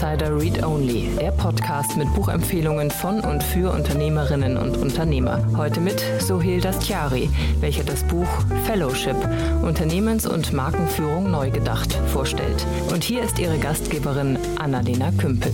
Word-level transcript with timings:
Insider 0.00 0.40
Read 0.40 0.62
Only, 0.62 1.08
der 1.18 1.32
Podcast 1.32 1.96
mit 1.96 2.14
Buchempfehlungen 2.14 2.88
von 2.88 3.18
und 3.18 3.42
für 3.42 3.72
Unternehmerinnen 3.72 4.56
und 4.56 4.76
Unternehmer. 4.76 5.44
Heute 5.56 5.80
mit 5.80 6.00
Sohil 6.20 6.60
Dastiari, 6.60 7.28
welcher 7.58 7.82
das 7.82 8.04
Buch 8.04 8.28
Fellowship 8.64 9.16
Unternehmens- 9.60 10.24
und 10.24 10.52
Markenführung 10.52 11.32
neu 11.32 11.50
gedacht 11.50 11.94
vorstellt. 12.12 12.64
Und 12.92 13.02
hier 13.02 13.24
ist 13.24 13.40
ihre 13.40 13.58
Gastgeberin 13.58 14.38
Annalena 14.60 15.10
Kümpel. 15.18 15.50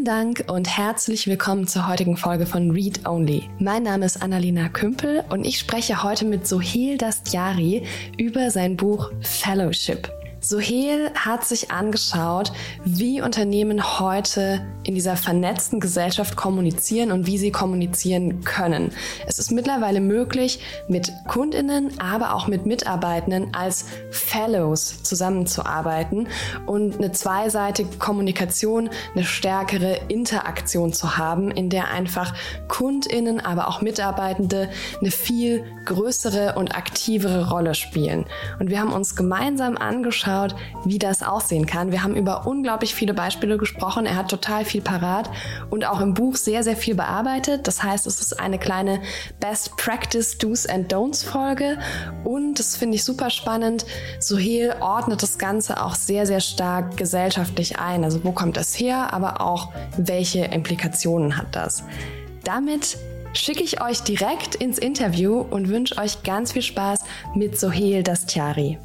Vielen 0.00 0.34
Dank 0.34 0.44
und 0.50 0.78
herzlich 0.78 1.26
willkommen 1.26 1.66
zur 1.66 1.86
heutigen 1.86 2.16
Folge 2.16 2.46
von 2.46 2.70
Read 2.70 3.06
Only. 3.06 3.50
Mein 3.58 3.82
Name 3.82 4.06
ist 4.06 4.22
Annalena 4.22 4.70
Kümpel 4.70 5.24
und 5.28 5.44
ich 5.44 5.58
spreche 5.58 6.02
heute 6.02 6.24
mit 6.24 6.46
Sohil 6.46 6.96
Dastiari 6.96 7.82
über 8.16 8.50
sein 8.50 8.78
Buch 8.78 9.10
Fellowship. 9.20 10.10
Sohel 10.40 11.10
hat 11.14 11.44
sich 11.44 11.70
angeschaut, 11.70 12.52
wie 12.82 13.20
Unternehmen 13.20 14.00
heute 14.00 14.66
in 14.84 14.94
dieser 14.94 15.16
vernetzten 15.16 15.80
Gesellschaft 15.80 16.34
kommunizieren 16.34 17.12
und 17.12 17.26
wie 17.26 17.36
sie 17.36 17.52
kommunizieren 17.52 18.42
können. 18.42 18.92
Es 19.26 19.38
ist 19.38 19.50
mittlerweile 19.50 20.00
möglich, 20.00 20.60
mit 20.88 21.12
Kundinnen, 21.28 22.00
aber 22.00 22.34
auch 22.34 22.46
mit 22.46 22.64
Mitarbeitenden 22.64 23.54
als 23.54 23.84
Fellows 24.10 25.02
zusammenzuarbeiten 25.02 26.28
und 26.66 26.96
eine 26.96 27.12
zweiseitige 27.12 27.98
Kommunikation, 27.98 28.88
eine 29.14 29.24
stärkere 29.24 30.00
Interaktion 30.08 30.94
zu 30.94 31.18
haben, 31.18 31.50
in 31.50 31.68
der 31.68 31.88
einfach 31.88 32.34
Kundinnen, 32.68 33.40
aber 33.40 33.68
auch 33.68 33.82
Mitarbeitende 33.82 34.70
eine 35.00 35.10
viel 35.10 35.64
größere 35.84 36.54
und 36.56 36.74
aktivere 36.74 37.50
Rolle 37.50 37.74
spielen. 37.74 38.24
Und 38.58 38.70
wir 38.70 38.80
haben 38.80 38.92
uns 38.92 39.14
gemeinsam 39.16 39.76
angeschaut, 39.76 40.29
angeschaut, 40.30 40.54
wie 40.84 40.98
das 40.98 41.22
aussehen 41.22 41.66
kann. 41.66 41.92
Wir 41.92 42.02
haben 42.02 42.14
über 42.14 42.46
unglaublich 42.46 42.94
viele 42.94 43.14
Beispiele 43.14 43.58
gesprochen. 43.58 44.06
Er 44.06 44.16
hat 44.16 44.30
total 44.30 44.64
viel 44.64 44.80
parat 44.80 45.30
und 45.70 45.84
auch 45.84 46.00
im 46.00 46.14
Buch 46.14 46.36
sehr, 46.36 46.62
sehr 46.62 46.76
viel 46.76 46.94
bearbeitet. 46.94 47.66
Das 47.66 47.82
heißt, 47.82 48.06
es 48.06 48.20
ist 48.20 48.38
eine 48.38 48.58
kleine 48.58 49.00
Best 49.40 49.76
Practice 49.76 50.38
Do's 50.38 50.66
and 50.66 50.92
Don'ts 50.92 51.24
Folge 51.24 51.78
und 52.24 52.58
das 52.58 52.76
finde 52.76 52.96
ich 52.96 53.04
super 53.04 53.30
spannend. 53.30 53.84
Sohel 54.18 54.74
ordnet 54.80 55.22
das 55.22 55.38
Ganze 55.38 55.82
auch 55.82 55.94
sehr, 55.94 56.26
sehr 56.26 56.40
stark 56.40 56.96
gesellschaftlich 56.96 57.78
ein. 57.78 58.04
Also 58.04 58.24
wo 58.24 58.32
kommt 58.32 58.56
das 58.56 58.78
her, 58.78 59.12
aber 59.12 59.40
auch 59.40 59.70
welche 59.96 60.44
Implikationen 60.44 61.36
hat 61.36 61.48
das? 61.52 61.84
Damit 62.44 62.96
schicke 63.32 63.62
ich 63.62 63.80
euch 63.80 64.00
direkt 64.00 64.56
ins 64.56 64.78
Interview 64.78 65.40
und 65.40 65.68
wünsche 65.68 65.98
euch 65.98 66.22
ganz 66.22 66.52
viel 66.52 66.62
Spaß 66.62 67.04
mit 67.34 67.58
Sohel 67.58 68.02
Dastiari. 68.02 68.78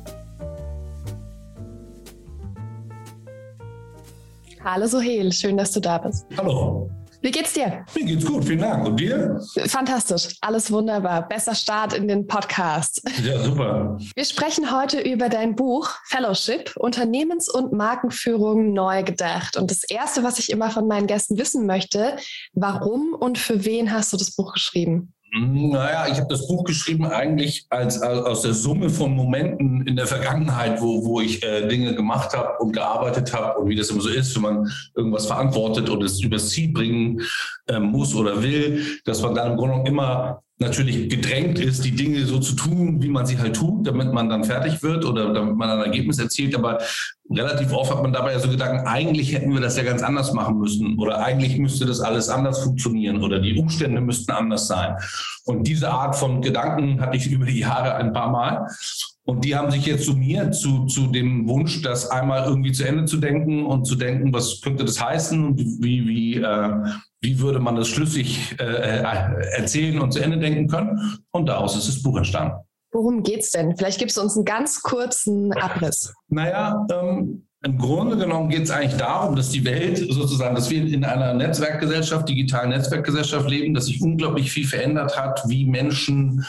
Hallo 4.68 4.88
Sohel, 4.88 5.32
schön, 5.32 5.58
dass 5.58 5.72
du 5.74 5.80
da 5.80 6.00
bist. 6.00 6.26
Hallo. 6.40 6.90
Wie 7.22 7.30
geht's 7.30 7.54
dir? 7.54 7.86
Mir 7.94 8.04
geht's 8.04 8.26
gut, 8.26 8.46
vielen 8.46 8.62
Dank. 8.62 8.88
Und 8.88 9.00
dir? 9.00 9.40
Fantastisch, 9.68 10.36
alles 10.42 10.72
wunderbar. 10.72 11.28
Besser 11.28 11.54
Start 11.54 11.94
in 11.94 12.08
den 12.08 12.26
Podcast. 12.26 13.00
Ja, 13.24 13.44
super. 13.44 13.96
Wir 14.16 14.26
sprechen 14.26 14.76
heute 14.76 15.02
über 15.02 15.30
dein 15.30 15.56
Buch 15.56 15.92
Fellowship, 16.08 16.76
Unternehmens- 16.78 17.48
und 17.48 17.74
Markenführung 17.74 18.74
neu 18.74 19.04
gedacht. 19.04 19.56
Und 19.56 19.70
das 19.70 19.84
Erste, 19.84 20.24
was 20.24 20.40
ich 20.40 20.50
immer 20.50 20.72
von 20.72 20.88
meinen 20.88 21.06
Gästen 21.06 21.38
wissen 21.38 21.68
möchte, 21.68 22.16
warum 22.54 23.14
und 23.14 23.38
für 23.38 23.66
wen 23.66 23.92
hast 23.92 24.14
du 24.14 24.18
das 24.18 24.36
Buch 24.36 24.52
geschrieben? 24.54 25.14
Naja, 25.38 26.08
ich 26.10 26.18
habe 26.18 26.30
das 26.30 26.48
Buch 26.48 26.64
geschrieben 26.64 27.06
eigentlich 27.06 27.66
als, 27.70 28.02
als, 28.02 28.26
aus 28.26 28.42
der 28.44 28.54
Summe 28.54 28.90
von 28.90 29.14
Momenten 29.14 29.86
in 29.86 29.98
der 29.98 30.08
Vergangenheit, 30.08 30.82
wo, 30.82 31.04
wo 31.04 31.20
ich 31.20 31.44
äh, 31.44 31.68
Dinge 31.68 31.94
gemacht 31.94 32.34
habe 32.34 32.58
und 32.60 32.72
gearbeitet 32.72 33.34
habe 33.34 33.60
und 33.60 33.68
wie 33.68 33.76
das 33.76 33.90
immer 33.90 34.02
so 34.02 34.10
ist, 34.10 34.34
wenn 34.36 34.44
man 34.44 34.72
irgendwas 34.96 35.26
verantwortet 35.26 35.90
und 35.90 36.02
es 36.04 36.22
übers 36.22 36.50
Ziel 36.50 36.72
bringen 36.72 37.22
äh, 37.68 37.80
muss 37.80 38.16
oder 38.16 38.42
will, 38.42 38.82
dass 39.04 39.22
man 39.22 39.36
dann 39.36 39.52
im 39.52 39.58
Grunde 39.58 39.90
immer 39.90 40.42
natürlich 40.58 41.10
gedrängt 41.10 41.60
ist, 41.60 41.84
die 41.84 41.92
Dinge 41.92 42.26
so 42.26 42.40
zu 42.40 42.56
tun, 42.56 43.02
wie 43.02 43.10
man 43.10 43.26
sie 43.26 43.38
halt 43.38 43.58
tut, 43.58 43.86
damit 43.86 44.14
man 44.14 44.30
dann 44.30 44.46
fertig 44.46 44.82
wird 44.82 45.04
oder 45.04 45.34
damit 45.34 45.58
man 45.58 45.70
ein 45.70 45.82
Ergebnis 45.82 46.18
erzielt. 46.18 46.56
Aber 46.56 46.80
relativ 47.30 47.74
oft 47.74 47.92
hat 47.92 48.02
man 48.02 48.14
dabei 48.14 48.32
ja 48.32 48.40
so 48.40 48.50
Gedanken, 48.50 48.88
eigentlich 48.88 49.34
hätten 49.34 49.54
wir 49.54 49.60
das 49.60 49.76
ja 49.76 49.84
ganz 49.84 50.02
anders 50.02 50.32
machen 50.32 50.58
müssen 50.58 50.98
oder 50.98 51.22
eigentlich 51.24 51.58
müsste 51.58 51.86
das 51.86 52.00
alles 52.00 52.30
anders 52.30 52.64
funktionieren 52.64 53.22
oder 53.22 53.40
die 53.40 53.58
Umstände 53.60 54.00
müssten 54.00 54.32
anders 54.32 54.68
sein. 54.68 54.96
Und 55.44 55.68
diese 55.68 55.92
Art 55.92 56.16
von 56.16 56.42
Gedanken 56.42 57.02
hatte 57.02 57.18
ich 57.18 57.28
über 57.32 57.46
die 57.46 57.60
Jahre 57.60 57.96
ein 57.96 58.14
paar 58.14 58.32
Mal. 58.32 58.68
Und 59.28 59.44
die 59.44 59.56
haben 59.56 59.72
sich 59.72 59.88
jetzt 59.88 60.06
summiert 60.06 60.54
zu, 60.54 60.86
zu 60.86 61.08
dem 61.08 61.50
Wunsch, 61.50 61.82
das 61.82 62.12
einmal 62.12 62.46
irgendwie 62.46 62.72
zu 62.72 62.88
Ende 62.88 63.06
zu 63.06 63.18
denken 63.18 63.66
und 63.66 63.86
zu 63.86 63.96
denken, 63.96 64.32
was 64.32 64.62
könnte 64.62 64.86
das 64.86 65.04
heißen 65.04 65.44
und 65.44 65.60
wie, 65.82 66.08
wie, 66.08 66.36
äh, 66.36 66.70
wie 67.26 67.40
würde 67.40 67.60
man 67.60 67.76
das 67.76 67.88
schlüssig 67.88 68.56
äh, 68.60 68.64
äh, 68.64 69.04
erzählen 69.58 70.00
und 70.00 70.12
zu 70.12 70.20
Ende 70.20 70.38
denken 70.38 70.68
können. 70.68 71.20
Und 71.32 71.48
daraus 71.48 71.76
ist 71.76 71.88
das 71.88 72.02
Buch 72.02 72.18
entstanden. 72.18 72.56
Worum 72.92 73.24
geht's 73.24 73.52
denn? 73.52 73.76
Vielleicht 73.76 74.00
gibst 74.00 74.16
du 74.16 74.22
uns 74.22 74.38
einen 74.38 74.46
ganz 74.46 74.82
kurzen 74.82 75.52
Abriss. 75.54 76.14
Naja, 76.30 76.86
ähm, 76.92 77.46
im 77.64 77.78
Grunde 77.80 78.16
genommen 78.16 78.50
geht 78.50 78.64
es 78.64 78.72
eigentlich 78.72 78.96
darum, 78.96 79.36
dass 79.36 79.50
die 79.50 79.66
Welt 79.66 79.98
sozusagen, 79.98 80.56
dass 80.56 80.70
wir 80.70 80.86
in 80.86 81.04
einer 81.04 81.34
Netzwerkgesellschaft, 81.34 82.30
digitalen 82.30 82.70
Netzwerkgesellschaft 82.70 83.50
leben, 83.50 83.74
dass 83.74 83.88
sich 83.88 84.02
unglaublich 84.02 84.52
viel 84.52 84.68
verändert 84.68 85.18
hat, 85.18 85.42
wie 85.48 85.66
Menschen 85.66 86.46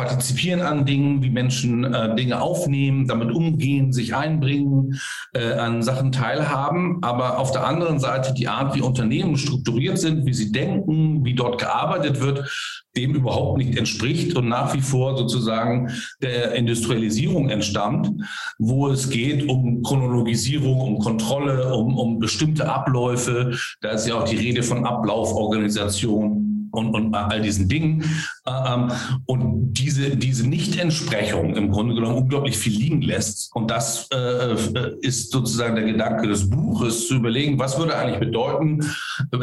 partizipieren 0.00 0.62
an 0.62 0.86
Dingen, 0.86 1.22
wie 1.22 1.28
Menschen 1.28 1.84
äh, 1.92 2.14
Dinge 2.16 2.40
aufnehmen, 2.40 3.06
damit 3.06 3.30
umgehen, 3.32 3.92
sich 3.92 4.14
einbringen, 4.14 4.98
äh, 5.34 5.52
an 5.52 5.82
Sachen 5.82 6.10
teilhaben. 6.10 7.02
Aber 7.02 7.38
auf 7.38 7.52
der 7.52 7.66
anderen 7.66 8.00
Seite 8.00 8.32
die 8.32 8.48
Art, 8.48 8.74
wie 8.74 8.80
Unternehmen 8.80 9.36
strukturiert 9.36 9.98
sind, 9.98 10.24
wie 10.24 10.32
sie 10.32 10.52
denken, 10.52 11.22
wie 11.26 11.34
dort 11.34 11.60
gearbeitet 11.60 12.22
wird, 12.22 12.50
dem 12.96 13.14
überhaupt 13.14 13.58
nicht 13.58 13.76
entspricht 13.76 14.34
und 14.36 14.48
nach 14.48 14.72
wie 14.72 14.80
vor 14.80 15.18
sozusagen 15.18 15.90
der 16.22 16.54
Industrialisierung 16.54 17.50
entstammt, 17.50 18.10
wo 18.58 18.88
es 18.88 19.10
geht 19.10 19.46
um 19.50 19.82
Chronologisierung, 19.82 20.80
um 20.80 20.98
Kontrolle, 20.98 21.74
um, 21.74 21.98
um 21.98 22.18
bestimmte 22.18 22.72
Abläufe. 22.72 23.54
Da 23.82 23.90
ist 23.90 24.08
ja 24.08 24.14
auch 24.14 24.24
die 24.24 24.36
Rede 24.36 24.62
von 24.62 24.86
Ablauforganisation 24.86 26.39
und, 26.72 26.94
und 26.94 27.14
all 27.14 27.40
diesen 27.40 27.68
Dingen. 27.68 28.04
Ähm, 28.46 28.90
und 29.26 29.72
diese, 29.72 30.16
diese 30.16 30.48
Nicht-Entsprechung 30.48 31.56
im 31.56 31.70
Grunde 31.70 31.94
genommen 31.94 32.16
unglaublich 32.16 32.56
viel 32.58 32.76
liegen 32.76 33.02
lässt. 33.02 33.54
Und 33.54 33.70
das 33.70 34.08
äh, 34.12 34.56
ist 35.00 35.30
sozusagen 35.32 35.76
der 35.76 35.84
Gedanke 35.84 36.28
des 36.28 36.48
Buches, 36.48 37.08
zu 37.08 37.16
überlegen, 37.16 37.58
was 37.58 37.78
würde 37.78 37.96
eigentlich 37.96 38.20
bedeuten, 38.20 38.80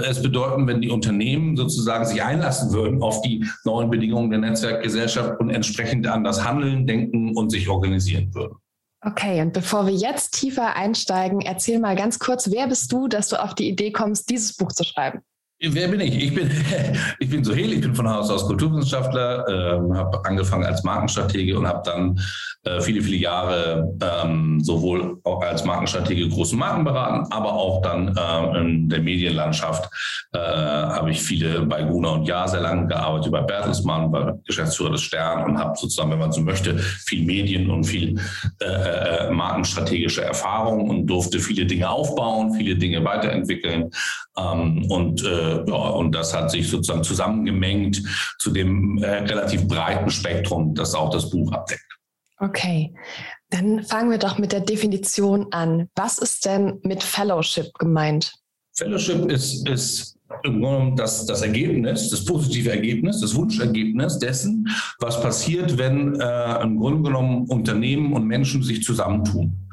es 0.05 0.21
bedeuten, 0.21 0.67
wenn 0.67 0.81
die 0.81 0.89
Unternehmen 0.89 1.55
sozusagen 1.55 2.05
sich 2.05 2.21
einlassen 2.23 2.71
würden 2.71 3.01
auf 3.01 3.21
die 3.21 3.45
neuen 3.65 3.89
Bedingungen 3.89 4.29
der 4.29 4.39
Netzwerkgesellschaft 4.39 5.39
und 5.39 5.49
entsprechend 5.49 6.07
anders 6.07 6.43
handeln, 6.43 6.87
denken 6.87 7.35
und 7.35 7.49
sich 7.49 7.67
organisieren 7.67 8.33
würden. 8.33 8.55
Okay, 9.05 9.41
und 9.41 9.53
bevor 9.53 9.85
wir 9.85 9.93
jetzt 9.93 10.39
tiefer 10.39 10.75
einsteigen, 10.75 11.41
erzähl 11.41 11.79
mal 11.79 11.95
ganz 11.95 12.19
kurz, 12.19 12.49
wer 12.51 12.67
bist 12.67 12.91
du, 12.91 13.07
dass 13.07 13.29
du 13.29 13.41
auf 13.41 13.53
die 13.53 13.69
Idee 13.69 13.91
kommst, 13.91 14.29
dieses 14.29 14.55
Buch 14.55 14.71
zu 14.71 14.83
schreiben? 14.83 15.21
Wer 15.59 15.87
bin 15.87 15.99
ich? 16.01 16.23
Ich 16.23 16.35
bin, 16.35 16.51
ich 17.19 17.29
bin 17.29 17.43
Sohel, 17.43 17.73
ich 17.73 17.81
bin 17.81 17.95
von 17.95 18.07
Haus 18.07 18.29
aus 18.29 18.45
Kulturwissenschaftler, 18.45 19.47
äh, 19.47 19.97
habe 19.97 20.23
angefangen 20.23 20.65
als 20.65 20.83
Markenstratege 20.83 21.57
und 21.57 21.67
habe 21.67 21.81
dann 21.83 22.19
äh, 22.63 22.79
viele, 22.79 23.01
viele 23.01 23.17
Jahre 23.17 23.91
ähm, 24.01 24.59
sowohl 24.61 25.19
auch 25.23 25.41
als 25.41 25.65
Markenstratege 25.65 26.29
große 26.29 26.55
Marken 26.55 26.83
beraten, 26.83 27.31
aber 27.31 27.53
auch 27.53 27.81
dann 27.81 28.15
äh, 28.15 28.59
in 28.59 28.87
der 28.87 29.01
Medienlandschaft 29.01 29.89
äh, 30.33 30.37
habe 30.37 31.09
ich 31.09 31.21
viele 31.21 31.61
bei 31.61 31.81
Guna 31.81 32.09
und 32.09 32.25
Ja 32.27 32.47
sehr 32.47 32.61
lange 32.61 32.87
gearbeitet, 32.87 33.31
bei 33.31 33.41
Bertelsmann, 33.41 34.11
war 34.11 34.37
Geschäftsführer 34.45 34.91
des 34.91 35.01
Stern 35.01 35.43
und 35.43 35.57
habe 35.57 35.75
sozusagen, 35.75 36.11
wenn 36.11 36.19
man 36.19 36.31
so 36.31 36.41
möchte, 36.41 36.77
viel 36.77 37.25
Medien 37.25 37.71
und 37.71 37.83
viel 37.83 38.19
äh, 38.61 38.65
äh, 38.65 39.31
markenstrategische 39.31 40.23
Erfahrung 40.23 40.87
und 40.89 41.07
durfte 41.07 41.39
viele 41.39 41.65
Dinge 41.65 41.89
aufbauen, 41.89 42.53
viele 42.53 42.75
Dinge 42.75 43.03
weiterentwickeln 43.03 43.89
ähm, 44.37 44.85
und 44.89 45.23
äh, 45.47 45.69
ja, 45.69 45.75
und 45.75 46.13
das 46.13 46.33
hat 46.33 46.51
sich 46.51 46.69
sozusagen 46.69 47.03
zusammengemengt 47.03 48.01
zu 48.39 48.51
dem 48.51 48.97
äh, 48.99 49.19
relativ 49.19 49.67
breiten 49.67 50.09
Spektrum, 50.09 50.73
das 50.75 50.93
auch 50.93 51.09
das 51.09 51.29
Buch 51.29 51.51
abdeckt. 51.51 51.85
Okay, 52.39 52.93
dann 53.49 53.83
fangen 53.83 54.11
wir 54.11 54.19
doch 54.19 54.37
mit 54.37 54.51
der 54.51 54.59
Definition 54.59 55.47
an. 55.51 55.89
Was 55.95 56.19
ist 56.19 56.45
denn 56.45 56.79
mit 56.83 57.03
Fellowship 57.03 57.73
gemeint? 57.79 58.33
Fellowship 58.75 59.31
ist, 59.31 59.67
ist 59.67 60.16
das, 60.95 61.25
das 61.25 61.41
Ergebnis, 61.41 62.09
das 62.09 62.25
positive 62.25 62.71
Ergebnis, 62.71 63.21
das 63.21 63.35
Wunschergebnis 63.35 64.19
dessen, 64.19 64.67
was 64.99 65.21
passiert, 65.21 65.77
wenn 65.77 66.19
äh, 66.19 66.61
im 66.63 66.77
Grunde 66.79 67.03
genommen 67.03 67.47
Unternehmen 67.47 68.13
und 68.13 68.25
Menschen 68.25 68.63
sich 68.63 68.83
zusammentun. 68.83 69.69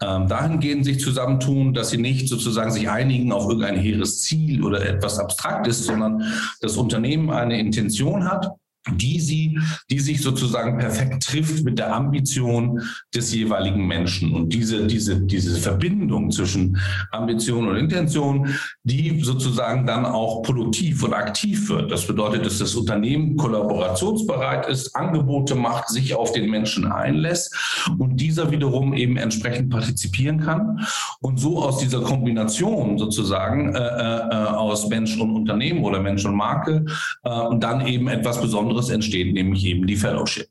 Ähm, 0.00 0.28
dahingehend 0.28 0.84
sich 0.84 1.00
zusammentun, 1.00 1.74
dass 1.74 1.90
sie 1.90 1.98
nicht 1.98 2.28
sozusagen 2.28 2.70
sich 2.70 2.88
einigen 2.88 3.32
auf 3.32 3.48
irgendein 3.48 3.76
hehres 3.76 4.22
Ziel 4.22 4.64
oder 4.64 4.84
etwas 4.84 5.18
Abstraktes, 5.18 5.84
sondern 5.84 6.22
das 6.60 6.76
Unternehmen 6.76 7.30
eine 7.30 7.58
Intention 7.58 8.30
hat, 8.30 8.50
die 8.90 9.20
sie, 9.20 9.58
die 9.90 10.00
sich 10.00 10.22
sozusagen 10.22 10.78
perfekt 10.78 11.24
trifft 11.24 11.64
mit 11.64 11.78
der 11.78 11.94
Ambition 11.94 12.82
des 13.14 13.32
jeweiligen 13.32 13.86
Menschen. 13.86 14.32
Und 14.32 14.52
diese, 14.52 14.86
diese, 14.86 15.20
diese 15.20 15.56
Verbindung 15.60 16.30
zwischen 16.30 16.76
Ambition 17.12 17.68
und 17.68 17.76
Intention, 17.76 18.48
die 18.82 19.20
sozusagen 19.22 19.86
dann 19.86 20.04
auch 20.04 20.42
produktiv 20.42 21.02
und 21.04 21.14
aktiv 21.14 21.68
wird. 21.68 21.90
Das 21.92 22.06
bedeutet, 22.06 22.44
dass 22.44 22.58
das 22.58 22.74
Unternehmen 22.74 23.36
kollaborationsbereit 23.36 24.66
ist, 24.66 24.94
Angebote 24.96 25.54
macht, 25.54 25.88
sich 25.88 26.14
auf 26.14 26.32
den 26.32 26.50
Menschen 26.50 26.90
einlässt 26.90 27.54
und 27.98 28.16
dieser 28.20 28.50
wiederum 28.50 28.94
eben 28.94 29.16
entsprechend 29.16 29.70
partizipieren 29.70 30.40
kann 30.40 30.84
und 31.20 31.38
so 31.38 31.62
aus 31.62 31.78
dieser 31.78 32.00
Kombination 32.00 32.98
sozusagen 32.98 33.74
äh, 33.74 33.78
äh, 33.78 34.34
aus 34.34 34.88
Mensch 34.88 35.18
und 35.18 35.34
Unternehmen 35.34 35.84
oder 35.84 36.00
Mensch 36.00 36.24
und 36.24 36.34
Marke 36.34 36.84
äh, 37.22 37.30
dann 37.58 37.86
eben 37.86 38.08
etwas 38.08 38.40
Besonderes 38.40 38.71
Besonderes 38.72 38.90
entsteht, 38.90 39.32
nämlich 39.32 39.64
eben 39.64 39.86
die 39.86 39.96
Fellowship. 39.96 40.48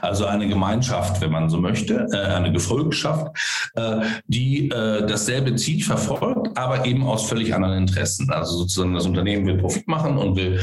Also 0.00 0.26
eine 0.26 0.48
Gemeinschaft, 0.48 1.20
wenn 1.20 1.30
man 1.30 1.50
so 1.50 1.58
möchte, 1.58 2.06
äh, 2.12 2.34
eine 2.34 2.52
Gefolgschaft, 2.52 3.36
äh, 3.74 4.00
die 4.26 4.70
äh, 4.70 5.06
dasselbe 5.06 5.54
Ziel 5.56 5.82
verfolgt, 5.82 6.56
aber 6.56 6.84
eben 6.86 7.06
aus 7.06 7.28
völlig 7.28 7.54
anderen 7.54 7.78
Interessen. 7.78 8.30
Also 8.30 8.58
sozusagen 8.58 8.94
das 8.94 9.06
Unternehmen 9.06 9.46
will 9.46 9.58
Profit 9.58 9.86
machen 9.88 10.18
und 10.18 10.36
will 10.36 10.60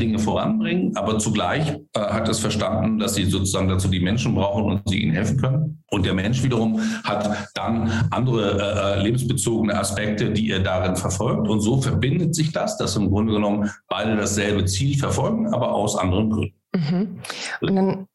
Dinge 0.00 0.18
voranbringen, 0.18 0.96
aber 0.96 1.18
zugleich 1.18 1.74
hat 1.96 2.28
es 2.28 2.38
verstanden, 2.38 2.98
dass 2.98 3.14
sie 3.14 3.24
sozusagen 3.24 3.68
dazu 3.68 3.88
die 3.88 4.00
Menschen 4.00 4.34
brauchen 4.34 4.64
und 4.64 4.88
sie 4.88 5.02
ihnen 5.02 5.12
helfen 5.12 5.38
können. 5.38 5.82
Und 5.90 6.06
der 6.06 6.14
Mensch 6.14 6.42
wiederum 6.42 6.80
hat 7.04 7.50
dann 7.54 7.90
andere 8.10 9.00
lebensbezogene 9.02 9.78
Aspekte, 9.78 10.30
die 10.30 10.50
er 10.50 10.60
darin 10.60 10.96
verfolgt. 10.96 11.48
Und 11.48 11.60
so 11.60 11.80
verbindet 11.80 12.34
sich 12.34 12.52
das, 12.52 12.76
dass 12.76 12.96
im 12.96 13.10
Grunde 13.10 13.32
genommen 13.34 13.70
beide 13.88 14.16
dasselbe 14.16 14.64
Ziel 14.64 14.98
verfolgen, 14.98 15.52
aber 15.52 15.72
aus 15.72 15.96
anderen 15.96 16.30
Gründen. 16.30 16.54
Mhm. 16.74 17.18
Und 17.60 17.76
dann 17.76 18.06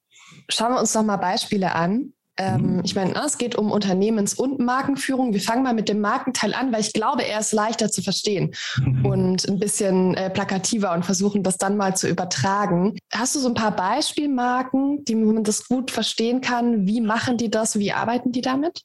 schauen 0.50 0.74
wir 0.74 0.80
uns 0.80 0.94
noch 0.94 1.04
mal 1.04 1.18
Beispiele 1.18 1.74
an. 1.74 2.14
Ähm, 2.40 2.76
mhm. 2.76 2.82
ich 2.84 2.94
meine, 2.94 3.16
es 3.26 3.40
geht 3.40 3.56
um 3.56 3.72
Unternehmens- 3.72 4.36
und 4.36 4.60
Markenführung. 4.60 5.34
Wir 5.34 5.42
fangen 5.42 5.64
mal 5.64 5.74
mit 5.74 5.90
dem 5.90 6.00
Markenteil 6.00 6.54
an, 6.54 6.72
weil 6.72 6.82
ich 6.82 6.94
glaube, 6.94 7.26
er 7.26 7.40
ist 7.40 7.52
leichter 7.52 7.90
zu 7.90 8.04
verstehen 8.04 8.54
mhm. 8.80 9.06
und 9.06 9.50
ein 9.50 9.58
bisschen 9.58 10.14
äh, 10.14 10.30
plakativer 10.30 10.94
und 10.94 11.04
versuchen, 11.04 11.42
das 11.42 11.58
dann 11.58 11.78
mal 11.78 11.96
zu 11.96 12.08
übertragen. 12.08 12.96
Hast 13.12 13.36
du 13.36 13.40
so 13.40 13.48
ein 13.48 13.56
paar 13.56 13.76
Beispielmarken, 13.76 15.04
die 15.06 15.16
man 15.16 15.44
das 15.44 15.68
gut 15.68 15.90
verstehen 15.90 16.42
kann? 16.42 16.86
Wie 16.86 17.02
machen 17.02 17.38
die 17.38 17.50
das? 17.50 17.80
Wie 17.80 17.92
arbeiten 17.92 18.32
die 18.32 18.42
damit? 18.42 18.84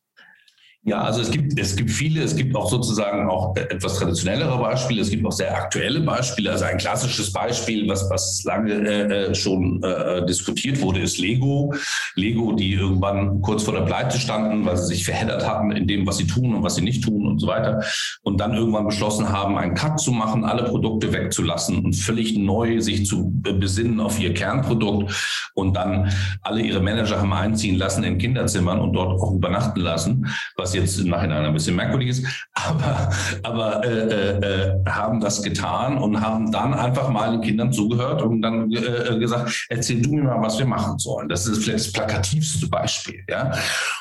Ja, 0.85 1.03
also 1.03 1.21
es 1.21 1.31
gibt, 1.31 1.57
es 1.61 1.77
gibt 1.77 1.93
viele, 1.93 2.25
es 2.25 2.35
gibt 2.35 2.57
auch 2.57 2.69
sozusagen 2.69 3.29
auch 3.29 3.55
etwas 3.55 3.99
traditionellere 3.99 4.59
Beispiele, 4.59 5.01
es 5.01 5.11
gibt 5.11 5.25
auch 5.25 5.31
sehr 5.31 5.57
aktuelle 5.57 6.01
Beispiele. 6.01 6.51
Also 6.51 6.65
ein 6.65 6.77
klassisches 6.77 7.33
Beispiel, 7.33 7.89
was, 7.89 8.11
was 8.11 8.43
lange 8.43 8.73
äh, 8.73 9.31
äh 9.31 9.35
schon 9.35 9.81
äh, 9.85 10.27
diskutiert 10.27 10.81
wurde, 10.81 10.99
ist 10.99 11.19
Lego. 11.19 11.73
Lego, 12.17 12.53
die 12.53 12.73
irgendwann 12.73 13.41
kurz 13.43 13.63
vor 13.63 13.75
der 13.75 13.83
Pleite 13.83 14.19
standen, 14.19 14.65
weil 14.65 14.77
sie 14.77 14.87
sich 14.87 15.05
verheddert 15.05 15.47
hatten 15.47 15.71
in 15.71 15.87
dem, 15.87 16.05
was 16.05 16.17
sie 16.17 16.27
tun 16.27 16.53
und 16.53 16.65
was 16.65 16.75
sie 16.75 16.83
nicht 16.83 17.05
tun 17.05 17.12
und 17.27 17.39
so 17.39 17.47
weiter. 17.47 17.83
Und 18.23 18.41
dann 18.41 18.55
irgendwann 18.55 18.87
beschlossen 18.87 19.29
haben, 19.29 19.59
einen 19.59 19.75
Cut 19.75 20.01
zu 20.01 20.13
machen, 20.13 20.45
alle 20.45 20.65
Produkte 20.65 21.13
wegzulassen 21.13 21.85
und 21.85 21.95
völlig 21.95 22.37
neu 22.37 22.81
sich 22.81 23.07
zu 23.07 23.33
besinnen 23.43 24.01
auf 24.01 24.21
ihr 24.21 24.35
Kernprodukt. 24.35 25.51
Und 25.55 25.77
dann 25.77 26.11
alle 26.43 26.63
ihre 26.63 26.81
Manager 26.81 27.21
haben 27.21 27.33
einziehen 27.33 27.77
lassen 27.77 28.05
in 28.05 28.19
Kinderzimmern 28.19 28.81
und 28.81 28.93
dort 28.93 29.21
auch 29.21 29.33
übernachten 29.33 29.81
lassen, 29.81 30.27
was 30.57 30.75
jetzt 30.75 30.99
im 30.99 31.09
Nachhinein 31.09 31.45
ein 31.45 31.53
bisschen 31.53 31.77
merkwürdig 31.77 32.09
ist, 32.09 32.27
aber, 32.55 33.11
aber 33.43 33.85
äh, 33.85 34.03
äh, 34.03 34.39
äh, 34.39 34.85
haben 34.89 35.21
das 35.21 35.43
getan 35.43 35.99
und 35.99 36.21
haben 36.21 36.51
dann 36.51 36.75
einfach 36.75 37.09
mal 37.09 37.33
den 37.33 37.41
Kindern 37.41 37.73
zugehört 37.73 38.23
und 38.23 38.43
dann 38.43 38.71
äh, 38.73 38.79
äh, 38.79 39.19
gesagt, 39.19 39.67
erzähl 39.69 40.01
du 40.01 40.13
mir 40.13 40.23
mal, 40.23 40.43
was 40.43 40.59
wir 40.59 40.67
machen 40.67 40.99
sollen. 40.99 41.29
Das 41.29 41.47
ist 41.47 41.65
vielleicht 41.65 41.87
das 41.87 41.93
plakativste 41.93 42.69
Beispiel. 42.69 43.25
Ja? 43.29 43.53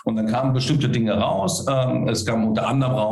Und 0.04 0.16
dann 0.16 0.28
kamen 0.28 0.54
bestimmte 0.54 0.90
Dinge 0.90 1.14
raus. 1.14 1.66
Ähm, 1.70 2.08
es 2.08 2.26
kam 2.26 2.48
unter 2.48 2.68
anderem 2.68 2.94
raus, 2.94 3.11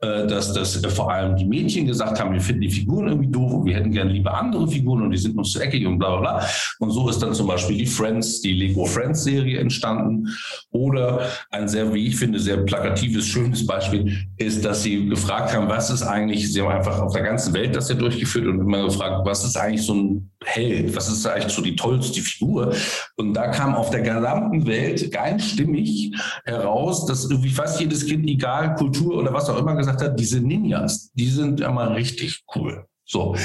äh, 0.00 0.26
dass 0.26 0.52
das 0.52 0.76
vor 0.86 1.12
allem 1.12 1.36
die 1.36 1.44
Mädchen 1.44 1.86
gesagt 1.86 2.20
haben, 2.20 2.32
wir 2.32 2.40
finden 2.40 2.62
die 2.62 2.70
Figuren 2.70 3.08
irgendwie 3.08 3.30
doof 3.30 3.52
und 3.52 3.64
wir 3.66 3.74
hätten 3.74 3.90
gerne 3.90 4.12
lieber 4.12 4.34
andere 4.34 4.68
Figuren 4.68 5.02
und 5.02 5.10
die 5.10 5.18
sind 5.18 5.36
uns 5.36 5.52
zu 5.52 5.60
eckig 5.60 5.86
und 5.86 5.98
bla 5.98 6.16
bla 6.16 6.38
bla. 6.38 6.46
Und 6.78 6.90
so 6.90 7.08
ist 7.08 7.20
dann 7.20 7.34
zum 7.34 7.46
Beispiel 7.46 7.76
die 7.76 7.86
Friends, 7.86 8.40
die 8.40 8.52
Lego 8.52 8.84
Friends 8.84 9.24
Serie 9.24 9.58
entstanden 9.58 10.28
oder 10.70 11.28
ein 11.50 11.68
sehr, 11.68 11.92
wie 11.92 12.06
ich 12.06 12.16
finde, 12.16 12.38
sehr 12.38 12.58
plakatives 12.58 12.94
plakatives, 12.94 13.26
schönes 13.26 13.66
Beispiel 13.66 14.26
ist, 14.36 14.64
dass 14.64 14.82
sie 14.82 15.08
gefragt 15.08 15.54
haben, 15.54 15.68
was 15.68 15.90
ist 15.90 16.02
eigentlich, 16.02 16.52
sie 16.52 16.60
haben 16.60 16.70
einfach 16.70 17.00
auf 17.00 17.12
der 17.12 17.22
ganzen 17.22 17.54
Welt 17.54 17.74
das 17.74 17.88
ja 17.88 17.94
durchgeführt 17.94 18.46
und 18.46 18.60
immer 18.60 18.84
gefragt, 18.84 19.26
was 19.26 19.44
ist 19.44 19.56
eigentlich 19.56 19.82
so 19.82 19.94
ein 19.94 20.30
Held, 20.44 20.94
was 20.94 21.08
ist 21.08 21.26
eigentlich 21.26 21.52
so 21.52 21.62
die 21.62 21.76
tollste 21.76 22.20
Figur? 22.20 22.74
Und 23.16 23.34
da 23.34 23.48
kam 23.48 23.74
auf 23.74 23.90
der 23.90 24.02
gesamten 24.02 24.66
Welt 24.66 25.16
einstimmig 25.16 26.12
heraus, 26.44 27.06
dass 27.06 27.30
irgendwie 27.30 27.50
fast 27.50 27.80
jedes 27.80 28.06
Kind, 28.06 28.28
egal 28.28 28.74
Kultur 28.74 29.16
oder 29.24 29.32
was 29.32 29.48
auch 29.48 29.58
immer 29.58 29.74
gesagt 29.74 30.02
hat, 30.02 30.20
diese 30.20 30.40
Ninjas, 30.40 31.10
die 31.14 31.28
sind 31.28 31.60
immer 31.60 31.94
richtig 31.94 32.44
cool. 32.54 32.86
So. 33.06 33.36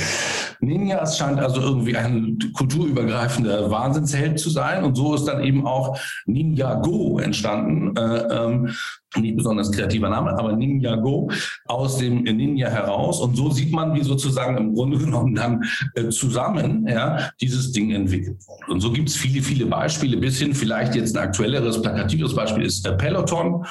Ninjas 0.61 1.17
scheint 1.17 1.39
also 1.39 1.61
irgendwie 1.61 1.95
ein 1.95 2.37
kulturübergreifender 2.53 3.69
Wahnsinnsheld 3.69 4.39
zu 4.39 4.49
sein. 4.49 4.83
Und 4.83 4.95
so 4.95 5.15
ist 5.15 5.25
dann 5.25 5.43
eben 5.43 5.65
auch 5.65 5.97
Ninja 6.25 6.75
Go 6.75 7.19
entstanden. 7.19 7.95
Äh, 7.97 8.01
ähm, 8.01 8.69
nicht 9.17 9.37
besonders 9.37 9.71
kreativer 9.71 10.09
Name, 10.09 10.37
aber 10.37 10.53
Ninja 10.55 10.95
Go 10.95 11.31
aus 11.65 11.97
dem 11.97 12.23
Ninja 12.23 12.69
heraus. 12.69 13.19
Und 13.19 13.35
so 13.35 13.49
sieht 13.49 13.71
man, 13.71 13.93
wie 13.95 14.03
sozusagen 14.03 14.57
im 14.57 14.75
Grunde 14.75 14.97
genommen 14.97 15.35
dann 15.35 15.63
äh, 15.95 16.09
zusammen 16.09 16.87
ja, 16.87 17.29
dieses 17.41 17.71
Ding 17.71 17.91
entwickelt 17.91 18.37
wurde. 18.47 18.71
Und 18.71 18.81
so 18.81 18.91
gibt 18.91 19.09
es 19.09 19.15
viele, 19.15 19.41
viele 19.41 19.65
Beispiele, 19.65 20.17
bis 20.17 20.39
hin 20.39 20.53
vielleicht 20.53 20.95
jetzt 20.95 21.17
ein 21.17 21.23
aktuelleres, 21.23 21.81
plakatives 21.81 22.35
Beispiel 22.35 22.65
ist 22.65 22.85
äh, 22.85 22.93
Peloton. 22.93 23.65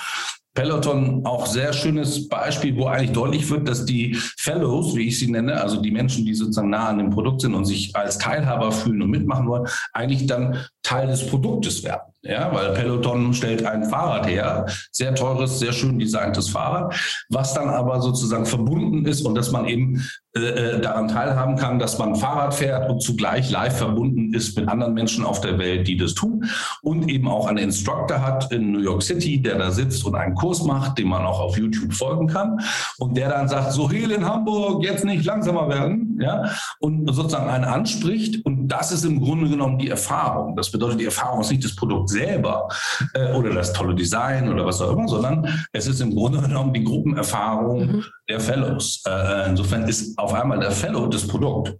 Peloton 0.58 1.24
auch 1.24 1.46
sehr 1.46 1.72
schönes 1.72 2.28
Beispiel, 2.28 2.76
wo 2.76 2.86
eigentlich 2.86 3.12
deutlich 3.12 3.48
wird, 3.48 3.68
dass 3.68 3.84
die 3.84 4.16
Fellows, 4.38 4.96
wie 4.96 5.06
ich 5.06 5.16
sie 5.16 5.30
nenne, 5.30 5.62
also 5.62 5.80
die 5.80 5.92
Menschen, 5.92 6.24
die 6.24 6.34
sozusagen 6.34 6.70
nah 6.70 6.88
an 6.88 6.98
dem 6.98 7.10
Produkt 7.10 7.42
sind 7.42 7.54
und 7.54 7.64
sich 7.64 7.94
als 7.94 8.18
Teilhaber 8.18 8.72
fühlen 8.72 9.02
und 9.02 9.10
mitmachen 9.10 9.46
wollen, 9.46 9.68
eigentlich 9.92 10.26
dann 10.26 10.58
Teil 10.82 11.06
des 11.06 11.24
Produktes 11.28 11.84
werden. 11.84 12.12
Ja, 12.22 12.52
weil 12.52 12.74
Peloton 12.74 13.32
stellt 13.32 13.64
ein 13.64 13.84
Fahrrad 13.84 14.26
her, 14.26 14.66
sehr 14.90 15.14
teures, 15.14 15.60
sehr 15.60 15.72
schön 15.72 16.00
designtes 16.00 16.48
Fahrrad, 16.48 16.92
was 17.28 17.54
dann 17.54 17.68
aber 17.68 18.00
sozusagen 18.02 18.44
verbunden 18.44 19.06
ist 19.06 19.24
und 19.24 19.36
dass 19.36 19.52
man 19.52 19.66
eben 19.66 20.04
äh, 20.34 20.40
äh, 20.40 20.80
daran 20.80 21.06
teilhaben 21.06 21.54
kann, 21.54 21.78
dass 21.78 21.96
man 21.98 22.16
Fahrrad 22.16 22.54
fährt 22.54 22.90
und 22.90 23.00
zugleich 23.00 23.50
live 23.50 23.78
verbunden 23.78 24.34
ist 24.34 24.58
mit 24.58 24.68
anderen 24.68 24.94
Menschen 24.94 25.24
auf 25.24 25.40
der 25.40 25.58
Welt, 25.58 25.86
die 25.86 25.96
das 25.96 26.14
tun 26.14 26.44
und 26.82 27.08
eben 27.08 27.28
auch 27.28 27.46
einen 27.46 27.58
Instructor 27.58 28.20
hat 28.20 28.50
in 28.50 28.72
New 28.72 28.80
York 28.80 29.02
City, 29.02 29.40
der 29.40 29.56
da 29.56 29.70
sitzt 29.70 30.04
und 30.04 30.16
einen 30.16 30.34
Kurs 30.34 30.64
macht, 30.64 30.98
den 30.98 31.08
man 31.08 31.24
auch 31.24 31.40
auf 31.40 31.56
YouTube 31.56 31.92
folgen 31.92 32.26
kann 32.26 32.60
und 32.98 33.16
der 33.16 33.28
dann 33.28 33.48
sagt, 33.48 33.72
so 33.72 33.90
Hehl 33.90 34.10
in 34.10 34.26
Hamburg, 34.26 34.82
jetzt 34.82 35.04
nicht 35.04 35.24
langsamer 35.24 35.68
werden, 35.68 36.18
ja, 36.20 36.50
und 36.80 37.06
sozusagen 37.14 37.48
einen 37.48 37.64
anspricht 37.64 38.44
und 38.44 38.68
das 38.68 38.90
ist 38.90 39.04
im 39.04 39.20
Grunde 39.20 39.48
genommen 39.48 39.78
die 39.78 39.88
Erfahrung. 39.88 40.56
Das 40.56 40.70
bedeutet, 40.70 41.00
die 41.00 41.06
Erfahrung 41.06 41.40
ist 41.40 41.50
nicht 41.50 41.64
das 41.64 41.76
Produkt 41.76 42.07
selber 42.08 42.68
äh, 43.14 43.32
oder 43.32 43.54
das 43.54 43.72
tolle 43.72 43.94
Design 43.94 44.48
oder 44.48 44.64
was 44.64 44.80
auch 44.80 44.92
immer, 44.92 45.08
sondern 45.08 45.48
es 45.72 45.86
ist 45.86 46.00
im 46.00 46.14
Grunde 46.14 46.40
genommen 46.40 46.72
die 46.72 46.84
Gruppenerfahrung 46.84 47.86
mhm. 47.86 48.04
der 48.28 48.40
Fellows. 48.40 49.02
Äh, 49.06 49.50
insofern 49.50 49.84
ist 49.84 50.18
auf 50.18 50.32
einmal 50.34 50.60
der 50.60 50.70
Fellow 50.70 51.06
das 51.06 51.26
Produkt. 51.26 51.76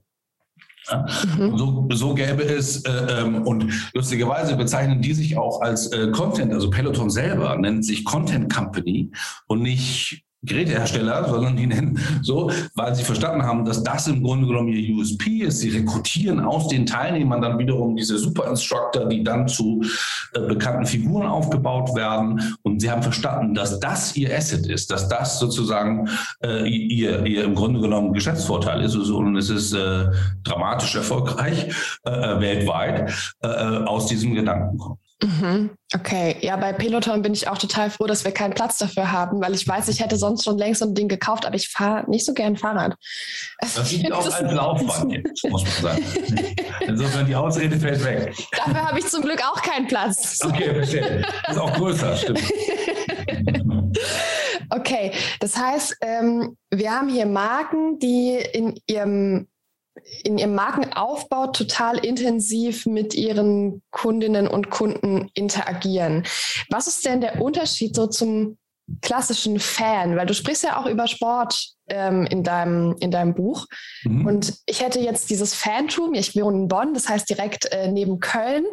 Ja? 0.91 1.07
Mhm. 1.37 1.59
So, 1.59 1.89
so 1.93 2.15
gäbe 2.15 2.43
es, 2.43 2.85
äh, 2.85 3.21
ähm, 3.21 3.43
und 3.47 3.73
lustigerweise 3.95 4.57
bezeichnen 4.57 5.01
die 5.01 5.15
sich 5.15 5.37
auch 5.37 5.61
als 5.61 5.89
äh, 5.93 6.11
Content, 6.11 6.53
also 6.53 6.71
Peloton 6.71 7.11
selber 7.11 7.57
nennt 7.57 7.85
sich 7.85 8.05
Content 8.05 8.53
Company 8.53 9.11
und 9.47 9.63
nicht 9.63 10.25
Gerätehersteller, 10.43 11.29
sondern 11.29 11.57
die 11.57 11.67
nennen 11.67 11.99
so, 12.23 12.51
weil 12.75 12.95
sie 12.95 13.03
verstanden 13.03 13.43
haben, 13.43 13.65
dass 13.65 13.83
das 13.83 14.07
im 14.07 14.23
Grunde 14.23 14.47
genommen 14.47 14.69
ihr 14.69 14.97
USP 14.97 15.43
ist. 15.43 15.59
Sie 15.59 15.71
rekrutieren 15.71 16.41
aus 16.41 16.69
den 16.69 16.87
Teilnehmern 16.87 17.43
dann 17.43 17.59
wiederum 17.59 17.97
diese 17.97 18.19
Super-Instructor, 18.19 19.07
die 19.07 19.25
dann 19.25 19.49
zu 19.49 19.83
äh, 20.35 20.41
bekannten 20.41 20.87
Figuren 20.87 21.27
aufgebaut 21.27 21.95
werden. 21.97 22.57
Und 22.63 22.81
sie 22.81 22.91
haben 22.91 23.03
verstanden, 23.03 23.55
dass 23.55 23.81
das 23.81 24.17
ihr 24.17 24.37
Asset 24.37 24.67
ist, 24.67 24.93
dass 24.93 25.09
das 25.09 25.41
sozusagen 25.41 26.09
äh, 26.45 26.69
ihr, 26.69 27.27
ihr 27.27 27.43
im 27.45 27.57
Grunde 27.57 27.81
genommen 27.81 28.13
Geschäftsvorteil 28.13 28.83
ist. 28.83 28.95
Und 28.95 29.37
es 29.37 29.51
ist 29.51 29.73
äh, 29.73 30.07
dramatisch 30.45 30.95
erfolgreich 30.95 31.67
äh, 32.05 32.11
äh 32.11 32.41
weltweit 32.41 33.13
äh, 33.43 33.49
aus 33.49 34.07
diesem 34.07 34.35
Gedanken 34.35 34.79
kommt. 34.79 35.08
Mhm. 35.21 35.71
Okay, 35.95 36.37
ja, 36.43 36.57
bei 36.57 36.73
Peloton 36.73 37.23
bin 37.23 37.33
ich 37.33 37.49
auch 37.49 37.59
total 37.59 37.91
froh, 37.91 38.07
dass 38.07 38.25
wir 38.25 38.31
keinen 38.31 38.55
Platz 38.55 38.79
dafür 38.79 39.11
haben, 39.11 39.41
weil 39.41 39.53
ich 39.53 39.67
weiß, 39.67 39.89
ich 39.89 40.01
hätte 40.01 40.17
sonst 40.17 40.45
schon 40.45 40.59
längst 40.59 40.81
so 40.81 40.87
ein 40.87 40.95
Ding 40.95 41.09
gekauft, 41.09 41.45
aber 41.45 41.57
ich 41.57 41.69
fahre 41.69 42.09
nicht 42.09 42.25
so 42.25 42.35
gern 42.35 42.57
Fahrrad. 42.57 42.95
Das 43.61 43.89
sieht 43.89 44.13
auch 44.13 44.25
als 44.25 44.53
Laufband 44.53 45.13
jetzt, 45.13 45.45
muss 45.49 45.65
man 45.65 45.73
sagen. 45.73 46.05
Insofern 46.87 47.27
die 47.27 47.35
Ausrede 47.35 47.81
fällt 47.81 48.05
weg. 48.05 48.33
Dafür 48.53 48.89
habe 48.89 48.99
ich 49.01 49.07
zum 49.07 49.23
Glück 49.23 49.43
auch 49.43 49.61
keinen 49.61 49.89
Platz. 49.89 50.39
Okay, 50.45 50.75
verstehe. 50.75 51.27
Das 51.45 51.57
ist 51.57 51.63
auch 51.63 51.73
größer, 51.73 52.17
stimmt. 52.17 52.43
Okay, 54.71 55.13
das 55.41 55.57
heißt, 55.57 55.97
ähm, 56.03 56.57
wir 56.71 56.93
haben 56.93 57.09
hier 57.09 57.25
Marken, 57.25 57.99
die 57.99 58.37
in 58.37 58.79
ihrem 58.87 59.49
in 60.25 60.39
ihrem 60.39 60.55
Markenaufbau 60.55 61.49
total 61.49 61.99
intensiv 61.99 62.87
mit 62.87 63.15
ihren 63.15 63.83
Kundinnen 63.91 64.49
und 64.49 64.71
Kunden 64.71 65.31
interagieren. 65.35 66.25
Was 66.71 66.87
ist 66.87 67.05
denn 67.05 67.21
der 67.21 67.41
Unterschied 67.41 67.95
so 67.95 68.07
zum 68.07 68.59
klassischen 69.03 69.59
Fan? 69.59 70.17
Weil 70.17 70.27
du 70.27 70.35
sprichst 70.35 70.65
ja 70.65 70.81
auch 70.81 70.87
über 70.87 71.07
Sport 71.07 71.78
ähm, 71.91 72.27
in, 72.27 72.43
deinem, 72.43 72.97
in 73.01 73.11
deinem 73.11 73.35
Buch. 73.35 73.67
Mhm. 74.05 74.27
Und 74.27 74.55
ich 74.67 74.83
hätte 74.83 75.01
jetzt 75.01 75.31
dieses 75.31 75.55
Fantum, 75.55 76.15
ich 76.15 76.35
wohne 76.37 76.59
in 76.59 76.69
Bonn, 76.69 76.95
das 76.95 77.09
heißt 77.09 77.29
direkt 77.29 77.67
äh, 77.73 77.91
neben 77.91 78.21
Köln. 78.21 78.65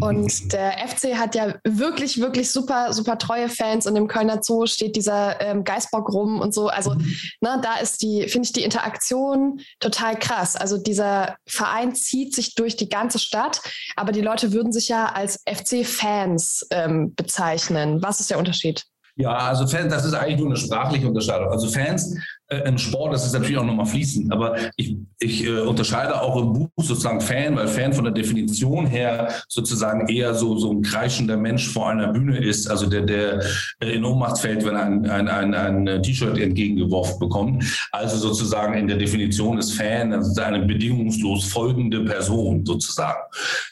Und 0.00 0.44
mhm. 0.44 0.48
der 0.48 0.72
FC 0.86 1.16
hat 1.16 1.34
ja 1.34 1.54
wirklich, 1.64 2.20
wirklich 2.20 2.50
super, 2.50 2.92
super 2.92 3.18
treue 3.18 3.48
Fans. 3.48 3.86
Und 3.86 3.96
im 3.96 4.08
Kölner 4.08 4.42
Zoo 4.42 4.66
steht 4.66 4.96
dieser 4.96 5.40
ähm, 5.40 5.64
Geißbock 5.64 6.12
rum 6.12 6.40
und 6.40 6.54
so. 6.54 6.68
Also 6.68 6.94
mhm. 6.94 7.14
ne, 7.40 7.60
da 7.62 7.76
ist 7.76 8.02
die, 8.02 8.28
finde 8.28 8.46
ich, 8.46 8.52
die 8.52 8.64
Interaktion 8.64 9.60
total 9.80 10.18
krass. 10.18 10.56
Also 10.56 10.78
dieser 10.78 11.36
Verein 11.46 11.94
zieht 11.94 12.34
sich 12.34 12.54
durch 12.54 12.76
die 12.76 12.88
ganze 12.88 13.18
Stadt, 13.18 13.60
aber 13.96 14.12
die 14.12 14.20
Leute 14.20 14.52
würden 14.52 14.72
sich 14.72 14.88
ja 14.88 15.06
als 15.06 15.42
FC-Fans 15.48 16.66
ähm, 16.70 17.14
bezeichnen. 17.14 18.02
Was 18.02 18.20
ist 18.20 18.30
der 18.30 18.38
Unterschied? 18.38 18.84
Ja, 19.18 19.36
also 19.36 19.66
Fans, 19.66 19.92
das 19.92 20.04
ist 20.04 20.14
eigentlich 20.14 20.38
nur 20.38 20.46
eine 20.46 20.56
sprachliche 20.56 21.08
Unterscheidung. 21.08 21.50
Also 21.50 21.68
Fans 21.68 22.16
im 22.50 22.78
Sport, 22.78 23.12
das 23.12 23.26
ist 23.26 23.32
natürlich 23.34 23.58
auch 23.58 23.64
nochmal 23.64 23.86
fließend, 23.86 24.32
aber 24.32 24.56
ich, 24.76 24.96
ich 25.18 25.44
äh, 25.44 25.60
unterscheide 25.60 26.18
auch 26.20 26.40
im 26.40 26.54
Buch 26.54 26.70
sozusagen 26.78 27.20
Fan, 27.20 27.56
weil 27.56 27.68
Fan 27.68 27.92
von 27.92 28.04
der 28.04 28.12
Definition 28.12 28.86
her 28.86 29.28
sozusagen 29.48 30.08
eher 30.08 30.34
so, 30.34 30.56
so 30.56 30.72
ein 30.72 30.80
kreischender 30.80 31.36
Mensch 31.36 31.68
vor 31.68 31.90
einer 31.90 32.08
Bühne 32.08 32.38
ist, 32.38 32.70
also 32.70 32.86
der, 32.86 33.02
der 33.02 33.42
äh, 33.80 33.92
in 33.92 34.04
Ohnmacht 34.04 34.38
fällt, 34.38 34.64
wenn 34.64 34.76
er 34.76 34.84
ein, 34.84 35.10
ein, 35.10 35.28
ein, 35.28 35.86
ein 35.86 36.02
T-Shirt 36.02 36.38
entgegengeworfen 36.38 37.18
bekommt. 37.18 37.64
Also 37.92 38.16
sozusagen 38.16 38.74
in 38.74 38.88
der 38.88 38.96
Definition 38.96 39.58
ist 39.58 39.72
Fan 39.72 40.12
also 40.14 40.40
eine 40.40 40.64
bedingungslos 40.64 41.44
folgende 41.44 42.04
Person 42.04 42.64
sozusagen. 42.64 43.18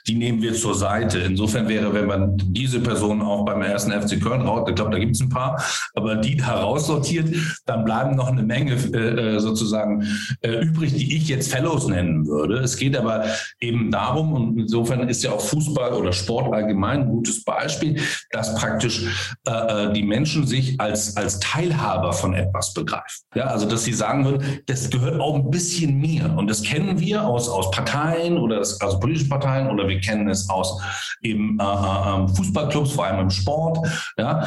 Die 0.06 0.14
nehmen 0.14 0.42
wir 0.42 0.52
zur 0.52 0.74
Seite. 0.74 1.20
Insofern 1.20 1.68
wäre, 1.68 1.94
wenn 1.94 2.06
man 2.06 2.36
diese 2.36 2.80
Person 2.80 3.22
auch 3.22 3.44
beim 3.44 3.62
ersten 3.62 3.90
FC 3.92 4.20
Köln 4.20 4.42
raut, 4.42 4.68
ich 4.68 4.74
glaube, 4.74 4.90
da 4.90 4.98
gibt 4.98 5.16
es 5.16 5.22
ein 5.22 5.30
paar, 5.30 5.62
aber 5.94 6.16
die 6.16 6.42
heraussortiert, 6.42 7.34
dann 7.64 7.84
bleiben 7.84 8.16
noch 8.16 8.28
eine 8.28 8.42
Menge 8.42 8.65
Menge 8.66 8.96
äh, 8.96 9.36
äh, 9.36 9.38
sozusagen 9.38 10.06
äh, 10.40 10.64
übrig, 10.64 10.94
die 10.94 11.16
ich 11.16 11.28
jetzt 11.28 11.52
Fellows 11.52 11.86
nennen 11.88 12.26
würde. 12.26 12.58
Es 12.58 12.76
geht 12.76 12.96
aber 12.96 13.24
eben 13.60 13.90
darum, 13.90 14.32
und 14.34 14.58
insofern 14.58 15.08
ist 15.08 15.22
ja 15.22 15.32
auch 15.32 15.40
Fußball 15.40 15.92
oder 15.92 16.12
Sport 16.12 16.52
allgemein 16.52 17.00
ein 17.00 17.08
gutes 17.08 17.44
Beispiel, 17.44 18.00
dass 18.30 18.54
praktisch 18.54 19.04
äh, 19.46 19.50
äh, 19.50 19.92
die 19.92 20.02
Menschen 20.02 20.46
sich 20.46 20.80
als, 20.80 21.16
als 21.16 21.40
Teilhaber 21.40 22.12
von 22.12 22.34
etwas 22.34 22.74
begreifen. 22.74 23.24
Ja, 23.34 23.44
also 23.44 23.66
dass 23.66 23.84
sie 23.84 23.92
sagen 23.92 24.24
würden, 24.24 24.60
das 24.66 24.90
gehört 24.90 25.20
auch 25.20 25.34
ein 25.34 25.50
bisschen 25.50 25.98
mir. 25.98 26.34
Und 26.36 26.48
das 26.48 26.62
kennen 26.62 26.98
wir 26.98 27.24
aus, 27.24 27.48
aus 27.48 27.70
Parteien 27.70 28.38
oder 28.38 28.58
das, 28.58 28.80
also 28.80 28.98
politischen 28.98 29.28
Parteien 29.28 29.68
oder 29.70 29.88
wir 29.88 30.00
kennen 30.00 30.28
es 30.28 30.48
aus 30.48 30.80
eben 31.22 31.58
äh, 31.60 31.64
ähm, 31.64 32.28
Fußballclubs, 32.28 32.92
vor 32.92 33.06
allem 33.06 33.20
im 33.20 33.30
Sport. 33.30 33.78
Ja, 34.18 34.44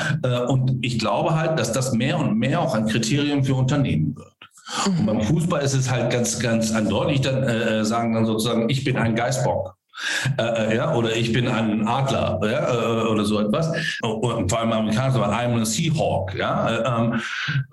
und 0.47 0.77
ich 0.81 0.97
glaube 0.99 1.35
halt, 1.35 1.59
dass 1.59 1.71
das 1.71 1.93
mehr 1.93 2.17
und 2.17 2.37
mehr 2.37 2.61
auch 2.61 2.73
ein 2.73 2.87
Kriterium 2.87 3.43
für 3.43 3.55
Unternehmen. 3.55 4.08
Und 4.85 5.05
beim 5.05 5.21
Fußball 5.21 5.61
ist 5.61 5.73
es 5.73 5.89
halt 5.89 6.11
ganz, 6.11 6.39
ganz 6.39 6.71
eindeutig, 6.71 7.21
dann 7.21 7.43
äh, 7.43 7.83
sagen 7.85 8.13
dann 8.13 8.25
sozusagen, 8.25 8.69
ich 8.69 8.83
bin 8.83 8.97
ein 8.97 9.15
Geißbock. 9.15 9.78
Äh, 10.37 10.43
äh, 10.43 10.75
ja, 10.75 10.93
oder 10.93 11.15
ich 11.15 11.33
bin 11.33 11.47
ein 11.47 11.87
Adler 11.87 12.39
ja, 12.43 12.73
äh, 12.73 13.07
oder 13.07 13.25
so 13.25 13.39
etwas. 13.39 13.71
Und 14.01 14.49
vor 14.49 14.59
allem 14.59 14.71
Amerikaner 14.71 15.11
sagen, 15.11 15.33
I'm 15.33 15.61
a 15.61 15.65
Seahawk. 15.65 16.35
Ja, 16.35 16.69
äh, 16.69 17.01
ähm, 17.01 17.21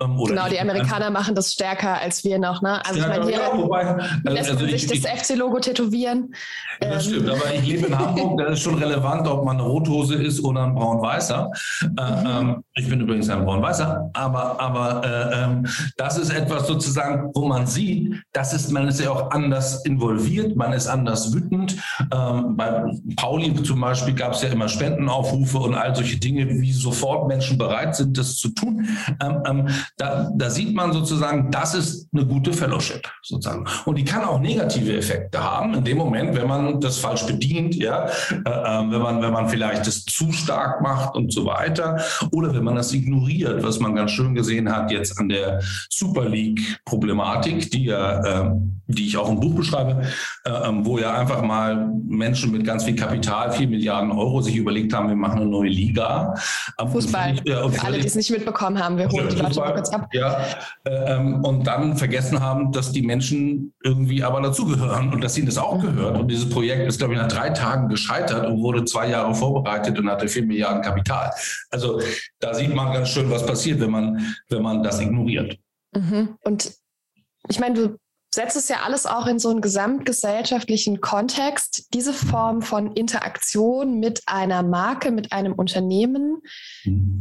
ähm, 0.01 0.25
genau, 0.27 0.49
die 0.49 0.61
Amerikaner 0.61 1.11
machen 1.11 1.35
das 1.35 1.53
stärker 1.53 2.01
als 2.01 2.25
wir 2.25 2.39
noch. 2.39 2.63
Ne? 2.63 2.85
Also 2.85 3.01
ich 3.01 3.07
meine, 3.07 3.25
hier 3.25 3.35
ja, 3.35 3.51
wobei, 3.57 3.97
lässt 4.25 4.51
also 4.51 4.65
sich 4.67 4.91
ich, 4.91 5.03
das 5.03 5.23
FC-Logo 5.23 5.61
tätowieren. 5.61 6.35
Das 6.81 7.07
ähm. 7.07 7.13
stimmt, 7.13 7.31
aber 7.31 7.55
ich 7.55 7.67
lebe 7.67 7.87
in 7.87 7.99
Hamburg, 7.99 8.39
da 8.39 8.47
ist 8.47 8.61
schon 8.61 8.77
relevant, 8.77 9.27
ob 9.29 9.45
man 9.45 9.59
eine 9.59 9.67
Rothose 9.67 10.15
ist 10.17 10.43
oder 10.43 10.65
ein 10.65 10.75
braun-weißer. 10.75 11.51
Äh, 11.83 11.87
mhm. 11.87 12.27
Ähm, 12.27 12.65
ich 12.75 12.89
bin 12.89 13.01
übrigens 13.01 13.29
ein 13.29 13.45
braun-weißer, 13.45 14.11
aber, 14.13 14.61
aber 14.61 15.05
äh, 15.05 15.69
das 15.97 16.19
ist 16.19 16.31
etwas 16.31 16.67
sozusagen, 16.67 17.31
wo 17.35 17.47
man 17.47 17.67
sieht, 17.67 18.23
das 18.33 18.53
ist, 18.53 18.71
man 18.71 18.89
ist 18.89 19.01
ja 19.01 19.11
auch 19.11 19.31
anders 19.31 19.85
involviert, 19.85 20.57
man 20.57 20.73
ist 20.73 20.87
anders 20.87 21.33
wütend 21.33 21.77
ähm, 22.17 22.57
bei 22.57 22.85
Pauli 23.17 23.55
zum 23.63 23.81
Beispiel 23.81 24.15
gab 24.15 24.33
es 24.33 24.43
ja 24.43 24.49
immer 24.49 24.69
Spendenaufrufe 24.69 25.59
und 25.59 25.75
all 25.75 25.95
solche 25.95 26.19
Dinge, 26.19 26.49
wie 26.49 26.73
sofort 26.73 27.29
Menschen 27.29 27.59
bereit 27.59 27.97
sind, 27.97 28.17
das 28.17 28.37
zu 28.37 28.51
tun. 28.51 28.87
Ähm, 29.23 29.43
ähm, 29.47 29.69
da, 29.97 30.31
da, 30.35 30.51
sieht 30.51 30.75
man 30.75 30.93
sozusagen, 30.93 31.51
das 31.51 31.75
ist 31.75 32.09
eine 32.13 32.27
gute 32.27 32.53
Fellowship 32.53 33.11
sozusagen. 33.23 33.67
Und 33.85 33.99
die 33.99 34.05
kann 34.05 34.25
auch 34.25 34.41
negative 34.41 34.97
Effekte 34.97 35.43
haben 35.43 35.75
in 35.75 35.85
dem 35.85 35.99
Moment, 35.99 36.37
wenn 36.37 36.47
man 36.47 36.81
das 36.81 36.99
falsch 36.99 37.27
bedient, 37.27 37.75
ja, 37.75 38.07
äh, 38.31 38.37
äh, 38.37 38.91
wenn 38.91 39.01
man 39.01 39.23
wenn 39.23 39.33
man 39.33 39.49
vielleicht 39.49 39.87
das 39.87 40.05
zu 40.05 40.33
stark 40.33 40.81
macht 40.81 41.17
und 41.17 41.33
so 41.33 41.45
weiter, 41.47 42.01
oder 42.33 42.55
wenn 42.55 42.65
man 42.65 42.77
das 42.77 42.93
ignoriert, 42.93 43.63
was 43.63 43.81
man 43.81 43.95
ganz 43.95 44.13
schön 44.13 44.35
gesehen 44.35 44.73
hat 44.75 44.91
jetzt 44.91 45.19
an 45.19 45.29
der 45.29 45.61
Super 45.91 46.29
League 46.29 46.61
Problematik, 46.85 47.71
die 47.71 47.87
ja, 47.87 48.45
äh, 48.45 48.51
die 48.89 49.07
ich 49.07 49.17
auch 49.17 49.29
im 49.29 49.41
Buch 49.41 49.55
beschreibe, 49.55 50.03
äh, 50.45 50.51
ähm, 50.51 50.85
wo 50.85 50.99
ja 50.99 51.15
einfach 51.15 51.43
mal 51.43 51.91
Menschen 52.09 52.53
mit 52.53 52.65
ganz 52.65 52.85
viel 52.85 52.97
Kapital, 52.97 53.53
vier 53.53 53.69
Milliarden 53.69 54.11
Euro, 54.11 54.41
sich 54.41 54.57
überlegt 54.57 54.93
haben, 54.93 55.09
wir 55.09 55.17
machen 55.17 55.41
eine 55.41 55.51
neue 55.51 55.69
Liga. 55.69 56.35
Fußball. 56.79 57.35
Ich, 57.35 57.51
äh, 57.51 57.69
Für 57.71 57.87
alle, 57.87 57.99
die 57.99 58.07
es 58.07 58.15
nicht 58.15 58.31
mitbekommen 58.31 58.83
haben, 58.83 58.97
wir 58.97 59.09
holen 59.09 59.29
die 59.29 59.37
Leute 59.37 59.61
mal 59.61 59.75
kurz 59.75 59.91
ab. 59.91 60.09
Ja, 60.13 60.39
äh, 60.85 61.15
ähm, 61.15 61.45
und 61.45 61.67
dann 61.67 61.97
vergessen 61.97 62.41
haben, 62.41 62.73
dass 62.73 62.93
die 62.93 63.03
Menschen 63.03 63.73
irgendwie 63.83 64.23
aber 64.23 64.41
dazugehören 64.41 65.13
und 65.13 65.23
dass 65.23 65.37
ihnen 65.37 65.47
das 65.47 65.59
auch 65.59 65.81
gehört. 65.81 66.19
Und 66.19 66.31
dieses 66.31 66.49
Projekt 66.49 66.87
ist, 66.87 66.99
glaube 66.99 67.15
ich, 67.15 67.21
nach 67.21 67.29
drei 67.29 67.51
Tagen 67.51 67.89
gescheitert 67.89 68.47
und 68.47 68.63
wurde 68.63 68.85
zwei 68.85 69.09
Jahre 69.09 69.35
vorbereitet 69.35 69.99
und 69.99 70.09
hatte 70.09 70.29
vier 70.29 70.45
Milliarden 70.45 70.83
Kapital. 70.83 71.31
Also 71.71 72.01
da 72.39 72.55
sieht 72.55 72.75
man 72.75 72.93
ganz 72.93 73.09
schön, 73.09 73.31
was 73.31 73.45
passiert, 73.45 73.81
wenn 73.81 73.91
man, 73.91 74.35
wenn 74.49 74.63
man 74.63 74.83
das 74.83 75.01
ignoriert. 75.01 75.59
Mhm. 75.95 76.37
Und 76.43 76.73
ich 77.49 77.61
meine, 77.61 77.75
du 77.75 77.97
setzt 78.37 78.57
es 78.57 78.69
ja 78.69 78.83
alles 78.85 79.07
auch 79.07 79.27
in 79.27 79.39
so 79.39 79.49
einen 79.49 79.63
gesamtgesellschaftlichen 79.63 81.01
Kontext. 81.01 81.89
Diese 81.95 82.13
Form 82.13 82.61
von 82.61 82.93
Interaktion 82.93 83.99
mit 83.99 84.23
einer 84.27 84.63
Marke, 84.63 85.11
mit 85.11 85.33
einem 85.33 85.55
Unternehmen. 85.55 86.43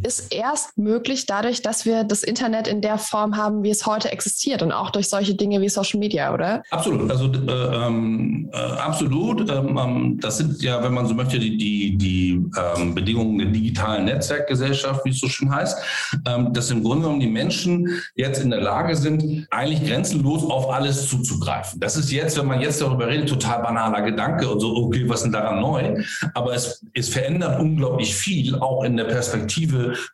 Ist 0.04 0.34
erst 0.34 0.78
möglich 0.78 1.26
dadurch, 1.26 1.62
dass 1.62 1.86
wir 1.86 2.04
das 2.04 2.24
Internet 2.24 2.68
in 2.68 2.82
der 2.82 2.98
Form 2.98 3.38
haben, 3.38 3.64
wie 3.64 3.70
es 3.70 3.86
heute 3.86 4.12
existiert 4.12 4.62
und 4.62 4.72
auch 4.72 4.92
durch 4.92 5.10
solche 5.10 5.36
Dinge 5.36 5.62
wie 5.62 5.70
Social 5.70 6.00
Media, 6.00 6.34
oder? 6.34 6.64
Absolut. 6.70 7.10
Also 7.10 7.26
äh, 7.26 7.88
ähm, 7.88 8.50
äh, 8.54 8.58
absolut. 8.58 9.50
Ähm, 9.50 9.78
ähm, 9.78 10.20
das 10.22 10.38
sind 10.38 10.62
ja, 10.62 10.84
wenn 10.84 10.94
man 10.94 11.08
so 11.08 11.16
möchte, 11.16 11.40
die, 11.40 11.58
die, 11.58 11.98
die 11.98 12.46
ähm, 12.78 12.94
Bedingungen 12.94 13.38
der 13.40 13.48
digitalen 13.48 14.06
Netzwerkgesellschaft, 14.06 15.04
wie 15.06 15.10
es 15.10 15.20
so 15.20 15.28
schön 15.28 15.54
heißt, 15.54 15.78
ähm, 16.28 16.54
dass 16.54 16.70
im 16.70 16.84
Grunde 16.84 17.04
genommen 17.04 17.20
die 17.20 17.28
Menschen 17.28 17.90
jetzt 18.16 18.44
in 18.44 18.52
der 18.52 18.62
Lage 18.62 18.96
sind, 18.96 19.48
eigentlich 19.50 19.84
grenzenlos 19.88 20.44
auf 20.44 20.72
alles 20.72 21.10
zuzugreifen. 21.10 21.80
Das 21.80 21.96
ist 21.96 22.12
jetzt, 22.12 22.38
wenn 22.38 22.46
man 22.46 22.62
jetzt 22.62 22.82
darüber 22.82 23.08
redet, 23.08 23.30
total 23.30 23.62
banaler 23.64 24.02
Gedanke 24.02 24.48
und 24.48 24.60
so, 24.60 24.76
okay, 24.76 25.08
was 25.08 25.20
ist 25.20 25.24
denn 25.24 25.32
daran 25.32 25.62
neu? 25.62 26.04
Aber 26.34 26.54
es, 26.54 26.86
es 26.94 27.10
verändert 27.10 27.60
unglaublich 27.60 28.14
viel, 28.14 28.56
auch 28.60 28.84
in 28.84 28.98
der 28.98 29.06
Perspektive 29.06 29.55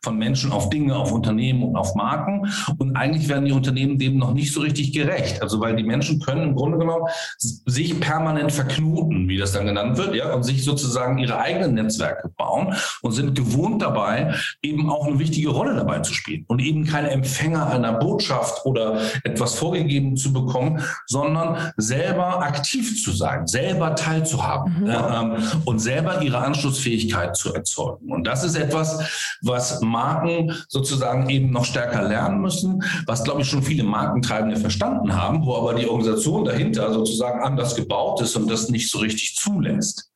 von 0.02 0.18
Menschen 0.18 0.52
auf 0.52 0.70
Dinge, 0.70 0.96
auf 0.96 1.12
Unternehmen 1.12 1.62
und 1.62 1.76
auf 1.76 1.94
Marken. 1.94 2.50
Und 2.78 2.96
eigentlich 2.96 3.28
werden 3.28 3.44
die 3.44 3.52
Unternehmen 3.52 3.98
dem 3.98 4.18
noch 4.18 4.34
nicht 4.34 4.52
so 4.52 4.60
richtig 4.60 4.92
gerecht. 4.92 5.42
Also 5.42 5.60
weil 5.60 5.76
die 5.76 5.82
Menschen 5.82 6.20
können 6.20 6.42
im 6.42 6.54
Grunde 6.54 6.78
genommen 6.78 7.06
sich 7.38 7.98
permanent 8.00 8.52
verknoten, 8.52 9.28
wie 9.28 9.38
das 9.38 9.52
dann 9.52 9.66
genannt 9.66 9.96
wird, 9.98 10.14
ja, 10.14 10.32
und 10.34 10.42
sich 10.42 10.64
sozusagen 10.64 11.18
ihre 11.18 11.38
eigenen 11.38 11.74
Netzwerke 11.74 12.28
bauen 12.36 12.74
und 13.02 13.12
sind 13.12 13.34
gewohnt 13.34 13.82
dabei, 13.82 14.34
eben 14.62 14.90
auch 14.90 15.06
eine 15.06 15.18
wichtige 15.18 15.50
Rolle 15.50 15.74
dabei 15.74 16.00
zu 16.00 16.14
spielen 16.14 16.44
und 16.48 16.60
eben 16.60 16.84
kein 16.84 17.06
Empfänger 17.06 17.70
einer 17.70 17.94
Botschaft 17.94 18.64
oder 18.64 19.00
etwas 19.24 19.54
vorgegeben 19.54 20.16
zu 20.16 20.32
bekommen, 20.32 20.82
sondern 21.06 21.72
selber 21.76 22.42
aktiv 22.42 23.02
zu 23.02 23.12
sein, 23.12 23.46
selber 23.46 23.94
teilzuhaben 23.94 24.82
mhm. 24.82 24.90
äh, 24.90 25.38
und 25.64 25.78
selber 25.78 26.22
ihre 26.22 26.38
Anschlussfähigkeit 26.38 27.36
zu 27.36 27.54
erzeugen. 27.54 28.12
Und 28.12 28.26
das 28.26 28.44
ist 28.44 28.56
etwas, 28.56 29.31
was 29.40 29.80
Marken 29.80 30.52
sozusagen 30.68 31.28
eben 31.30 31.50
noch 31.50 31.64
stärker 31.64 32.02
lernen 32.02 32.40
müssen, 32.40 32.82
was, 33.06 33.24
glaube 33.24 33.42
ich, 33.42 33.48
schon 33.48 33.62
viele 33.62 33.84
Markentreibende 33.84 34.56
verstanden 34.56 35.14
haben, 35.14 35.44
wo 35.44 35.56
aber 35.56 35.74
die 35.74 35.88
Organisation 35.88 36.44
dahinter 36.44 36.92
sozusagen 36.92 37.42
anders 37.42 37.74
gebaut 37.74 38.20
ist 38.20 38.36
und 38.36 38.50
das 38.50 38.68
nicht 38.68 38.90
so 38.90 38.98
richtig 38.98 39.36
zulässt. 39.36 40.11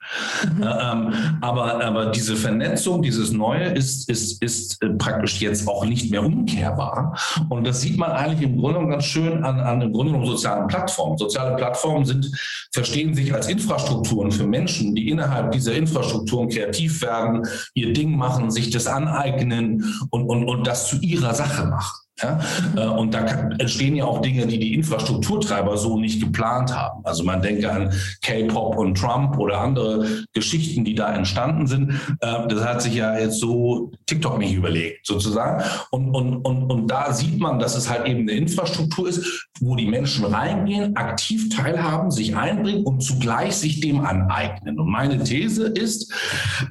Mhm. 0.56 0.62
Äh, 0.62 0.66
ähm, 0.66 1.38
aber, 1.40 1.84
aber 1.84 2.06
diese 2.06 2.36
Vernetzung, 2.36 3.02
dieses 3.02 3.32
Neue 3.32 3.64
ist, 3.64 4.08
ist, 4.08 4.42
ist 4.42 4.82
äh, 4.82 4.90
praktisch 4.90 5.40
jetzt 5.40 5.68
auch 5.68 5.84
nicht 5.84 6.10
mehr 6.10 6.24
umkehrbar. 6.24 7.16
Und 7.48 7.66
das 7.66 7.80
sieht 7.80 7.96
man 7.96 8.12
eigentlich 8.12 8.42
im 8.42 8.58
Grunde 8.58 8.86
ganz 8.88 9.04
schön 9.04 9.44
an, 9.44 9.60
an 9.60 9.80
im 9.82 9.92
Grunde 9.92 10.12
genommen 10.12 10.30
sozialen 10.30 10.66
Plattformen. 10.66 11.18
Soziale 11.18 11.56
Plattformen 11.56 12.04
sind, 12.04 12.30
verstehen 12.72 13.14
sich 13.14 13.32
als 13.32 13.48
Infrastrukturen 13.48 14.30
für 14.30 14.46
Menschen, 14.46 14.94
die 14.94 15.08
innerhalb 15.08 15.52
dieser 15.52 15.74
Infrastrukturen 15.74 16.48
kreativ 16.48 17.02
werden, 17.02 17.46
ihr 17.74 17.92
Ding 17.92 18.16
machen, 18.16 18.50
sich 18.50 18.70
das 18.70 18.86
aneignen 18.86 19.84
und, 20.10 20.26
und, 20.28 20.48
und 20.48 20.66
das 20.66 20.88
zu 20.88 20.96
ihrer 20.98 21.34
Sache 21.34 21.66
machen. 21.66 22.05
Ja? 22.22 22.40
Äh, 22.76 22.86
und 22.86 23.12
da 23.12 23.26
entstehen 23.58 23.96
ja 23.96 24.04
auch 24.04 24.22
Dinge, 24.22 24.46
die 24.46 24.58
die 24.58 24.74
Infrastrukturtreiber 24.74 25.76
so 25.76 25.98
nicht 25.98 26.20
geplant 26.20 26.74
haben. 26.74 27.04
Also 27.04 27.24
man 27.24 27.42
denke 27.42 27.70
an 27.70 27.92
K-Pop 28.22 28.76
und 28.78 28.96
Trump 28.96 29.38
oder 29.38 29.60
andere 29.60 30.24
Geschichten, 30.32 30.84
die 30.84 30.94
da 30.94 31.14
entstanden 31.14 31.66
sind. 31.66 31.92
Äh, 32.20 32.48
das 32.48 32.64
hat 32.64 32.80
sich 32.80 32.94
ja 32.94 33.18
jetzt 33.18 33.40
so 33.40 33.92
TikTok 34.06 34.38
nicht 34.38 34.54
überlegt, 34.54 35.06
sozusagen. 35.06 35.62
Und, 35.90 36.14
und, 36.14 36.36
und, 36.36 36.70
und 36.70 36.90
da 36.90 37.12
sieht 37.12 37.38
man, 37.38 37.58
dass 37.58 37.76
es 37.76 37.90
halt 37.90 38.06
eben 38.06 38.20
eine 38.20 38.32
Infrastruktur 38.32 39.08
ist, 39.08 39.48
wo 39.60 39.76
die 39.76 39.86
Menschen 39.86 40.24
reingehen, 40.24 40.96
aktiv 40.96 41.54
teilhaben, 41.54 42.10
sich 42.10 42.34
einbringen 42.34 42.84
und 42.84 43.02
zugleich 43.02 43.56
sich 43.56 43.80
dem 43.80 44.00
aneignen. 44.00 44.78
Und 44.78 44.90
meine 44.90 45.22
These 45.22 45.66
ist 45.66 46.12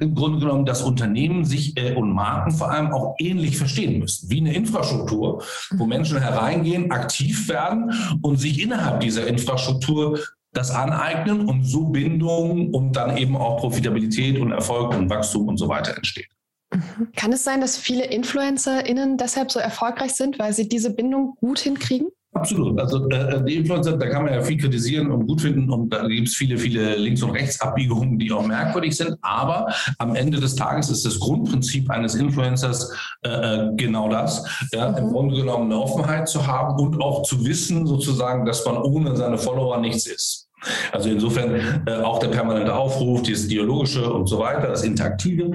im 0.00 0.14
Grunde 0.14 0.40
genommen, 0.40 0.66
dass 0.66 0.82
Unternehmen 0.82 1.44
sich 1.44 1.76
äh, 1.76 1.94
und 1.94 2.10
Marken 2.12 2.50
vor 2.50 2.70
allem 2.70 2.92
auch 2.92 3.14
ähnlich 3.18 3.56
verstehen 3.56 4.00
müssen, 4.00 4.28
wie 4.28 4.40
eine 4.40 4.52
Infrastruktur 4.52 5.35
wo 5.72 5.86
Menschen 5.86 6.20
hereingehen, 6.20 6.90
aktiv 6.90 7.48
werden 7.48 7.92
und 8.22 8.38
sich 8.38 8.62
innerhalb 8.62 9.00
dieser 9.00 9.26
Infrastruktur 9.26 10.20
das 10.52 10.70
aneignen 10.70 11.46
und 11.46 11.64
so 11.64 11.86
Bindung 11.88 12.72
und 12.72 12.92
dann 12.96 13.16
eben 13.16 13.36
auch 13.36 13.58
Profitabilität 13.58 14.38
und 14.38 14.52
Erfolg 14.52 14.94
und 14.94 15.10
Wachstum 15.10 15.48
und 15.48 15.58
so 15.58 15.68
weiter 15.68 15.96
entsteht. 15.96 16.28
Mhm. 16.72 17.08
Kann 17.14 17.32
es 17.32 17.44
sein, 17.44 17.60
dass 17.60 17.76
viele 17.76 18.04
InfluencerInnen 18.04 19.18
deshalb 19.18 19.50
so 19.52 19.58
erfolgreich 19.58 20.14
sind, 20.14 20.38
weil 20.38 20.52
sie 20.52 20.68
diese 20.68 20.94
Bindung 20.94 21.34
gut 21.40 21.58
hinkriegen? 21.58 22.08
Absolut. 22.36 22.78
Also 22.78 23.08
äh, 23.08 23.42
die 23.44 23.56
Influencer, 23.56 23.96
da 23.96 24.08
kann 24.08 24.24
man 24.24 24.34
ja 24.34 24.42
viel 24.42 24.58
kritisieren 24.58 25.10
und 25.10 25.26
gut 25.26 25.40
finden 25.40 25.70
und 25.70 25.90
da 25.90 26.06
gibt 26.06 26.28
es 26.28 26.34
viele, 26.34 26.58
viele 26.58 26.96
Links- 26.96 27.22
und 27.22 27.30
Rechtsabbiegungen, 27.30 28.18
die 28.18 28.30
auch 28.30 28.46
merkwürdig 28.46 28.96
sind. 28.96 29.16
Aber 29.22 29.72
am 29.98 30.14
Ende 30.14 30.38
des 30.38 30.54
Tages 30.54 30.90
ist 30.90 31.04
das 31.06 31.18
Grundprinzip 31.18 31.90
eines 31.90 32.14
Influencers 32.14 32.92
äh, 33.22 33.28
äh 33.28 33.70
genau 33.76 34.08
das, 34.08 34.44
ja, 34.72 34.90
mhm. 34.90 34.98
im 34.98 35.12
Grunde 35.12 35.36
genommen 35.36 35.72
eine 35.72 35.80
Offenheit 35.80 36.28
zu 36.28 36.46
haben 36.46 36.78
und 36.78 37.00
auch 37.00 37.22
zu 37.22 37.44
wissen, 37.44 37.86
sozusagen, 37.86 38.44
dass 38.44 38.64
man 38.64 38.76
ohne 38.78 39.16
seine 39.16 39.38
Follower 39.38 39.78
nichts 39.78 40.06
ist. 40.06 40.45
Also 40.92 41.10
insofern 41.10 41.84
äh, 41.86 41.96
auch 41.96 42.18
der 42.18 42.28
permanente 42.28 42.74
Aufruf, 42.74 43.22
dieses 43.22 43.48
Dialogische 43.48 44.10
und 44.10 44.26
so 44.26 44.38
weiter, 44.38 44.68
das 44.68 44.82
Interaktive. 44.82 45.50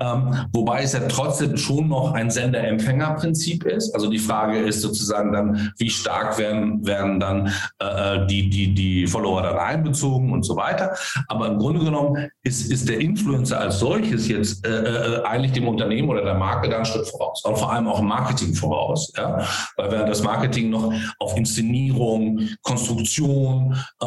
Ähm, 0.00 0.34
wobei 0.52 0.82
es 0.82 0.92
ja 0.92 1.00
trotzdem 1.08 1.56
schon 1.56 1.88
noch 1.88 2.12
ein 2.12 2.30
Sender-Empfänger-Prinzip 2.30 3.64
ist. 3.64 3.94
Also 3.94 4.10
die 4.10 4.18
Frage 4.18 4.58
ist 4.58 4.80
sozusagen 4.80 5.32
dann, 5.32 5.72
wie 5.78 5.90
stark 5.90 6.38
werden, 6.38 6.84
werden 6.86 7.20
dann 7.20 7.52
äh, 7.78 8.12
äh, 8.12 8.26
die, 8.26 8.48
die, 8.48 8.74
die 8.74 9.06
Follower 9.06 9.42
dann 9.42 9.58
einbezogen 9.58 10.32
und 10.32 10.44
so 10.44 10.56
weiter. 10.56 10.94
Aber 11.28 11.48
im 11.48 11.58
Grunde 11.58 11.84
genommen 11.84 12.28
ist, 12.42 12.70
ist 12.70 12.88
der 12.88 13.00
Influencer 13.00 13.60
als 13.60 13.78
solches 13.78 14.28
jetzt 14.28 14.66
äh, 14.66 14.70
äh 14.70 15.22
eigentlich 15.24 15.52
dem 15.52 15.68
Unternehmen 15.68 16.08
oder 16.08 16.24
der 16.24 16.34
Marke 16.34 16.68
dann 16.68 16.78
einen 16.78 16.84
Schritt 16.84 17.06
voraus. 17.06 17.42
Und 17.44 17.58
vor 17.58 17.72
allem 17.72 17.86
auch 17.88 18.00
im 18.00 18.06
Marketing 18.06 18.54
voraus. 18.54 19.12
Ja? 19.16 19.46
Weil 19.76 19.90
während 19.90 20.08
das 20.08 20.22
Marketing 20.22 20.70
noch 20.70 20.92
auf 21.18 21.36
Inszenierung, 21.36 22.40
Konstruktion, 22.62 23.76
äh, 24.00 24.06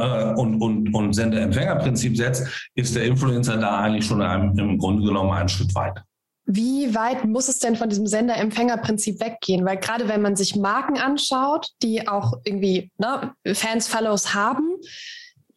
äh 0.00 0.34
und, 0.34 0.60
und, 0.60 0.94
und 0.94 1.12
Sender-Empfänger-Prinzip 1.12 2.16
setzt, 2.16 2.70
ist 2.74 2.94
der 2.94 3.04
Influencer 3.04 3.56
da 3.56 3.80
eigentlich 3.80 4.06
schon 4.06 4.22
einem, 4.22 4.58
im 4.58 4.78
Grunde 4.78 5.06
genommen 5.06 5.32
einen 5.32 5.48
Schritt 5.48 5.74
weiter. 5.74 6.04
Wie 6.46 6.94
weit 6.94 7.24
muss 7.24 7.48
es 7.48 7.58
denn 7.58 7.74
von 7.74 7.88
diesem 7.88 8.06
Sender-Empfänger-Prinzip 8.06 9.20
weggehen? 9.20 9.64
Weil 9.64 9.78
gerade 9.78 10.08
wenn 10.08 10.20
man 10.20 10.36
sich 10.36 10.56
Marken 10.56 10.98
anschaut, 10.98 11.70
die 11.82 12.06
auch 12.06 12.34
irgendwie 12.44 12.90
ne, 12.98 13.32
Fans, 13.54 13.88
Fellows 13.88 14.34
haben, 14.34 14.76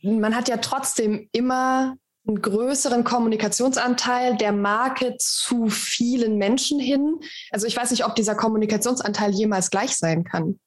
man 0.02 0.36
hat 0.36 0.48
ja 0.48 0.58
trotzdem 0.58 1.28
immer 1.34 1.96
einen 2.26 2.42
größeren 2.42 3.04
Kommunikationsanteil 3.04 4.38
der 4.38 4.52
Marke 4.52 5.16
zu 5.18 5.68
vielen 5.68 6.38
Menschen 6.38 6.80
hin. 6.80 7.20
Also 7.52 7.68
ich 7.68 7.76
weiß 7.76 7.92
nicht, 7.92 8.06
ob 8.06 8.16
dieser 8.16 8.36
Kommunikationsanteil 8.36 9.32
jemals 9.32 9.70
gleich 9.70 9.96
sein 9.96 10.24
kann. 10.24 10.60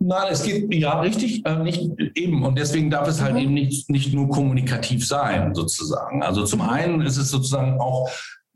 Nein, 0.00 0.28
es 0.30 0.44
geht 0.44 0.72
ja 0.74 1.00
richtig, 1.00 1.44
äh, 1.44 1.56
nicht 1.56 1.90
eben. 2.14 2.44
Und 2.44 2.58
deswegen 2.58 2.90
darf 2.90 3.08
es 3.08 3.20
halt 3.20 3.34
mhm. 3.34 3.40
eben 3.40 3.54
nicht, 3.54 3.90
nicht 3.90 4.14
nur 4.14 4.28
kommunikativ 4.28 5.06
sein, 5.06 5.54
sozusagen. 5.54 6.22
Also 6.22 6.44
zum 6.44 6.60
einen 6.60 7.00
ist 7.00 7.16
es 7.16 7.30
sozusagen 7.30 7.80
auch 7.80 8.08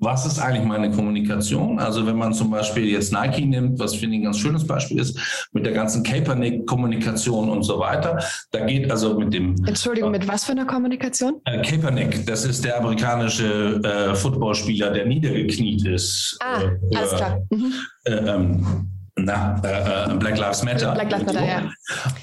was 0.02 0.26
ist 0.26 0.40
eigentlich 0.40 0.64
meine 0.64 0.90
Kommunikation? 0.90 1.78
Also 1.78 2.04
wenn 2.06 2.16
man 2.16 2.34
zum 2.34 2.50
Beispiel 2.50 2.86
jetzt 2.86 3.12
Nike 3.12 3.46
nimmt, 3.46 3.78
was 3.78 3.94
finde 3.94 4.16
ich 4.16 4.22
ein 4.22 4.24
ganz 4.24 4.38
schönes 4.38 4.66
Beispiel 4.66 4.98
ist, 4.98 5.48
mit 5.52 5.64
der 5.64 5.72
ganzen 5.72 6.02
Kaepernick-Kommunikation 6.02 7.48
und 7.48 7.62
so 7.62 7.78
weiter, 7.78 8.18
da 8.50 8.66
geht 8.66 8.90
also 8.90 9.16
mit 9.16 9.32
dem... 9.32 9.54
Entschuldigung, 9.64 10.10
mit 10.10 10.26
was 10.26 10.44
für 10.44 10.52
einer 10.52 10.66
Kommunikation? 10.66 11.40
Äh, 11.44 11.62
Kaepernick, 11.62 12.26
das 12.26 12.44
ist 12.44 12.64
der 12.64 12.78
amerikanische 12.78 13.80
äh, 13.84 14.14
Footballspieler, 14.16 14.90
der 14.90 15.06
niedergekniet 15.06 15.86
ist. 15.86 16.36
Ah, 16.40 16.62
äh, 16.62 16.96
alles 16.96 17.14
klar. 17.14 17.38
Mhm. 17.50 17.72
Äh, 18.04 18.12
ähm, 18.12 18.91
na, 19.16 19.60
äh, 19.62 20.10
äh, 20.10 20.16
Black 20.16 20.38
Lives 20.38 20.62
Matter. 20.62 20.94
Black 20.94 21.10
Lives 21.10 21.26
Matter, 21.26 21.46
ja. 21.46 21.70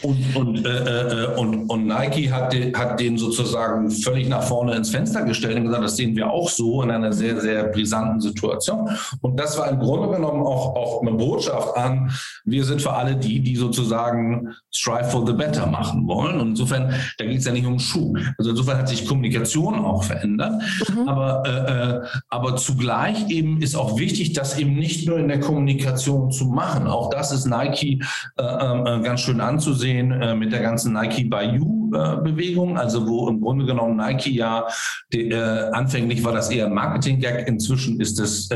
Und, 0.01 0.35
und, 0.35 0.65
äh, 0.65 1.25
äh, 1.25 1.35
und, 1.35 1.69
und 1.69 1.85
Nike 1.85 2.31
hat 2.31 2.51
den, 2.51 2.75
hat 2.75 2.99
den 2.99 3.15
sozusagen 3.15 3.91
völlig 3.91 4.27
nach 4.27 4.41
vorne 4.41 4.75
ins 4.75 4.89
Fenster 4.89 5.21
gestellt 5.21 5.57
und 5.57 5.65
gesagt, 5.65 5.83
das 5.83 5.97
sehen 5.97 6.15
wir 6.15 6.31
auch 6.31 6.49
so 6.49 6.81
in 6.81 6.89
einer 6.89 7.13
sehr, 7.13 7.39
sehr 7.39 7.65
brisanten 7.65 8.19
Situation. 8.19 8.89
Und 9.21 9.39
das 9.39 9.55
war 9.59 9.69
im 9.69 9.77
Grunde 9.77 10.15
genommen 10.15 10.41
auch, 10.41 10.75
auch 10.75 11.01
eine 11.03 11.11
Botschaft 11.11 11.77
an, 11.77 12.11
wir 12.43 12.65
sind 12.65 12.81
für 12.81 12.93
alle 12.93 13.15
die, 13.15 13.39
die 13.39 13.55
sozusagen 13.55 14.55
Strive 14.71 15.05
for 15.05 15.27
the 15.27 15.33
Better 15.33 15.67
machen 15.67 16.07
wollen. 16.07 16.39
Und 16.39 16.49
insofern, 16.49 16.91
da 17.19 17.25
geht 17.25 17.37
es 17.37 17.45
ja 17.45 17.51
nicht 17.51 17.67
um 17.67 17.77
Schuh. 17.77 18.15
Also 18.39 18.49
insofern 18.49 18.79
hat 18.79 18.89
sich 18.89 19.05
Kommunikation 19.05 19.75
auch 19.75 20.03
verändert. 20.03 20.53
Mhm. 20.89 21.07
Aber, 21.07 21.43
äh, 21.45 21.49
äh, 21.51 22.01
aber 22.29 22.55
zugleich 22.55 23.29
eben 23.29 23.61
ist 23.61 23.75
auch 23.75 23.99
wichtig, 23.99 24.33
das 24.33 24.57
eben 24.57 24.73
nicht 24.73 25.07
nur 25.07 25.19
in 25.19 25.27
der 25.27 25.39
Kommunikation 25.39 26.31
zu 26.31 26.45
machen, 26.45 26.78
auch 26.87 27.09
das 27.09 27.31
ist 27.31 27.45
Nike 27.45 28.01
äh, 28.37 28.43
äh, 28.43 29.01
ganz 29.01 29.21
schön 29.21 29.41
anzusehen 29.41 30.11
äh, 30.11 30.35
mit 30.35 30.51
der 30.51 30.61
ganzen 30.61 30.93
Nike 30.93 31.23
by 31.23 31.43
You 31.55 31.91
äh, 31.93 32.17
Bewegung, 32.21 32.77
also 32.77 33.07
wo 33.07 33.27
im 33.27 33.41
Grunde 33.41 33.65
genommen 33.65 33.97
Nike 33.97 34.31
ja, 34.31 34.67
die, 35.11 35.29
äh, 35.29 35.69
anfänglich 35.71 36.23
war 36.23 36.33
das 36.33 36.49
eher 36.49 36.67
ein 36.67 36.73
Marketing-Gag, 36.73 37.47
inzwischen 37.47 37.99
ist 37.99 38.19
es 38.19 38.51
äh, 38.51 38.55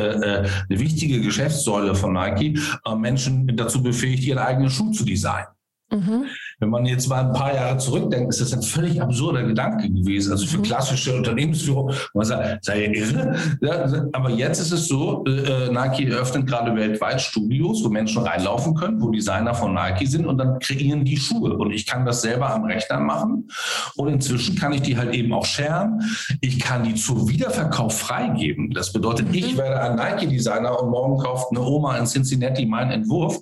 eine 0.70 0.80
wichtige 0.80 1.22
Geschäftssäule 1.22 1.96
von 1.96 2.14
Nike, 2.14 2.60
Menschen 2.98 3.48
dazu 3.56 3.82
befähigt, 3.82 4.24
ihren 4.24 4.40
eigenen 4.40 4.70
Schuh 4.70 4.92
zu 4.92 5.04
designen. 5.04 5.48
Mhm. 5.92 6.26
Wenn 6.64 6.70
man 6.70 6.86
jetzt 6.86 7.10
mal 7.10 7.26
ein 7.26 7.34
paar 7.34 7.54
Jahre 7.54 7.78
zurückdenkt, 7.78 8.30
ist 8.30 8.40
das 8.40 8.54
ein 8.54 8.62
völlig 8.62 9.02
absurder 9.02 9.44
Gedanke 9.44 9.90
gewesen. 9.90 10.32
Also 10.32 10.46
für 10.46 10.60
mhm. 10.60 10.64
klassische 10.64 11.14
Unternehmensführung, 11.14 11.92
man 12.14 12.26
sagt, 12.26 12.64
sei 12.64 12.86
irre. 12.86 13.36
Ja, 13.60 13.86
aber 14.14 14.30
jetzt 14.30 14.60
ist 14.60 14.72
es 14.72 14.88
so, 14.88 15.26
äh, 15.26 15.70
Nike 15.74 16.10
eröffnet 16.10 16.48
gerade 16.48 16.74
weltweit 16.74 17.20
Studios, 17.20 17.84
wo 17.84 17.90
Menschen 17.90 18.24
reinlaufen 18.24 18.76
können, 18.76 19.02
wo 19.02 19.10
Designer 19.10 19.54
von 19.54 19.74
Nike 19.74 20.06
sind 20.06 20.26
und 20.26 20.38
dann 20.38 20.58
kreieren 20.60 21.04
die 21.04 21.18
Schuhe. 21.18 21.58
Und 21.58 21.72
ich 21.72 21.86
kann 21.86 22.06
das 22.06 22.22
selber 22.22 22.50
am 22.54 22.64
Rechner 22.64 23.02
machen. 23.02 23.50
Und 23.98 24.08
inzwischen 24.08 24.56
kann 24.56 24.72
ich 24.72 24.84
die 24.84 24.98
halt 24.98 25.14
eben 25.14 25.34
auch 25.34 25.46
sharen. 25.46 26.02
Ich 26.40 26.60
kann 26.60 26.84
die 26.86 26.96
zu 26.96 27.28
Wiederverkauf 27.28 28.00
freigeben. 28.00 28.72
Das 28.72 28.94
bedeutet, 28.94 29.28
mhm. 29.28 29.34
ich 29.34 29.58
werde 29.58 29.82
ein 29.82 29.98
Nike-Designer 29.98 30.82
und 30.82 30.92
morgen 30.92 31.18
kauft 31.18 31.48
eine 31.52 31.62
Oma 31.62 31.98
in 31.98 32.06
Cincinnati 32.06 32.66
meinen 32.66 32.92
Entwurf. 32.92 33.42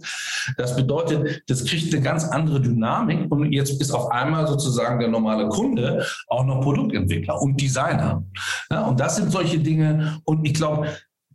Das 0.58 0.76
bedeutet, 0.76 1.44
das 1.48 1.66
kriegt 1.66 1.94
eine 1.94 2.02
ganz 2.02 2.24
andere 2.24 2.60
Dynamik 2.60 3.11
und 3.30 3.52
jetzt 3.52 3.82
ist 3.82 3.92
auf 3.92 4.12
einmal 4.12 4.48
sozusagen 4.48 5.00
der 5.00 5.10
normale 5.10 5.48
Kunde 5.50 6.06
auch 6.28 6.46
noch 6.46 6.62
Produktentwickler 6.62 7.42
und 7.42 7.60
Designer. 7.60 8.24
Ja, 8.70 8.86
und 8.86 9.00
das 9.00 9.16
sind 9.16 9.32
solche 9.32 9.60
Dinge 9.60 10.20
und 10.26 10.46
ich 10.46 10.54
glaube, 10.54 10.88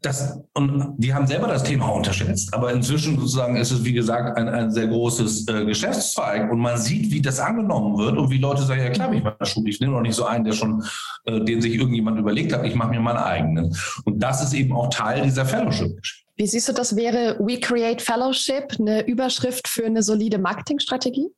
das, 0.02 0.38
und 0.54 0.94
die 0.98 1.12
haben 1.12 1.26
selber 1.26 1.48
das 1.48 1.64
Thema 1.64 1.88
unterschätzt, 1.88 2.52
aber 2.52 2.72
inzwischen 2.72 3.18
sozusagen 3.18 3.56
ist 3.56 3.70
es, 3.70 3.84
wie 3.84 3.92
gesagt, 3.92 4.36
ein, 4.36 4.48
ein 4.48 4.70
sehr 4.70 4.86
großes 4.86 5.48
äh, 5.48 5.64
Geschäftszweig 5.64 6.50
und 6.52 6.58
man 6.58 6.76
sieht, 6.76 7.10
wie 7.10 7.20
das 7.20 7.40
angenommen 7.40 7.96
wird 7.98 8.16
und 8.16 8.30
wie 8.30 8.38
Leute 8.38 8.62
sagen, 8.62 8.82
ja 8.82 8.90
klar, 8.90 9.12
ich 9.12 9.22
mache 9.22 9.44
Schule, 9.44 9.70
ich 9.70 9.80
nehme 9.80 9.94
noch 9.94 10.02
nicht 10.02 10.14
so 10.14 10.26
einen, 10.26 10.44
der 10.44 10.52
schon, 10.52 10.84
äh, 11.24 11.40
den 11.40 11.60
sich 11.60 11.74
irgendjemand 11.74 12.18
überlegt 12.18 12.52
hat, 12.52 12.64
ich 12.64 12.74
mache 12.74 12.90
mir 12.90 13.00
meinen 13.00 13.16
eigenen. 13.16 13.74
Und 14.04 14.22
das 14.22 14.42
ist 14.42 14.52
eben 14.52 14.74
auch 14.74 14.90
Teil 14.90 15.22
dieser 15.22 15.46
Fellowship-Geschichte. 15.46 16.26
Wie 16.36 16.46
siehst 16.46 16.68
du 16.68 16.72
das? 16.74 16.94
Wäre 16.94 17.38
We 17.40 17.58
Create 17.58 18.02
Fellowship 18.02 18.76
eine 18.78 19.06
Überschrift 19.06 19.66
für 19.66 19.86
eine 19.86 20.02
solide 20.02 20.38
Marketingstrategie? 20.38 21.30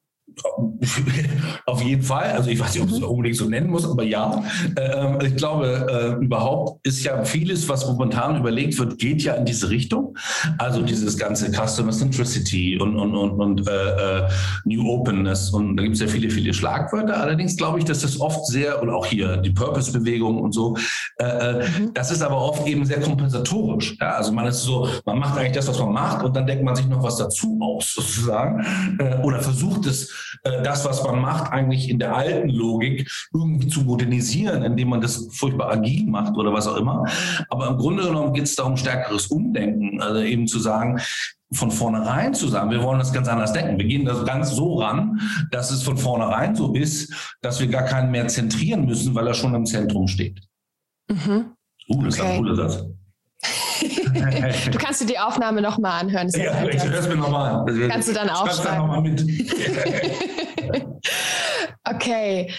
Auf 1.67 1.83
jeden 1.83 2.03
Fall. 2.03 2.33
Also 2.33 2.51
ich 2.51 2.59
weiß 2.61 2.75
nicht, 2.75 2.83
ob 2.83 2.89
ich 2.89 2.95
es 2.95 3.01
mhm. 3.01 3.07
unbedingt 3.07 3.37
so 3.37 3.45
nennen 3.47 3.71
muss, 3.71 3.89
aber 3.89 4.03
ja. 4.03 4.43
Ähm, 4.77 5.19
ich 5.25 5.37
glaube, 5.37 6.19
äh, 6.21 6.25
überhaupt 6.25 6.87
ist 6.87 7.05
ja 7.05 7.25
vieles, 7.25 7.69
was 7.69 7.87
momentan 7.87 8.37
überlegt 8.37 8.79
wird, 8.79 8.99
geht 8.99 9.23
ja 9.23 9.35
in 9.35 9.45
diese 9.45 9.71
Richtung. 9.71 10.17
Also 10.59 10.83
dieses 10.83 11.17
ganze 11.17 11.51
Customer 11.51 11.93
Centricity 11.93 12.79
und, 12.79 12.97
und, 12.97 13.15
und, 13.15 13.41
und 13.41 13.69
äh, 13.69 13.73
äh 13.73 14.29
New 14.65 14.89
Openness. 14.89 15.51
Und 15.51 15.77
da 15.77 15.83
gibt 15.83 15.95
es 15.95 16.01
ja 16.01 16.09
viele, 16.09 16.31
viele 16.31 16.53
Schlagwörter. 16.53 17.21
Allerdings 17.21 17.57
glaube 17.57 17.79
ich, 17.79 17.85
dass 17.85 18.01
das 18.01 18.21
oft 18.21 18.47
sehr, 18.47 18.81
und 18.83 18.91
auch 18.91 19.07
hier 19.07 19.37
die 19.39 19.51
Purpose-Bewegung 19.51 20.41
und 20.41 20.53
so, 20.53 20.77
äh, 21.19 21.25
äh, 21.25 21.69
mhm. 21.69 21.95
das 21.95 22.11
ist 22.11 22.23
aber 22.23 22.41
oft 22.41 22.67
eben 22.67 22.85
sehr 22.85 23.01
kompensatorisch. 23.01 23.97
Ja? 24.01 24.17
Also 24.17 24.33
man 24.33 24.47
ist 24.47 24.63
so, 24.63 24.89
man 25.05 25.19
macht 25.19 25.39
eigentlich 25.39 25.53
das, 25.53 25.69
was 25.69 25.79
man 25.79 25.93
macht 25.93 26.25
und 26.25 26.35
dann 26.37 26.47
denkt 26.47 26.65
man 26.65 26.77
sich 26.77 26.87
noch 26.87 27.03
was 27.03 27.17
dazu 27.17 27.59
aus, 27.61 27.93
sozusagen. 27.95 28.65
Äh, 28.99 29.17
oder 29.23 29.41
versucht 29.41 29.87
es 29.87 30.11
äh, 30.43 30.63
das, 30.63 30.85
was 30.85 31.03
man 31.03 31.21
macht, 31.21 31.53
eigentlich 31.53 31.89
in 31.89 31.99
der 31.99 32.15
alten 32.15 32.51
Logik 32.51 33.11
irgendwie 33.33 33.69
zu 33.69 33.83
modernisieren, 33.83 34.63
indem 34.63 34.89
man 34.89 35.01
das 35.01 35.29
furchtbar 35.33 35.71
agil 35.71 36.07
macht 36.07 36.37
oder 36.37 36.53
was 36.53 36.67
auch 36.67 36.77
immer. 36.77 37.05
Aber 37.49 37.69
im 37.69 37.77
Grunde 37.77 38.05
genommen 38.05 38.33
geht 38.33 38.45
es 38.45 38.57
darum, 38.57 38.77
stärkeres 38.77 39.29
Umdenken, 39.29 40.01
also 40.01 40.21
eben 40.21 40.47
zu 40.47 40.59
sagen, 40.59 41.01
von 41.53 41.71
vornherein 41.71 42.35
zu 42.35 42.49
sagen, 42.49 42.71
wir 42.71 42.83
wollen 42.83 42.99
das 42.99 43.13
ganz 43.13 43.27
anders 43.29 43.53
denken. 43.53 43.79
Wir 43.79 43.87
gehen 43.87 44.05
das 44.05 44.25
ganz 44.27 44.51
so 44.51 44.81
ran, 44.81 45.21
dass 45.51 45.71
es 45.71 45.83
von 45.83 45.97
vornherein 45.97 46.55
so 46.55 46.75
ist, 46.75 47.37
dass 47.41 47.59
wir 47.61 47.69
gar 47.69 47.85
keinen 47.85 48.11
mehr 48.11 48.29
zentrieren 48.29 48.85
müssen, 48.85 49.15
weil 49.15 49.27
er 49.27 49.35
schon 49.35 49.55
im 49.55 49.65
Zentrum 49.65 50.09
steht. 50.09 50.41
Mhm. 51.09 51.53
Uh, 51.89 52.03
das 52.03 52.19
okay. 52.19 52.29
ist 52.29 52.33
ein 52.33 52.37
cooler 52.39 52.57
Satz. 52.57 52.85
du 54.71 54.79
kannst 54.79 55.01
dir 55.01 55.07
die 55.07 55.19
Aufnahme 55.19 55.63
nochmal 55.63 56.01
anhören. 56.01 56.29
Ja, 56.31 56.67
ich 56.67 56.83
höre 56.83 56.99
es 56.99 57.09
mir 57.09 57.17
nochmal 57.17 57.69
an. 57.69 57.89
Kannst 57.91 58.09
du 58.09 58.13
dann 58.13 58.31
aufschreiben. 58.31 58.91
Dann 58.91 59.03
mit. 59.03 59.25
okay. 61.85 62.53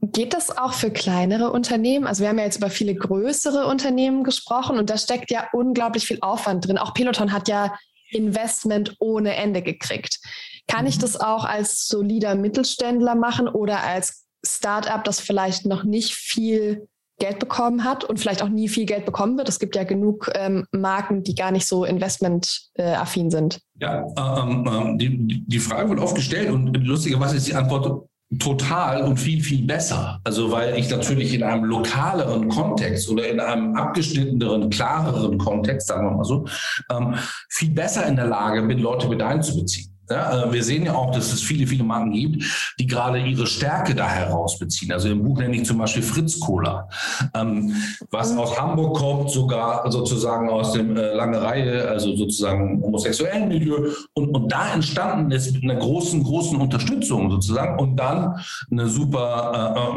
Geht 0.00 0.34
das 0.34 0.56
auch 0.56 0.74
für 0.74 0.90
kleinere 0.90 1.50
Unternehmen? 1.50 2.06
Also 2.06 2.22
wir 2.22 2.28
haben 2.28 2.38
ja 2.38 2.44
jetzt 2.44 2.58
über 2.58 2.70
viele 2.70 2.94
größere 2.94 3.66
Unternehmen 3.66 4.24
gesprochen 4.24 4.78
und 4.78 4.90
da 4.90 4.98
steckt 4.98 5.30
ja 5.30 5.48
unglaublich 5.52 6.06
viel 6.06 6.18
Aufwand 6.20 6.66
drin. 6.66 6.78
Auch 6.78 6.94
Peloton 6.94 7.32
hat 7.32 7.48
ja 7.48 7.74
Investment 8.10 8.94
ohne 9.00 9.34
Ende 9.36 9.62
gekriegt. 9.62 10.20
Kann 10.68 10.86
ich 10.86 10.96
mhm. 10.96 11.00
das 11.00 11.20
auch 11.20 11.44
als 11.44 11.86
solider 11.86 12.34
Mittelständler 12.34 13.14
machen 13.14 13.48
oder 13.48 13.82
als 13.82 14.26
Startup, 14.44 15.02
das 15.02 15.20
vielleicht 15.20 15.66
noch 15.66 15.82
nicht 15.84 16.14
viel 16.14 16.88
Geld 17.18 17.38
bekommen 17.38 17.84
hat 17.84 18.04
und 18.04 18.20
vielleicht 18.20 18.42
auch 18.42 18.48
nie 18.48 18.68
viel 18.68 18.84
Geld 18.84 19.06
bekommen 19.06 19.38
wird. 19.38 19.48
Es 19.48 19.58
gibt 19.58 19.74
ja 19.74 19.84
genug 19.84 20.30
ähm, 20.34 20.66
Marken, 20.72 21.22
die 21.22 21.34
gar 21.34 21.50
nicht 21.50 21.66
so 21.66 21.84
investmentaffin 21.84 23.30
sind. 23.30 23.60
Ja, 23.80 24.06
ähm, 24.18 24.68
ähm, 24.70 24.98
die, 24.98 25.44
die 25.46 25.58
Frage 25.58 25.88
wird 25.88 26.00
oft 26.00 26.14
gestellt 26.14 26.50
und 26.50 26.74
lustigerweise 26.76 27.36
ist 27.36 27.48
die 27.48 27.54
Antwort 27.54 28.06
total 28.38 29.02
und 29.02 29.18
viel, 29.18 29.42
viel 29.42 29.64
besser. 29.66 30.20
Also 30.24 30.50
weil 30.50 30.76
ich 30.76 30.90
natürlich 30.90 31.32
in 31.32 31.42
einem 31.42 31.64
lokaleren 31.64 32.48
Kontext 32.48 33.08
oder 33.08 33.28
in 33.28 33.38
einem 33.40 33.76
abgeschnitteneren, 33.76 34.68
klareren 34.68 35.38
Kontext, 35.38 35.86
sagen 35.88 36.06
wir 36.08 36.16
mal 36.16 36.24
so, 36.24 36.44
ähm, 36.90 37.14
viel 37.48 37.70
besser 37.70 38.06
in 38.06 38.16
der 38.16 38.26
Lage 38.26 38.62
bin, 38.62 38.78
Leute 38.78 39.08
mit 39.08 39.22
einzubeziehen. 39.22 39.95
Ja, 40.10 40.44
äh, 40.44 40.52
wir 40.52 40.62
sehen 40.62 40.84
ja 40.84 40.94
auch, 40.94 41.10
dass 41.12 41.32
es 41.32 41.42
viele, 41.42 41.66
viele 41.66 41.84
Marken 41.84 42.12
gibt, 42.12 42.44
die 42.78 42.86
gerade 42.86 43.18
ihre 43.18 43.46
Stärke 43.46 43.94
da 43.94 44.08
herausbeziehen. 44.08 44.92
Also 44.92 45.08
im 45.08 45.22
Buch 45.22 45.38
nenne 45.38 45.56
ich 45.56 45.64
zum 45.64 45.78
Beispiel 45.78 46.02
Fritz 46.02 46.38
Cola, 46.38 46.88
ähm, 47.34 47.74
was 48.10 48.32
mhm. 48.32 48.38
aus 48.38 48.58
Hamburg 48.58 48.96
kommt, 48.96 49.30
sogar 49.30 49.90
sozusagen 49.90 50.48
aus 50.48 50.72
dem 50.72 50.96
äh, 50.96 51.14
lange 51.14 51.40
Reihe, 51.40 51.88
also 51.88 52.14
sozusagen 52.16 52.82
homosexuellen 52.82 53.48
Milieu. 53.48 53.90
Und, 54.14 54.34
und 54.34 54.52
da 54.52 54.72
entstanden 54.72 55.30
ist 55.32 55.52
mit 55.52 55.64
einer 55.64 55.76
großen, 55.76 56.22
großen 56.22 56.60
Unterstützung 56.60 57.30
sozusagen 57.30 57.78
und 57.78 57.96
dann 57.96 58.38
eine 58.70 58.88
super 58.88 59.96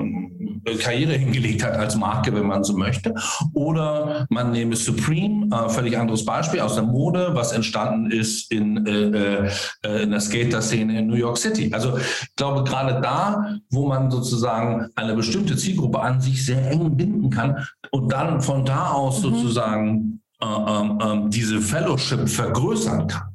äh, 0.66 0.72
äh, 0.72 0.76
Karriere 0.78 1.14
hingelegt 1.14 1.64
hat 1.64 1.74
als 1.74 1.96
Marke, 1.96 2.34
wenn 2.34 2.48
man 2.48 2.64
so 2.64 2.74
möchte. 2.74 3.14
Oder 3.54 4.26
man 4.30 4.52
nehme 4.52 4.76
Supreme, 4.76 5.50
äh, 5.56 5.70
völlig 5.70 5.98
anderes 5.98 6.26
Beispiel 6.26 6.60
aus 6.62 6.76
der 6.76 6.84
Mode, 6.84 7.30
was 7.34 7.52
entstanden 7.52 8.12
ist 8.12 8.52
in 8.52 8.86
äh, 8.86 9.50
äh, 9.82 9.99
in 10.00 10.12
der 10.12 10.20
Skater-Szene 10.20 11.00
in 11.00 11.08
New 11.08 11.16
York 11.16 11.38
City. 11.38 11.72
Also 11.74 11.98
ich 11.98 12.36
glaube, 12.36 12.64
gerade 12.64 13.02
da, 13.02 13.56
wo 13.70 13.88
man 13.88 14.10
sozusagen 14.10 14.88
eine 14.96 15.16
bestimmte 15.16 15.56
Zielgruppe 15.56 16.00
an 16.02 16.22
sich 16.22 16.46
sehr 16.46 16.70
eng 16.72 16.96
binden 16.96 17.30
kann 17.30 17.66
und 17.92 18.12
dann 18.12 18.42
von 18.42 18.66
da 18.66 18.90
aus 18.90 19.20
mhm. 19.20 19.22
sozusagen 19.24 20.22
äh, 20.42 20.46
äh, 20.46 21.30
diese 21.30 21.62
Fellowship 21.62 22.30
vergrößern 22.30 23.08
kann 23.08 23.29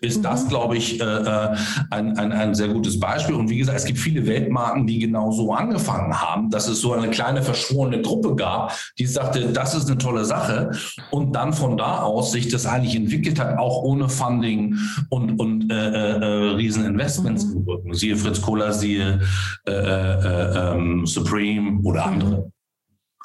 ist 0.00 0.18
mhm. 0.18 0.22
das, 0.22 0.48
glaube 0.48 0.76
ich, 0.76 1.00
äh, 1.00 1.04
äh, 1.04 1.56
ein, 1.90 2.18
ein, 2.18 2.32
ein 2.32 2.54
sehr 2.54 2.68
gutes 2.68 2.98
Beispiel. 2.98 3.34
Und 3.34 3.50
wie 3.50 3.58
gesagt, 3.58 3.78
es 3.78 3.84
gibt 3.84 3.98
viele 3.98 4.26
Weltmarken, 4.26 4.86
die 4.86 4.98
genau 4.98 5.30
so 5.30 5.52
angefangen 5.52 6.20
haben, 6.20 6.50
dass 6.50 6.68
es 6.68 6.80
so 6.80 6.92
eine 6.92 7.10
kleine 7.10 7.42
verschworene 7.42 8.02
Gruppe 8.02 8.34
gab, 8.34 8.72
die 8.98 9.06
sagte, 9.06 9.52
das 9.52 9.74
ist 9.74 9.88
eine 9.88 9.98
tolle 9.98 10.24
Sache. 10.24 10.70
Und 11.10 11.34
dann 11.34 11.52
von 11.52 11.76
da 11.76 12.00
aus 12.02 12.32
sich 12.32 12.48
das 12.48 12.66
eigentlich 12.66 12.96
entwickelt 12.96 13.38
hat, 13.38 13.58
auch 13.58 13.82
ohne 13.82 14.08
Funding 14.08 14.78
und, 15.10 15.38
und 15.38 15.70
äh, 15.70 15.74
äh, 15.74 16.20
äh 16.20 16.54
Rieseninvestments 16.54 17.46
mhm. 17.46 17.64
Rücken. 17.66 17.94
Siehe 17.94 18.16
Fritz 18.16 18.40
Kohler, 18.40 18.72
siehe 18.72 19.20
äh, 19.66 19.72
äh, 19.72 20.72
ähm, 20.74 21.06
Supreme 21.06 21.80
oder 21.82 22.06
mhm. 22.06 22.12
andere. 22.12 22.52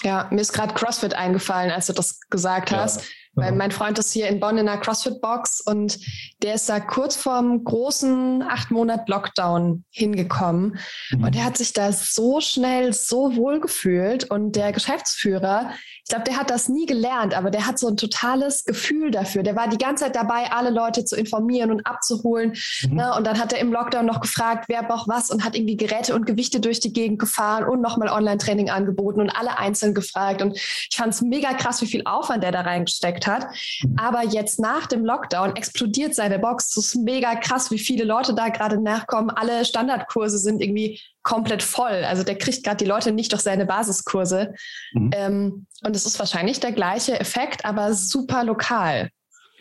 Ja, 0.04 0.28
mir 0.32 0.42
ist 0.42 0.54
gerade 0.54 0.74
CrossFit 0.74 1.14
eingefallen, 1.14 1.72
als 1.72 1.88
du 1.88 1.94
das 1.94 2.20
gesagt 2.30 2.72
hast. 2.72 3.04
Weil 3.34 3.54
mein 3.54 3.72
Freund 3.72 3.98
ist 3.98 4.12
hier 4.12 4.28
in 4.28 4.42
Bonn 4.42 4.58
in 4.58 4.68
einer 4.68 4.82
CrossFit-Box 4.82 5.62
und 5.62 6.00
der 6.42 6.56
ist 6.56 6.68
da 6.68 6.82
kurz 6.82 7.16
vorm 7.16 7.64
großen 7.64 8.44
acht 8.44 8.72
Monat 8.72 9.08
Lockdown 9.08 9.86
hingekommen. 9.90 10.78
Mhm. 11.12 11.24
Und 11.24 11.36
er 11.36 11.46
hat 11.46 11.58
sich 11.58 11.72
da 11.72 11.94
so 11.94 12.42
schnell 12.42 12.92
so 12.92 13.36
wohl 13.38 13.62
gefühlt. 13.62 14.30
Und 14.30 14.58
der 14.58 14.74
Geschäftsführer, 14.74 15.72
glaube, 16.12 16.26
der 16.26 16.38
hat 16.38 16.50
das 16.50 16.70
nie 16.70 16.86
gelernt, 16.86 17.34
aber 17.36 17.50
der 17.50 17.66
hat 17.66 17.80
so 17.80 17.88
ein 17.88 17.98
totales 17.98 18.66
Gefühl 18.66 19.12
dafür. 19.12 19.44
Der 19.44 19.56
war 19.56 19.68
die 19.68 19.78
ganze 19.78 20.06
Zeit 20.06 20.16
dabei, 20.16 20.52
alle 20.52 20.70
Leute 20.70 21.06
zu 21.06 21.16
informieren 21.16 21.72
und 21.72 21.86
abzuholen. 21.88 22.54
Mhm. 22.84 22.96
Ne? 22.96 23.14
Und 23.16 23.26
dann 23.26 23.40
hat 23.40 23.54
er 23.54 23.60
im 23.60 23.72
Lockdown 23.72 24.06
noch 24.06 24.22
gefragt, 24.22 24.66
wer 24.68 24.84
braucht 24.84 25.08
was 25.08 25.30
und 25.30 25.44
hat 25.44 25.56
irgendwie 25.56 25.78
Geräte 25.78 26.14
und 26.14 26.26
Gewichte 26.26 26.60
durch 26.60 26.80
die 26.80 26.94
Gegend 26.94 27.20
gefahren 27.20 27.64
und 27.64 27.82
nochmal 27.82 28.10
Online-Training 28.10 28.70
angeboten 28.70 29.22
und 29.22 29.30
alle 29.30 29.58
einzeln 29.58 29.94
gefragt. 29.94 30.42
Und 30.42 30.58
ich 30.58 30.96
fand 30.96 31.14
es 31.14 31.22
mega 31.22 31.54
krass, 31.54 31.82
wie 31.82 31.88
viel 31.88 32.04
Aufwand 32.06 32.44
der 32.44 32.52
da 32.52 32.62
reingesteckt 32.62 33.26
hat. 33.26 33.48
Mhm. 33.84 33.96
Aber 33.98 34.24
jetzt 34.24 34.60
nach 34.60 34.88
dem 34.88 35.06
Lockdown 35.06 35.56
explodiert 35.56 36.14
seine 36.14 36.40
Box. 36.40 36.74
Das 36.74 36.86
ist 36.88 36.96
mega 36.96 37.36
krass, 37.36 37.72
wie 37.72 37.80
viele 37.80 38.04
Leute 38.04 38.34
da 38.34 38.50
gerade 38.50 38.82
nachkommen. 38.82 39.30
Alle 39.30 39.66
Standardkurse 39.66 40.38
sind 40.38 40.62
irgendwie 40.62 41.00
komplett 41.24 41.64
voll. 41.64 42.04
Also 42.06 42.24
der 42.24 42.38
kriegt 42.38 42.64
gerade 42.64 42.78
die 42.78 42.86
Leute 42.86 43.12
nicht 43.12 43.32
durch 43.32 43.42
seine 43.42 43.66
Basiskurse. 43.66 44.54
Mhm. 44.94 45.12
Ähm, 45.14 45.68
und 45.84 45.96
es 45.96 46.06
ist 46.06 46.20
wahrscheinlich 46.20 46.60
der 46.60 46.72
gleiche 46.72 47.20
Effekt, 47.20 47.66
aber 47.66 47.94
super 47.94 48.44
lokal. 48.44 49.10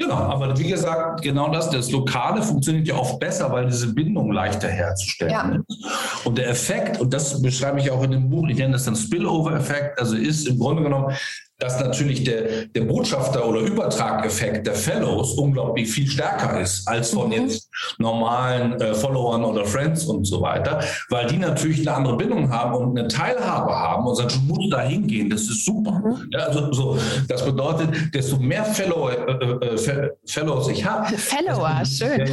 Genau, 0.00 0.14
aber 0.14 0.58
wie 0.58 0.68
gesagt, 0.68 1.20
genau 1.20 1.50
das, 1.50 1.68
das 1.68 1.90
Lokale 1.90 2.42
funktioniert 2.42 2.88
ja 2.88 2.94
oft 2.94 3.20
besser, 3.20 3.52
weil 3.52 3.66
diese 3.66 3.92
Bindung 3.92 4.32
leichter 4.32 4.68
herzustellen 4.68 5.30
ja. 5.30 5.60
ist. 5.68 6.24
Und 6.24 6.38
der 6.38 6.48
Effekt, 6.48 6.98
und 6.98 7.12
das 7.12 7.42
beschreibe 7.42 7.80
ich 7.80 7.90
auch 7.90 8.02
in 8.02 8.12
dem 8.12 8.30
Buch, 8.30 8.48
ich 8.48 8.56
nenne 8.56 8.72
das 8.72 8.86
dann 8.86 8.96
Spillover-Effekt, 8.96 10.00
also 10.00 10.16
ist 10.16 10.48
im 10.48 10.58
Grunde 10.58 10.82
genommen 10.84 11.14
dass 11.60 11.78
natürlich 11.78 12.24
der, 12.24 12.66
der 12.66 12.82
Botschafter- 12.82 13.46
oder 13.46 13.60
Übertrageffekt 13.60 14.66
der 14.66 14.74
Fellows 14.74 15.34
unglaublich 15.34 15.90
viel 15.90 16.08
stärker 16.08 16.60
ist 16.60 16.88
als 16.88 17.10
von 17.10 17.28
mhm. 17.28 17.32
jetzt 17.32 17.68
normalen 17.98 18.80
äh, 18.80 18.94
Followern 18.94 19.44
oder 19.44 19.64
Friends 19.64 20.04
und 20.06 20.24
so 20.24 20.40
weiter, 20.40 20.80
weil 21.10 21.26
die 21.26 21.36
natürlich 21.36 21.86
eine 21.86 21.96
andere 21.96 22.16
Bindung 22.16 22.50
haben 22.50 22.74
und 22.74 22.98
eine 22.98 23.08
Teilhabe 23.08 23.72
haben 23.72 24.06
und 24.06 24.16
sagen, 24.16 24.30
du 24.30 24.54
musst 24.54 24.72
da 24.72 24.80
hingehen, 24.80 25.28
das 25.28 25.42
ist 25.42 25.64
super. 25.64 26.02
Mhm. 26.04 26.30
Ja, 26.32 26.40
also, 26.46 26.72
so, 26.72 26.98
das 27.28 27.44
bedeutet, 27.44 28.14
desto 28.14 28.38
mehr 28.38 28.64
Fellow, 28.64 29.10
äh, 29.10 29.14
äh, 29.14 30.10
Fellows 30.26 30.68
ich 30.68 30.84
habe. 30.84 31.06
Follower, 31.18 31.82
schön. 31.84 32.26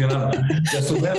Ja, 0.00 0.30
desto 0.72 0.94
mehr, 0.98 1.14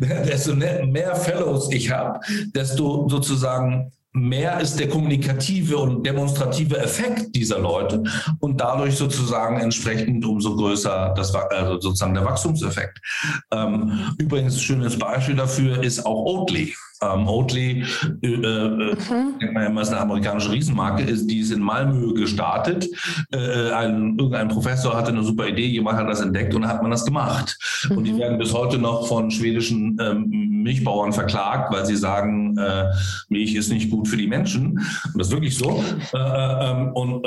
desto 0.24 0.54
mehr 0.54 1.14
Fellows 1.16 1.70
ich 1.70 1.90
habe, 1.90 2.18
desto 2.54 3.08
sozusagen 3.08 3.92
mehr 4.20 4.60
ist 4.60 4.78
der 4.78 4.88
kommunikative 4.88 5.78
und 5.78 6.04
demonstrative 6.04 6.78
Effekt 6.78 7.34
dieser 7.34 7.58
Leute 7.58 8.02
und 8.40 8.60
dadurch 8.60 8.96
sozusagen 8.96 9.60
entsprechend 9.60 10.24
umso 10.24 10.56
größer 10.56 11.14
das 11.16 11.34
also 11.34 11.80
sozusagen 11.80 12.14
der 12.14 12.24
Wachstumseffekt. 12.24 13.00
Ähm, 13.52 14.14
übrigens 14.18 14.60
schönes 14.60 14.98
Beispiel 14.98 15.36
dafür 15.36 15.82
ist 15.82 16.04
auch 16.04 16.24
Oatly. 16.24 16.74
Ähm, 17.02 17.28
Oatly, 17.28 17.84
äh, 18.22 18.26
äh, 18.26 18.94
mhm. 18.94 19.34
immer, 19.40 19.82
ist 19.82 19.90
eine 19.90 20.00
amerikanische 20.00 20.50
Riesenmarke, 20.50 21.02
ist, 21.02 21.26
die 21.26 21.38
ist 21.38 21.52
in 21.52 21.60
Malmö 21.60 22.14
gestartet. 22.14 22.86
Äh, 23.32 23.70
ein, 23.72 24.16
irgendein 24.18 24.48
Professor 24.48 24.96
hatte 24.96 25.12
eine 25.12 25.22
super 25.22 25.46
Idee, 25.46 25.66
jemand 25.66 25.98
hat 25.98 26.08
das 26.08 26.20
entdeckt 26.20 26.54
und 26.54 26.62
dann 26.62 26.70
hat 26.70 26.82
man 26.82 26.90
das 26.90 27.04
gemacht. 27.04 27.58
Mhm. 27.88 27.98
Und 27.98 28.04
die 28.04 28.12
mhm. 28.12 28.18
werden 28.18 28.38
bis 28.38 28.52
heute 28.52 28.78
noch 28.78 29.06
von 29.06 29.30
schwedischen 29.30 29.96
ähm, 30.00 30.48
Milchbauern 30.62 31.12
verklagt, 31.12 31.72
weil 31.72 31.86
sie 31.86 31.96
sagen, 31.96 32.56
äh, 32.58 32.84
Milch 33.28 33.54
ist 33.54 33.70
nicht 33.70 33.90
gut 33.90 34.08
für 34.08 34.16
die 34.16 34.26
Menschen. 34.26 34.72
Und 34.72 35.18
das 35.18 35.28
ist 35.28 35.32
wirklich 35.32 35.56
so. 35.56 35.82
Äh, 36.14 36.18
äh, 36.18 36.70
ähm, 36.70 36.92
und 36.92 37.26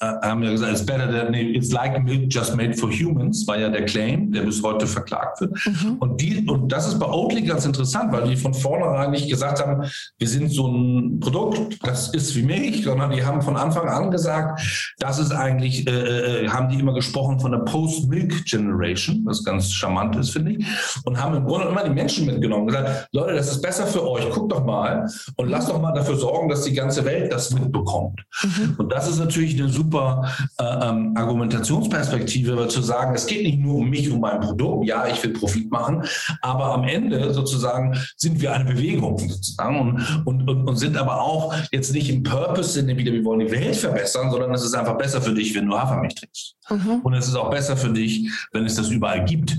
haben 0.00 0.42
ja 0.42 0.50
gesagt, 0.50 0.72
it's 0.72 0.84
better 0.84 1.10
than, 1.10 1.34
it's 1.34 1.72
like 1.72 2.02
milk 2.02 2.32
just 2.32 2.54
made 2.56 2.74
for 2.74 2.90
humans, 2.90 3.46
war 3.46 3.58
ja 3.58 3.68
der 3.68 3.84
Claim, 3.84 4.32
der 4.32 4.42
bis 4.42 4.62
heute 4.62 4.86
verklagt 4.86 5.40
wird. 5.40 5.52
Mhm. 5.66 5.96
Und, 5.98 6.20
die, 6.20 6.46
und 6.48 6.70
das 6.70 6.86
ist 6.86 6.98
bei 6.98 7.06
Oatly 7.06 7.42
ganz 7.42 7.64
interessant, 7.64 8.12
weil 8.12 8.28
die 8.28 8.36
von 8.36 8.54
vornherein 8.54 9.07
nicht 9.10 9.28
gesagt 9.28 9.60
haben, 9.60 9.84
wir 10.18 10.28
sind 10.28 10.50
so 10.50 10.66
ein 10.68 11.20
Produkt, 11.20 11.78
das 11.86 12.08
ist 12.08 12.34
wie 12.36 12.42
Milch, 12.42 12.84
sondern 12.84 13.10
die 13.10 13.24
haben 13.24 13.42
von 13.42 13.56
Anfang 13.56 13.88
an 13.88 14.10
gesagt, 14.10 14.60
das 14.98 15.18
ist 15.18 15.32
eigentlich, 15.32 15.86
äh, 15.86 16.44
äh, 16.44 16.48
haben 16.48 16.68
die 16.68 16.78
immer 16.78 16.94
gesprochen 16.94 17.40
von 17.40 17.52
der 17.52 17.58
Post-Milk-Generation, 17.58 19.22
was 19.24 19.44
ganz 19.44 19.72
charmant 19.72 20.16
ist, 20.16 20.30
finde 20.30 20.52
ich, 20.52 20.66
und 21.04 21.22
haben 21.22 21.36
im 21.36 21.44
Grunde 21.44 21.68
immer 21.68 21.84
die 21.84 21.90
Menschen 21.90 22.26
mitgenommen, 22.26 22.66
gesagt, 22.66 23.08
Leute, 23.12 23.34
das 23.34 23.50
ist 23.50 23.62
besser 23.62 23.86
für 23.86 24.08
euch, 24.08 24.28
guckt 24.30 24.52
doch 24.52 24.64
mal 24.64 25.08
und 25.36 25.48
lass 25.48 25.66
doch 25.66 25.80
mal 25.80 25.92
dafür 25.92 26.16
sorgen, 26.16 26.48
dass 26.48 26.62
die 26.62 26.74
ganze 26.74 27.04
Welt 27.04 27.32
das 27.32 27.52
mitbekommt. 27.52 28.20
Mhm. 28.42 28.74
Und 28.78 28.92
das 28.92 29.08
ist 29.08 29.18
natürlich 29.18 29.60
eine 29.60 29.68
super 29.68 30.30
äh, 30.58 30.64
ähm, 30.64 31.14
Argumentationsperspektive, 31.16 32.52
aber 32.52 32.68
zu 32.68 32.82
sagen, 32.82 33.14
es 33.14 33.26
geht 33.26 33.42
nicht 33.42 33.58
nur 33.58 33.76
um 33.76 33.90
mich, 33.90 34.10
um 34.10 34.20
mein 34.20 34.40
Produkt. 34.40 34.86
Ja, 34.86 35.06
ich 35.06 35.22
will 35.22 35.32
Profit 35.32 35.70
machen, 35.70 36.04
aber 36.42 36.72
am 36.74 36.84
Ende 36.84 37.32
sozusagen 37.32 37.96
sind 38.16 38.40
wir 38.40 38.52
eine 38.52 38.64
Bewegung 38.64 38.97
sozusagen 39.00 39.80
und, 39.80 40.26
und, 40.26 40.48
und, 40.48 40.68
und 40.68 40.76
sind 40.76 40.96
aber 40.96 41.20
auch 41.20 41.54
jetzt 41.72 41.92
nicht 41.92 42.10
im 42.10 42.22
Purpose-Sinne 42.22 42.96
wieder, 42.96 43.12
wir 43.12 43.24
wollen 43.24 43.40
die 43.40 43.50
Welt 43.50 43.76
verbessern, 43.76 44.30
sondern 44.30 44.52
es 44.54 44.64
ist 44.64 44.74
einfach 44.74 44.96
besser 44.96 45.20
für 45.20 45.34
dich, 45.34 45.54
wenn 45.54 45.66
du 45.66 45.78
Hafermilch 45.78 46.14
trinkst. 46.14 46.56
Mhm. 46.70 47.00
Und 47.02 47.14
es 47.14 47.28
ist 47.28 47.34
auch 47.34 47.50
besser 47.50 47.76
für 47.76 47.90
dich, 47.90 48.30
wenn 48.52 48.64
es 48.64 48.76
das 48.76 48.90
überall 48.90 49.24
gibt. 49.24 49.56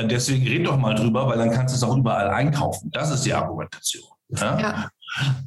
Deswegen 0.00 0.46
red 0.46 0.66
doch 0.66 0.78
mal 0.78 0.94
drüber, 0.94 1.26
weil 1.26 1.38
dann 1.38 1.50
kannst 1.50 1.74
du 1.74 1.76
es 1.76 1.82
auch 1.82 1.96
überall 1.96 2.30
einkaufen. 2.30 2.90
Das 2.92 3.10
ist 3.10 3.24
die 3.24 3.34
Argumentation. 3.34 4.04
Ja? 4.30 4.58
ja. 4.58 4.90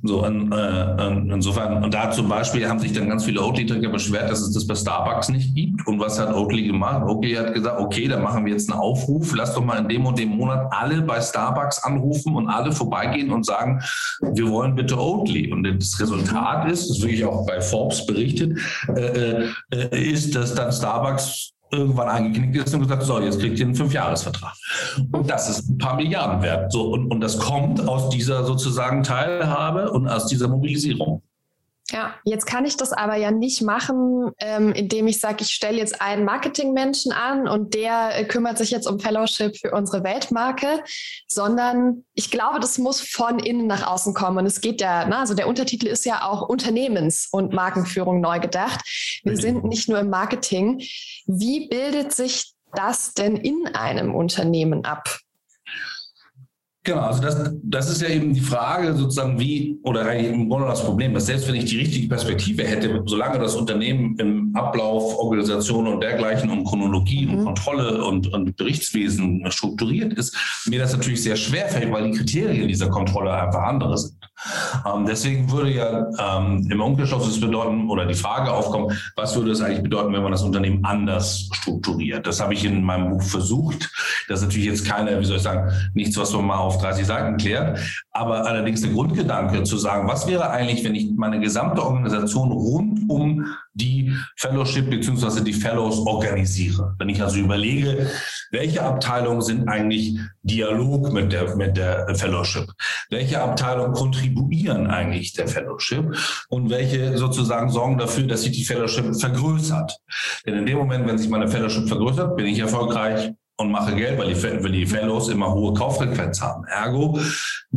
So, 0.01 0.25
in, 0.25 0.51
äh, 0.51 1.07
insofern, 1.07 1.83
und 1.83 1.93
da 1.93 2.11
zum 2.11 2.27
Beispiel 2.27 2.67
haben 2.67 2.79
sich 2.79 2.91
dann 2.91 3.07
ganz 3.07 3.23
viele 3.23 3.41
Oatly-Trinker 3.41 3.89
beschwert, 3.89 4.29
dass 4.29 4.41
es 4.41 4.53
das 4.53 4.67
bei 4.67 4.75
Starbucks 4.75 5.29
nicht 5.29 5.55
gibt. 5.55 5.87
Und 5.87 5.99
was 5.99 6.19
hat 6.19 6.33
Oatly 6.33 6.63
gemacht? 6.63 7.03
Oatly 7.07 7.33
hat 7.35 7.53
gesagt, 7.53 7.79
okay, 7.79 8.07
dann 8.07 8.23
machen 8.23 8.45
wir 8.45 8.51
jetzt 8.51 8.69
einen 8.69 8.79
Aufruf, 8.79 9.33
lass 9.35 9.53
doch 9.53 9.63
mal 9.63 9.79
in 9.79 9.87
dem 9.87 10.05
und 10.05 10.19
dem 10.19 10.29
Monat 10.29 10.67
alle 10.71 11.01
bei 11.01 11.21
Starbucks 11.21 11.83
anrufen 11.83 12.35
und 12.35 12.49
alle 12.49 12.71
vorbeigehen 12.71 13.31
und 13.31 13.45
sagen, 13.45 13.81
wir 14.21 14.49
wollen 14.49 14.75
bitte 14.75 14.99
Oatly. 14.99 15.51
Und 15.53 15.63
das 15.63 15.99
Resultat 15.99 16.69
ist, 16.69 16.89
das 16.89 16.97
ist 16.97 17.03
wirklich 17.03 17.25
auch 17.25 17.45
bei 17.45 17.61
Forbes 17.61 18.05
berichtet, 18.05 18.59
äh, 18.89 19.47
äh, 19.71 20.11
ist, 20.11 20.35
dass 20.35 20.53
dann 20.53 20.71
Starbucks 20.71 21.52
irgendwann 21.73 22.09
eingeknickt 22.09 22.55
ist 22.55 22.73
und 22.73 22.81
gesagt, 22.81 23.03
so, 23.03 23.19
jetzt 23.19 23.39
kriegt 23.39 23.59
ihr 23.59 23.65
einen 23.65 23.75
Fünfjahresvertrag. 23.75 24.53
Und 25.11 25.29
das 25.29 25.49
ist 25.49 25.69
ein 25.69 25.77
paar 25.77 25.95
Milliarden 25.95 26.41
wert. 26.41 26.71
So, 26.71 26.91
und, 26.91 27.11
und 27.11 27.21
das 27.21 27.37
kommt 27.37 27.87
aus 27.87 28.09
dieser 28.09 28.43
sozusagen 28.43 29.03
Teilhabe 29.03 29.91
und 29.91 30.07
aus 30.07 30.27
dieser 30.27 30.47
Mobilisierung. 30.47 31.21
Ja, 31.91 32.15
jetzt 32.23 32.45
kann 32.45 32.65
ich 32.65 32.77
das 32.77 32.93
aber 32.93 33.17
ja 33.17 33.31
nicht 33.31 33.61
machen, 33.61 34.31
ähm, 34.39 34.71
indem 34.71 35.07
ich 35.07 35.19
sage, 35.19 35.37
ich 35.41 35.49
stelle 35.49 35.77
jetzt 35.77 36.01
einen 36.01 36.23
Marketingmenschen 36.23 37.11
an 37.11 37.47
und 37.47 37.73
der 37.73 38.17
äh, 38.17 38.23
kümmert 38.23 38.57
sich 38.57 38.71
jetzt 38.71 38.87
um 38.87 38.99
Fellowship 38.99 39.57
für 39.57 39.71
unsere 39.71 40.03
Weltmarke, 40.03 40.81
sondern 41.27 42.05
ich 42.13 42.31
glaube, 42.31 42.61
das 42.61 42.77
muss 42.77 43.01
von 43.01 43.37
innen 43.37 43.67
nach 43.67 43.85
außen 43.85 44.13
kommen. 44.13 44.37
Und 44.37 44.45
es 44.45 44.61
geht 44.61 44.79
ja, 44.79 45.05
na, 45.07 45.19
also 45.19 45.33
der 45.33 45.47
Untertitel 45.47 45.87
ist 45.87 46.05
ja 46.05 46.23
auch 46.23 46.47
Unternehmens- 46.47 47.27
und 47.31 47.53
Markenführung 47.53 48.21
neu 48.21 48.39
gedacht. 48.39 48.79
Wir 49.23 49.35
sind 49.35 49.65
nicht 49.65 49.89
nur 49.89 49.99
im 49.99 50.09
Marketing. 50.09 50.79
Wie 51.25 51.67
bildet 51.67 52.13
sich 52.13 52.53
das 52.73 53.13
denn 53.13 53.35
in 53.35 53.67
einem 53.75 54.15
Unternehmen 54.15 54.85
ab? 54.85 55.19
Genau, 56.85 56.99
also 56.99 57.21
das, 57.21 57.53
das 57.63 57.89
ist 57.89 58.01
ja 58.01 58.09
eben 58.09 58.33
die 58.33 58.41
Frage 58.41 58.93
sozusagen, 58.93 59.39
wie, 59.39 59.79
oder 59.83 60.05
eigentlich 60.05 60.33
im 60.33 60.49
Grunde 60.49 60.67
das 60.67 60.83
Problem, 60.83 61.13
dass 61.13 61.27
selbst 61.27 61.47
wenn 61.47 61.55
ich 61.55 61.63
die 61.63 61.77
richtige 61.77 62.09
Perspektive 62.09 62.63
hätte, 62.63 63.01
solange 63.05 63.39
das 63.39 63.55
Unternehmen 63.55 64.17
im 64.19 64.53
Ablauf, 64.53 65.17
Organisation 65.17 65.87
und 65.87 66.01
dergleichen 66.01 66.49
und 66.49 66.65
Chronologie 66.65 67.25
mhm. 67.25 67.37
und 67.37 67.45
Kontrolle 67.45 68.03
und, 68.03 68.33
und 68.33 68.57
Berichtswesen 68.57 69.49
strukturiert 69.49 70.11
ist, 70.13 70.35
mir 70.65 70.79
das 70.79 70.91
natürlich 70.91 71.23
sehr 71.23 71.37
schwer 71.37 71.69
fällt, 71.69 71.89
weil 71.89 72.11
die 72.11 72.17
Kriterien 72.17 72.67
dieser 72.67 72.89
Kontrolle 72.89 73.33
einfach 73.33 73.63
andere 73.63 73.97
sind. 73.97 74.17
Ähm, 74.85 75.05
deswegen 75.05 75.49
würde 75.51 75.71
ja 75.71 76.07
ähm, 76.19 76.67
im 76.69 76.81
Umkehrschluss 76.81 77.27
es 77.27 77.39
bedeuten, 77.39 77.89
oder 77.89 78.05
die 78.05 78.13
Frage 78.13 78.51
aufkommen, 78.51 78.97
was 79.15 79.35
würde 79.35 79.51
es 79.51 79.61
eigentlich 79.61 79.83
bedeuten, 79.83 80.13
wenn 80.13 80.23
man 80.23 80.31
das 80.31 80.43
Unternehmen 80.43 80.83
anders 80.83 81.47
strukturiert? 81.53 82.27
Das 82.27 82.41
habe 82.41 82.53
ich 82.53 82.65
in 82.65 82.83
meinem 82.83 83.11
Buch 83.11 83.21
versucht. 83.21 83.89
Das 84.27 84.39
ist 84.39 84.47
natürlich 84.47 84.67
jetzt 84.67 84.85
keine, 84.85 85.19
wie 85.19 85.25
soll 85.25 85.37
ich 85.37 85.43
sagen, 85.43 85.71
nichts, 85.93 86.17
was 86.17 86.33
man 86.33 86.45
mal 86.45 86.57
auf 86.57 86.72
auf 86.73 86.81
30 86.81 87.05
Seiten 87.05 87.37
klärt. 87.37 87.79
Aber 88.11 88.45
allerdings 88.45 88.81
der 88.81 88.91
Grundgedanke 88.91 89.63
zu 89.63 89.77
sagen, 89.77 90.07
was 90.07 90.27
wäre 90.27 90.49
eigentlich, 90.49 90.83
wenn 90.83 90.95
ich 90.95 91.11
meine 91.15 91.39
gesamte 91.39 91.83
Organisation 91.83 92.51
rund 92.51 93.09
um 93.09 93.45
die 93.73 94.13
Fellowship 94.37 94.89
bzw. 94.89 95.41
die 95.41 95.53
Fellows 95.53 95.99
organisiere? 95.99 96.95
Wenn 96.97 97.09
ich 97.09 97.21
also 97.21 97.39
überlege, 97.39 98.09
welche 98.51 98.83
Abteilungen 98.83 99.41
sind 99.41 99.67
eigentlich 99.67 100.17
Dialog 100.43 101.11
mit 101.11 101.31
der, 101.31 101.55
mit 101.55 101.77
der 101.77 102.13
Fellowship? 102.15 102.65
Welche 103.09 103.41
Abteilungen 103.41 103.93
kontribuieren 103.93 104.87
eigentlich 104.87 105.33
der 105.33 105.47
Fellowship? 105.47 106.15
Und 106.49 106.69
welche 106.69 107.17
sozusagen 107.17 107.69
sorgen 107.69 107.97
dafür, 107.97 108.27
dass 108.27 108.43
sich 108.43 108.51
die 108.51 108.65
Fellowship 108.65 109.15
vergrößert? 109.15 109.97
Denn 110.45 110.55
in 110.55 110.65
dem 110.65 110.77
Moment, 110.77 111.07
wenn 111.07 111.17
sich 111.17 111.29
meine 111.29 111.47
Fellowship 111.47 111.87
vergrößert, 111.87 112.35
bin 112.35 112.45
ich 112.45 112.59
erfolgreich, 112.59 113.33
und 113.57 113.71
mache 113.71 113.95
Geld, 113.95 114.17
weil 114.17 114.33
die, 114.33 114.43
weil 114.43 114.71
die 114.71 114.85
Fellows 114.85 115.29
immer 115.29 115.53
hohe 115.53 115.73
Kauffrequenz 115.73 116.41
haben. 116.41 116.65
Ergo 116.65 117.19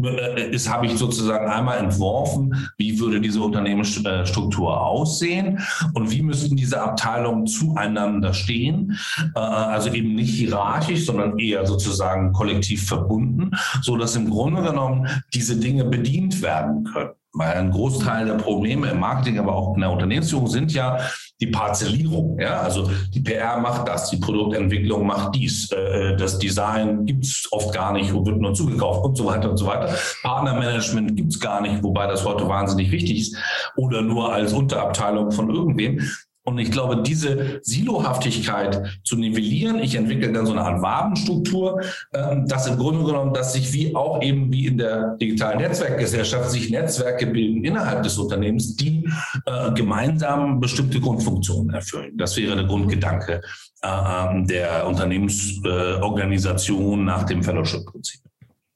äh, 0.03 0.51
ist, 0.51 0.71
habe 0.73 0.87
ich 0.87 0.97
sozusagen 0.97 1.49
einmal 1.49 1.79
entworfen, 1.79 2.69
wie 2.79 2.99
würde 2.99 3.21
diese 3.21 3.41
Unternehmensstruktur 3.41 4.81
aussehen 4.81 5.61
und 5.93 6.11
wie 6.11 6.23
müssten 6.23 6.57
diese 6.57 6.81
Abteilungen 6.81 7.47
zueinander 7.47 8.33
stehen. 8.33 8.99
Äh, 9.35 9.39
also 9.39 9.91
eben 9.91 10.15
nicht 10.15 10.35
hierarchisch, 10.35 11.05
sondern 11.05 11.39
eher 11.39 11.67
sozusagen 11.67 12.33
kollektiv 12.33 12.87
verbunden, 12.87 13.51
so 13.83 13.97
dass 13.97 14.17
im 14.17 14.31
Grunde 14.31 14.63
genommen 14.63 15.07
diese 15.35 15.57
Dinge 15.57 15.85
bedient 15.85 16.41
werden 16.41 16.85
können. 16.85 17.11
Weil 17.39 17.53
ein 17.53 17.71
Großteil 17.71 18.27
der 18.27 18.35
Probleme 18.35 18.91
im 18.91 18.99
Marketing, 18.99 19.39
aber 19.39 19.55
auch 19.55 19.75
in 19.75 19.83
der 19.83 19.91
Unternehmensführung 19.91 20.47
sind 20.47 20.73
ja 20.73 20.99
die 21.41 21.49
Parzellierung. 21.49 22.39
Ja? 22.41 22.61
Also 22.61 22.91
die 23.13 23.21
PR 23.21 23.59
macht 23.59 23.87
das, 23.89 24.09
die 24.11 24.17
Produktentwicklung 24.17 25.07
macht 25.07 25.35
dies, 25.35 25.71
äh, 25.71 26.13
äh 26.13 26.17
das 26.17 26.39
Design 26.39 27.05
gibt 27.05 27.25
es 27.25 27.47
oft 27.51 27.75
gar 27.75 27.93
nicht, 27.93 28.13
wird 28.13 28.41
nur 28.41 28.55
zugekauft 28.55 29.05
und 29.05 29.17
so 29.17 29.27
weiter 29.27 29.51
und 29.51 29.57
so 29.59 29.67
weiter. 29.67 29.95
Partnermanagement 30.23 31.15
gibt 31.15 31.33
es 31.33 31.41
gar 31.41 31.61
nicht, 31.61 31.83
wobei 31.83 32.07
das 32.07 32.25
heute 32.25 32.49
wahnsinnig 32.49 32.91
wichtig 32.91 33.21
ist 33.21 33.37
oder 33.77 34.01
nur 34.01 34.33
als 34.33 34.53
Unterabteilung 34.53 35.31
von 35.31 35.51
irgendwem. 35.51 36.01
Und 36.47 36.59
ich 36.59 36.71
glaube, 36.71 37.03
diese 37.03 37.61
Silohaftigkeit 37.63 39.01
zu 39.03 39.17
nivellieren, 39.17 39.81
ich 39.81 39.97
entwickle 39.97 40.33
dann 40.33 40.47
so 40.47 40.53
eine 40.53 40.63
Art 40.63 40.81
Wabenstruktur, 40.81 41.83
ähm, 42.15 42.47
dass 42.47 42.69
im 42.69 42.79
Grunde 42.79 43.05
genommen, 43.05 43.35
dass 43.35 43.53
sich 43.53 43.73
wie 43.73 43.97
auch 43.97 44.23
eben 44.23 44.53
wie 44.53 44.67
in 44.67 44.79
der 44.79 45.17
digitalen 45.17 45.59
Netzwerkgesellschaft 45.59 46.49
sich 46.51 46.71
Netzwerke 46.71 47.27
bilden 47.27 47.65
innerhalb 47.65 48.05
des 48.05 48.17
Unternehmens, 48.17 48.77
die 48.77 49.11
äh, 49.45 49.73
gemeinsam 49.73 50.61
bestimmte 50.61 51.01
Grundfunktionen 51.01 51.75
erfüllen. 51.75 52.17
Das 52.17 52.37
wäre 52.37 52.55
der 52.55 52.67
Grundgedanke 52.67 53.41
äh, 53.83 53.89
ähm, 53.89 54.47
der 54.47 54.87
Unternehmensorganisation 54.87 57.05
nach 57.05 57.25
dem 57.25 57.43
Fellowship-Prinzip. 57.43 58.21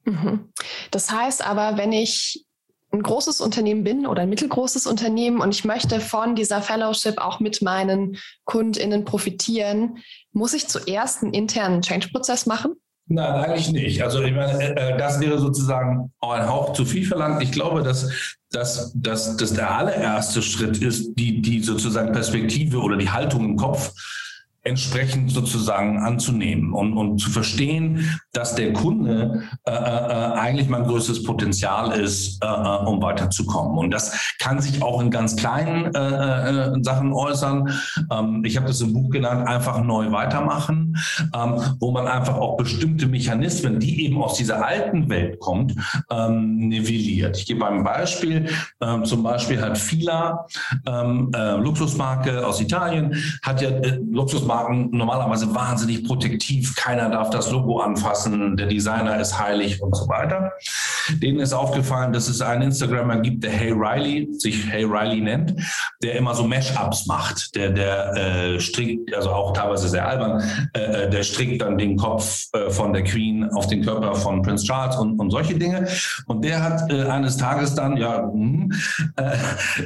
Mhm. 0.03 0.49
Das 0.91 1.09
heißt 1.09 1.47
aber, 1.47 1.77
wenn 1.77 1.93
ich 1.93 2.43
ein 2.91 3.01
großes 3.01 3.41
Unternehmen 3.41 3.83
bin 3.83 4.05
oder 4.05 4.23
ein 4.23 4.29
mittelgroßes 4.29 4.85
Unternehmen 4.85 5.39
und 5.39 5.55
ich 5.55 5.63
möchte 5.63 5.99
von 5.99 6.35
dieser 6.35 6.61
Fellowship 6.61 7.17
auch 7.19 7.39
mit 7.39 7.61
meinen 7.61 8.17
KundInnen 8.45 9.05
profitieren, 9.05 9.97
muss 10.33 10.53
ich 10.53 10.67
zuerst 10.67 11.23
einen 11.23 11.33
internen 11.33 11.81
Change-Prozess 11.81 12.45
machen? 12.45 12.75
Nein, 13.07 13.43
eigentlich 13.43 13.71
nicht. 13.71 14.03
Also 14.03 14.21
ich 14.21 14.33
meine, 14.33 14.61
äh, 14.61 14.93
äh, 14.93 14.97
das 14.97 15.19
wäre 15.19 15.37
sozusagen 15.37 16.11
auch 16.19 16.31
ein 16.31 16.47
Hauch 16.47 16.73
zu 16.73 16.85
viel 16.85 17.05
verlangt. 17.05 17.41
Ich 17.41 17.51
glaube, 17.51 17.83
dass, 17.83 18.09
dass, 18.51 18.93
dass, 18.95 19.35
dass 19.35 19.53
der 19.53 19.71
allererste 19.71 20.41
Schritt 20.41 20.77
ist, 20.81 21.13
die, 21.15 21.41
die 21.41 21.61
sozusagen 21.61 22.11
Perspektive 22.11 22.79
oder 22.79 22.97
die 22.97 23.09
Haltung 23.09 23.43
im 23.45 23.57
Kopf 23.57 23.91
entsprechend 24.63 25.31
sozusagen 25.31 25.97
anzunehmen 25.99 26.73
und, 26.73 26.95
und 26.95 27.17
zu 27.17 27.31
verstehen, 27.31 28.19
dass 28.31 28.53
der 28.53 28.73
Kunde 28.73 29.43
äh, 29.65 29.71
äh, 29.71 29.75
eigentlich 29.75 30.69
mein 30.69 30.83
größtes 30.83 31.23
Potenzial 31.23 31.91
ist, 31.99 32.43
äh, 32.43 32.47
äh, 32.47 32.85
um 32.85 33.01
weiterzukommen. 33.01 33.77
Und 33.79 33.91
das 33.91 34.35
kann 34.39 34.61
sich 34.61 34.83
auch 34.83 35.01
in 35.01 35.09
ganz 35.09 35.35
kleinen 35.35 35.93
äh, 35.95 36.67
äh, 36.67 36.83
Sachen 36.83 37.11
äußern. 37.11 37.71
Ähm, 38.11 38.43
ich 38.45 38.55
habe 38.55 38.67
das 38.67 38.81
im 38.81 38.93
Buch 38.93 39.09
genannt, 39.09 39.47
einfach 39.47 39.83
neu 39.83 40.11
weitermachen, 40.11 40.95
ähm, 41.33 41.55
wo 41.79 41.91
man 41.91 42.07
einfach 42.07 42.37
auch 42.37 42.55
bestimmte 42.57 43.07
Mechanismen, 43.07 43.79
die 43.79 44.05
eben 44.05 44.21
aus 44.21 44.35
dieser 44.35 44.63
alten 44.63 45.09
Welt 45.09 45.39
kommt, 45.39 45.73
ähm, 46.11 46.67
nivelliert. 46.67 47.35
Ich 47.35 47.47
gebe 47.47 47.65
ein 47.65 47.83
Beispiel. 47.83 48.47
Ähm, 48.79 49.05
zum 49.05 49.23
Beispiel 49.23 49.59
hat 49.59 49.77
Fila, 49.79 50.45
ähm, 50.85 51.31
äh, 51.35 51.55
Luxusmarke 51.55 52.45
aus 52.45 52.61
Italien, 52.61 53.15
hat 53.41 53.61
ja 53.61 53.69
äh, 53.69 53.99
Luxusmarke 54.11 54.50
Marken 54.51 54.89
normalerweise 54.91 55.55
wahnsinnig 55.55 56.03
protektiv. 56.03 56.75
Keiner 56.75 57.09
darf 57.09 57.29
das 57.29 57.49
Logo 57.51 57.79
anfassen. 57.79 58.57
Der 58.57 58.67
Designer 58.67 59.17
ist 59.17 59.39
heilig 59.39 59.81
und 59.81 59.95
so 59.95 60.09
weiter. 60.09 60.51
Denen 61.21 61.39
ist 61.39 61.53
aufgefallen, 61.53 62.11
dass 62.11 62.27
es 62.27 62.41
einen 62.41 62.63
Instagrammer 62.63 63.21
gibt, 63.21 63.45
der 63.45 63.51
Hey 63.51 63.71
Riley, 63.71 64.27
sich 64.33 64.69
Hey 64.69 64.83
Riley 64.83 65.21
nennt, 65.21 65.55
der 66.03 66.15
immer 66.15 66.35
so 66.35 66.43
Mashups 66.43 67.05
macht. 67.05 67.55
Der, 67.55 67.69
der 67.71 68.13
äh, 68.15 68.59
strickt, 68.59 69.15
also 69.15 69.29
auch 69.29 69.53
teilweise 69.53 69.87
sehr 69.87 70.05
albern, 70.05 70.43
äh, 70.73 70.79
äh 70.79 71.09
der 71.09 71.23
strickt 71.23 71.61
dann 71.61 71.77
den 71.77 71.95
Kopf 71.95 72.47
äh, 72.51 72.69
von 72.69 72.91
der 72.91 73.03
Queen 73.03 73.49
auf 73.55 73.67
den 73.67 73.83
Körper 73.85 74.15
von 74.15 74.41
Prince 74.41 74.65
Charles 74.65 74.97
und, 74.97 75.17
und 75.17 75.31
solche 75.31 75.55
Dinge. 75.55 75.87
Und 76.27 76.43
der 76.43 76.61
hat 76.61 76.91
äh, 76.91 77.03
eines 77.03 77.37
Tages 77.37 77.73
dann, 77.73 77.95
ja, 77.95 78.21
mh, 78.21 78.75
äh, 79.15 79.37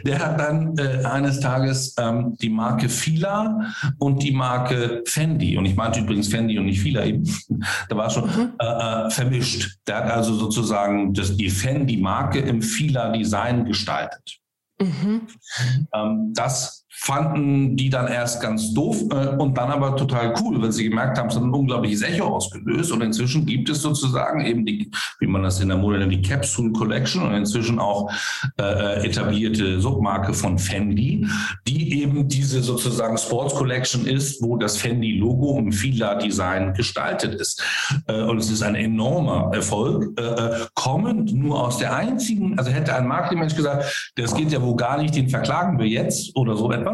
der 0.06 0.19
hat 0.19 0.39
dann 0.39 0.80
eines 1.06 1.39
Tages 1.39 1.95
ähm, 1.99 2.36
die 2.41 2.49
Marke 2.49 2.89
Fila 2.89 3.60
und 3.99 4.23
die 4.23 4.32
Marke 4.32 4.54
Marke 4.57 5.03
Fendi, 5.05 5.57
und 5.57 5.65
ich 5.65 5.75
meinte 5.75 5.99
übrigens 5.99 6.27
Fendi 6.27 6.57
und 6.57 6.65
nicht 6.65 6.81
Fila 6.81 7.03
eben, 7.05 7.23
da 7.89 7.97
war 7.97 8.09
schon 8.09 8.25
mhm. 8.25 8.53
äh, 8.59 8.65
äh, 8.65 9.09
vermischt. 9.09 9.77
Der 9.87 9.97
hat 9.97 10.11
also 10.11 10.33
sozusagen 10.35 11.13
das, 11.13 11.35
die 11.35 11.49
Fendi-Marke 11.49 12.39
im 12.39 12.61
Fila-Design 12.61 13.65
gestaltet. 13.65 14.39
Mhm. 14.79 15.27
Ähm, 15.93 16.31
das 16.33 16.84
fanden 16.97 17.75
die 17.75 17.89
dann 17.89 18.08
erst 18.08 18.41
ganz 18.41 18.73
doof 18.73 18.97
äh, 19.12 19.36
und 19.38 19.58
dann 19.58 19.69
aber 19.69 19.95
total 19.95 20.34
cool, 20.41 20.62
weil 20.62 20.71
sie 20.71 20.89
gemerkt 20.89 21.17
haben, 21.17 21.29
es 21.29 21.36
hat 21.36 21.43
ein 21.43 21.53
unglaubliches 21.53 22.01
Echo 22.01 22.25
ausgelöst. 22.25 22.91
Und 22.91 23.01
inzwischen 23.01 23.45
gibt 23.45 23.69
es 23.69 23.81
sozusagen 23.81 24.45
eben 24.45 24.65
die, 24.65 24.89
wie 25.19 25.27
man 25.27 25.43
das 25.43 25.60
in 25.60 25.67
der 25.67 25.77
Mode 25.77 25.99
nennt, 25.99 26.12
die 26.12 26.21
Capsule 26.21 26.71
Collection 26.71 27.23
und 27.23 27.34
inzwischen 27.34 27.79
auch 27.79 28.12
äh, 28.60 29.05
etablierte 29.05 29.79
Submarke 29.79 30.34
von 30.34 30.58
Fendi, 30.58 31.27
die 31.67 32.01
eben 32.01 32.27
diese 32.27 32.62
sozusagen 32.62 33.17
Sports 33.17 33.55
Collection 33.55 34.05
ist, 34.05 34.41
wo 34.41 34.58
das 34.58 34.77
Fendi-Logo 34.77 35.58
im 35.60 35.71
Fila-Design 35.71 36.73
gestaltet 36.73 37.36
ist. 37.36 37.62
Äh, 38.08 38.23
und 38.23 38.38
es 38.38 38.49
ist 38.49 38.63
ein 38.63 38.75
enormer 38.75 39.51
Erfolg, 39.53 40.19
äh, 40.19 40.23
äh, 40.23 40.65
kommend 40.73 41.34
nur 41.34 41.65
aus 41.65 41.77
der 41.77 41.95
einzigen, 41.95 42.58
also 42.58 42.71
hätte 42.71 42.95
ein 42.95 43.08
Marketingmensch 43.08 43.55
gesagt, 43.55 44.12
das 44.15 44.36
geht 44.36 44.51
ja 44.51 44.62
wohl 44.62 44.75
gar 44.75 45.01
nicht, 45.01 45.15
den 45.15 45.29
verklagen 45.29 45.79
wir 45.79 45.88
jetzt 45.88 46.36
oder 46.36 46.55
so 46.55 46.71
etwas, 46.71 46.84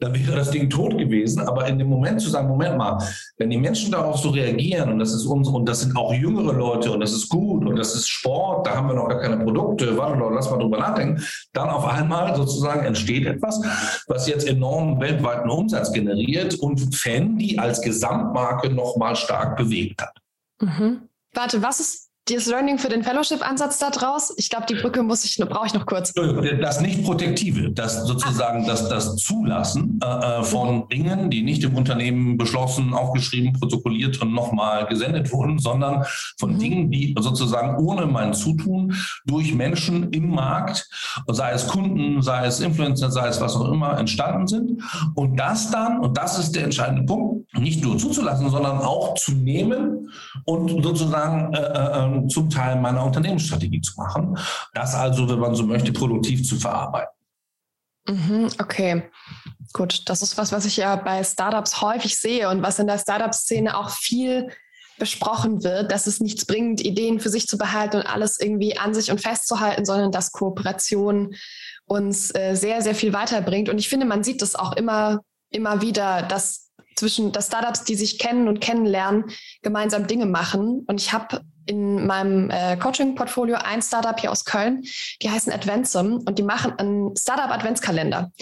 dann 0.00 0.14
wäre 0.14 0.36
das 0.36 0.50
Ding 0.50 0.68
tot 0.68 0.96
gewesen. 0.96 1.40
Aber 1.40 1.66
in 1.66 1.78
dem 1.78 1.88
Moment 1.88 2.20
zu 2.20 2.30
sagen, 2.30 2.48
Moment 2.48 2.76
mal, 2.76 2.98
wenn 3.36 3.50
die 3.50 3.56
Menschen 3.56 3.92
darauf 3.92 4.18
so 4.18 4.30
reagieren 4.30 4.92
und 4.92 4.98
das 4.98 5.12
ist 5.12 5.26
uns 5.26 5.48
und 5.48 5.68
das 5.68 5.80
sind 5.80 5.96
auch 5.96 6.12
jüngere 6.12 6.52
Leute 6.52 6.92
und 6.92 7.00
das 7.00 7.12
ist 7.12 7.28
gut 7.28 7.66
und 7.66 7.76
das 7.76 7.94
ist 7.94 8.08
Sport, 8.08 8.66
da 8.66 8.76
haben 8.76 8.88
wir 8.88 8.94
noch 8.94 9.08
gar 9.08 9.20
keine 9.20 9.38
Produkte, 9.38 9.96
warte 9.96 10.18
doch, 10.18 10.30
lass 10.30 10.50
mal 10.50 10.58
drüber 10.58 10.78
nachdenken, 10.78 11.22
dann 11.52 11.68
auf 11.68 11.86
einmal 11.86 12.34
sozusagen 12.36 12.84
entsteht 12.84 13.26
etwas, 13.26 13.60
was 14.08 14.26
jetzt 14.26 14.46
enormen 14.46 15.00
weltweiten 15.00 15.50
Umsatz 15.50 15.92
generiert 15.92 16.54
und 16.56 16.94
Fendi 16.94 17.58
als 17.58 17.80
Gesamtmarke 17.80 18.70
nochmal 18.70 19.16
stark 19.16 19.56
bewegt 19.56 20.02
hat. 20.02 20.18
Mhm. 20.60 21.08
Warte, 21.34 21.62
was 21.62 21.80
ist 21.80 22.07
das 22.34 22.46
Learning 22.46 22.78
für 22.78 22.88
den 22.88 23.02
Fellowship-Ansatz 23.02 23.78
da 23.78 23.90
draus? 23.90 24.32
Ich 24.36 24.50
glaube, 24.50 24.66
die 24.68 24.74
Brücke 24.74 25.02
muss 25.02 25.24
ich, 25.24 25.36
brauche 25.36 25.66
ich 25.66 25.74
noch 25.74 25.86
kurz. 25.86 26.12
Das 26.60 26.80
Nicht-Protektive, 26.80 27.70
das 27.70 28.06
sozusagen 28.06 28.66
das, 28.66 28.88
das 28.88 29.16
Zulassen 29.16 30.00
äh, 30.02 30.06
äh, 30.06 30.42
von. 30.42 30.88
Dingen, 30.88 31.30
die 31.30 31.42
nicht 31.42 31.62
im 31.64 31.76
Unternehmen 31.76 32.38
beschlossen, 32.38 32.94
aufgeschrieben, 32.94 33.52
protokolliert 33.52 34.20
und 34.20 34.32
nochmal 34.32 34.86
gesendet 34.86 35.32
wurden, 35.32 35.58
sondern 35.58 36.04
von 36.38 36.54
mhm. 36.54 36.58
Dingen, 36.58 36.90
die 36.90 37.14
sozusagen 37.18 37.76
ohne 37.76 38.06
mein 38.06 38.34
Zutun 38.34 38.94
durch 39.26 39.54
Menschen 39.54 40.12
im 40.12 40.30
Markt, 40.30 40.88
sei 41.26 41.52
es 41.52 41.66
Kunden, 41.66 42.22
sei 42.22 42.46
es 42.46 42.60
Influencer, 42.60 43.10
sei 43.10 43.28
es 43.28 43.40
was 43.40 43.56
auch 43.56 43.70
immer, 43.70 43.98
entstanden 43.98 44.46
sind. 44.46 44.82
Und 45.14 45.36
das 45.36 45.70
dann, 45.70 46.00
und 46.00 46.16
das 46.16 46.38
ist 46.38 46.54
der 46.54 46.64
entscheidende 46.64 47.04
Punkt, 47.04 47.52
nicht 47.54 47.82
nur 47.82 47.98
zuzulassen, 47.98 48.50
sondern 48.50 48.78
auch 48.78 49.14
zu 49.14 49.32
nehmen 49.32 50.10
und 50.44 50.82
sozusagen 50.82 51.54
äh, 51.54 51.58
zum 52.26 52.48
Teil 52.48 52.80
meiner 52.80 53.04
Unternehmensstrategie 53.04 53.80
zu 53.80 53.92
machen. 53.96 54.38
Das 54.72 54.94
also, 54.94 55.28
wenn 55.28 55.38
man 55.38 55.54
so 55.54 55.64
möchte, 55.64 55.92
produktiv 55.92 56.46
zu 56.46 56.56
verarbeiten. 56.56 57.14
Mhm, 58.08 58.48
okay. 58.58 59.02
Gut, 59.74 60.08
das 60.08 60.22
ist 60.22 60.38
was, 60.38 60.50
was 60.50 60.64
ich 60.64 60.78
ja 60.78 60.96
bei 60.96 61.22
Startups 61.22 61.82
häufig 61.82 62.18
sehe 62.18 62.48
und 62.48 62.62
was 62.62 62.78
in 62.78 62.86
der 62.86 62.98
Startup-Szene 62.98 63.76
auch 63.76 63.90
viel 63.90 64.48
besprochen 64.98 65.62
wird, 65.62 65.92
dass 65.92 66.06
es 66.06 66.20
nichts 66.20 66.44
bringt, 66.44 66.80
Ideen 66.80 67.20
für 67.20 67.28
sich 67.28 67.46
zu 67.46 67.56
behalten 67.56 67.98
und 67.98 68.06
alles 68.06 68.40
irgendwie 68.40 68.78
an 68.78 68.94
sich 68.94 69.10
und 69.10 69.20
festzuhalten, 69.20 69.84
sondern 69.84 70.10
dass 70.10 70.32
Kooperation 70.32 71.34
uns 71.86 72.34
äh, 72.34 72.54
sehr, 72.54 72.82
sehr 72.82 72.94
viel 72.94 73.12
weiterbringt. 73.12 73.68
Und 73.68 73.78
ich 73.78 73.88
finde, 73.88 74.06
man 74.06 74.24
sieht 74.24 74.42
das 74.42 74.56
auch 74.56 74.72
immer, 74.72 75.20
immer 75.50 75.82
wieder, 75.82 76.22
dass 76.22 76.68
zwischen 76.96 77.30
dass 77.30 77.46
Startups, 77.46 77.84
die 77.84 77.94
sich 77.94 78.18
kennen 78.18 78.48
und 78.48 78.60
kennenlernen, 78.60 79.26
gemeinsam 79.62 80.06
Dinge 80.06 80.26
machen. 80.26 80.84
Und 80.86 81.00
ich 81.00 81.12
habe 81.12 81.42
in 81.68 82.06
meinem 82.06 82.50
äh, 82.50 82.76
Coaching-Portfolio 82.76 83.56
ein 83.62 83.82
Startup 83.82 84.18
hier 84.18 84.32
aus 84.32 84.44
Köln, 84.44 84.84
die 85.22 85.30
heißen 85.30 85.52
Adventsum 85.52 86.24
und 86.26 86.38
die 86.38 86.42
machen 86.42 86.72
einen 86.78 87.14
Startup-Adventskalender. 87.16 88.32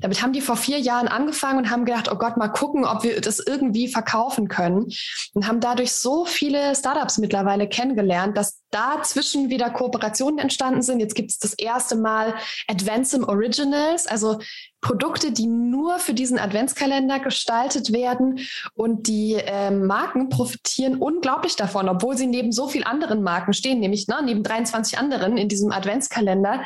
Damit 0.00 0.22
haben 0.22 0.32
die 0.32 0.40
vor 0.40 0.56
vier 0.56 0.78
Jahren 0.78 1.08
angefangen 1.08 1.58
und 1.58 1.70
haben 1.70 1.84
gedacht, 1.84 2.10
oh 2.10 2.16
Gott, 2.16 2.36
mal 2.36 2.48
gucken, 2.48 2.84
ob 2.84 3.02
wir 3.02 3.20
das 3.20 3.40
irgendwie 3.40 3.88
verkaufen 3.88 4.48
können 4.48 4.86
und 5.34 5.48
haben 5.48 5.60
dadurch 5.60 5.92
so 5.92 6.24
viele 6.24 6.74
Startups 6.74 7.18
mittlerweile 7.18 7.68
kennengelernt, 7.68 8.36
dass 8.36 8.60
dazwischen 8.70 9.48
wieder 9.50 9.70
Kooperationen 9.70 10.38
entstanden 10.38 10.82
sind. 10.82 11.00
Jetzt 11.00 11.14
gibt 11.14 11.30
es 11.30 11.38
das 11.38 11.54
erste 11.54 11.96
Mal 11.96 12.34
Adventsum 12.68 13.24
Originals, 13.24 14.06
also 14.06 14.38
Produkte, 14.80 15.32
die 15.32 15.46
nur 15.46 15.98
für 15.98 16.14
diesen 16.14 16.38
Adventskalender 16.38 17.18
gestaltet 17.18 17.92
werden 17.92 18.40
und 18.74 19.08
die 19.08 19.34
äh, 19.34 19.70
Marken 19.70 20.28
profitieren 20.28 20.96
unglaublich 20.96 21.56
davon, 21.56 21.88
obwohl 21.88 22.16
sie 22.16 22.26
neben 22.26 22.52
so 22.52 22.68
vielen 22.68 22.84
anderen 22.84 23.22
Marken 23.22 23.52
stehen, 23.52 23.80
nämlich 23.80 24.06
ne, 24.06 24.16
neben 24.24 24.42
23 24.42 24.98
anderen 24.98 25.36
in 25.36 25.48
diesem 25.48 25.72
Adventskalender. 25.72 26.62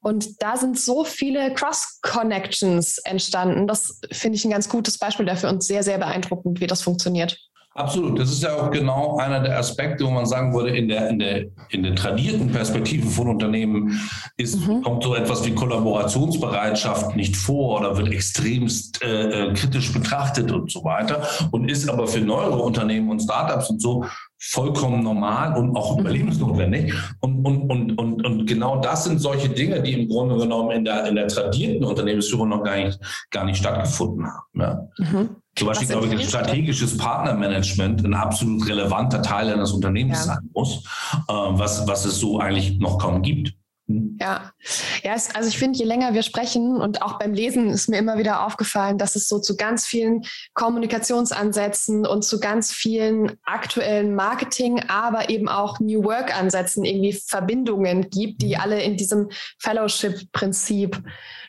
Und 0.00 0.42
da 0.42 0.56
sind 0.56 0.78
so 0.78 1.04
viele 1.04 1.52
Cross-Connections 1.52 2.98
entstanden. 2.98 3.66
Das 3.66 4.00
finde 4.12 4.36
ich 4.36 4.44
ein 4.44 4.50
ganz 4.50 4.68
gutes 4.68 4.96
Beispiel 4.96 5.26
dafür 5.26 5.50
und 5.50 5.62
sehr, 5.62 5.82
sehr 5.82 5.98
beeindruckend, 5.98 6.60
wie 6.60 6.66
das 6.66 6.82
funktioniert. 6.82 7.38
Absolut. 7.78 8.18
Das 8.18 8.30
ist 8.32 8.42
ja 8.42 8.56
auch 8.56 8.72
genau 8.72 9.18
einer 9.18 9.38
der 9.38 9.56
Aspekte, 9.56 10.04
wo 10.04 10.10
man 10.10 10.26
sagen 10.26 10.52
würde, 10.52 10.76
in 10.76 10.88
der, 10.88 11.08
in 11.10 11.20
der, 11.20 11.44
in 11.68 11.84
der 11.84 11.94
tradierten 11.94 12.50
Perspektive 12.50 13.06
von 13.06 13.28
Unternehmen 13.28 14.00
ist, 14.36 14.66
mhm. 14.66 14.82
kommt 14.82 15.04
so 15.04 15.14
etwas 15.14 15.46
wie 15.46 15.54
Kollaborationsbereitschaft 15.54 17.14
nicht 17.14 17.36
vor 17.36 17.78
oder 17.78 17.96
wird 17.96 18.10
extremst 18.10 19.00
äh, 19.02 19.50
äh 19.50 19.54
kritisch 19.54 19.92
betrachtet 19.92 20.50
und 20.50 20.72
so 20.72 20.82
weiter 20.82 21.22
und 21.52 21.70
ist 21.70 21.88
aber 21.88 22.08
für 22.08 22.20
neuere 22.20 22.58
Unternehmen 22.58 23.10
und 23.10 23.22
Startups 23.22 23.70
und 23.70 23.80
so 23.80 24.04
vollkommen 24.40 25.04
normal 25.04 25.56
und 25.56 25.76
auch 25.76 25.94
mhm. 25.94 26.00
überlebensnotwendig. 26.00 26.92
Und, 27.20 27.44
und, 27.44 27.70
und, 27.70 27.98
und, 27.98 28.26
und 28.26 28.46
genau 28.46 28.80
das 28.80 29.04
sind 29.04 29.20
solche 29.20 29.48
Dinge, 29.48 29.82
die 29.82 29.92
im 29.92 30.08
Grunde 30.08 30.36
genommen 30.36 30.72
in 30.72 30.84
der, 30.84 31.06
in 31.06 31.14
der 31.14 31.28
tradierten 31.28 31.84
Unternehmensführung 31.84 32.48
noch 32.48 32.64
gar 32.64 32.76
nicht, 32.76 32.98
gar 33.30 33.44
nicht 33.44 33.58
stattgefunden 33.58 34.26
haben. 34.26 34.60
Ja. 34.60 34.88
Mhm. 34.98 35.28
Zum 35.58 35.68
Beispiel, 35.68 35.88
glaube 35.88 36.06
ich, 36.06 36.28
strategisches 36.28 36.96
Partnermanagement 36.96 38.04
ein 38.04 38.14
absolut 38.14 38.66
relevanter 38.68 39.22
Teil 39.22 39.52
eines 39.52 39.72
Unternehmens 39.72 40.18
ja. 40.18 40.34
sein 40.34 40.50
muss, 40.54 40.84
äh, 41.28 41.32
was, 41.32 41.86
was 41.86 42.04
es 42.04 42.18
so 42.18 42.38
eigentlich 42.38 42.78
noch 42.78 42.98
kaum 42.98 43.22
gibt. 43.22 43.52
Hm. 43.88 44.18
Ja, 44.20 44.52
ja 45.02 45.14
es, 45.14 45.34
also 45.34 45.48
ich 45.48 45.58
finde, 45.58 45.78
je 45.78 45.84
länger 45.84 46.14
wir 46.14 46.22
sprechen 46.22 46.76
und 46.76 47.02
auch 47.02 47.18
beim 47.18 47.32
Lesen 47.32 47.70
ist 47.70 47.88
mir 47.88 47.98
immer 47.98 48.18
wieder 48.18 48.46
aufgefallen, 48.46 48.98
dass 48.98 49.16
es 49.16 49.28
so 49.28 49.40
zu 49.40 49.56
ganz 49.56 49.86
vielen 49.86 50.22
Kommunikationsansätzen 50.54 52.06
und 52.06 52.22
zu 52.22 52.38
ganz 52.38 52.70
vielen 52.70 53.38
aktuellen 53.44 54.14
Marketing, 54.14 54.82
aber 54.88 55.30
eben 55.30 55.48
auch 55.48 55.80
New 55.80 56.04
Work-Ansätzen 56.04 56.84
irgendwie 56.84 57.14
Verbindungen 57.14 58.10
gibt, 58.10 58.42
die 58.42 58.56
hm. 58.56 58.62
alle 58.62 58.82
in 58.82 58.96
diesem 58.96 59.30
Fellowship-Prinzip 59.58 61.02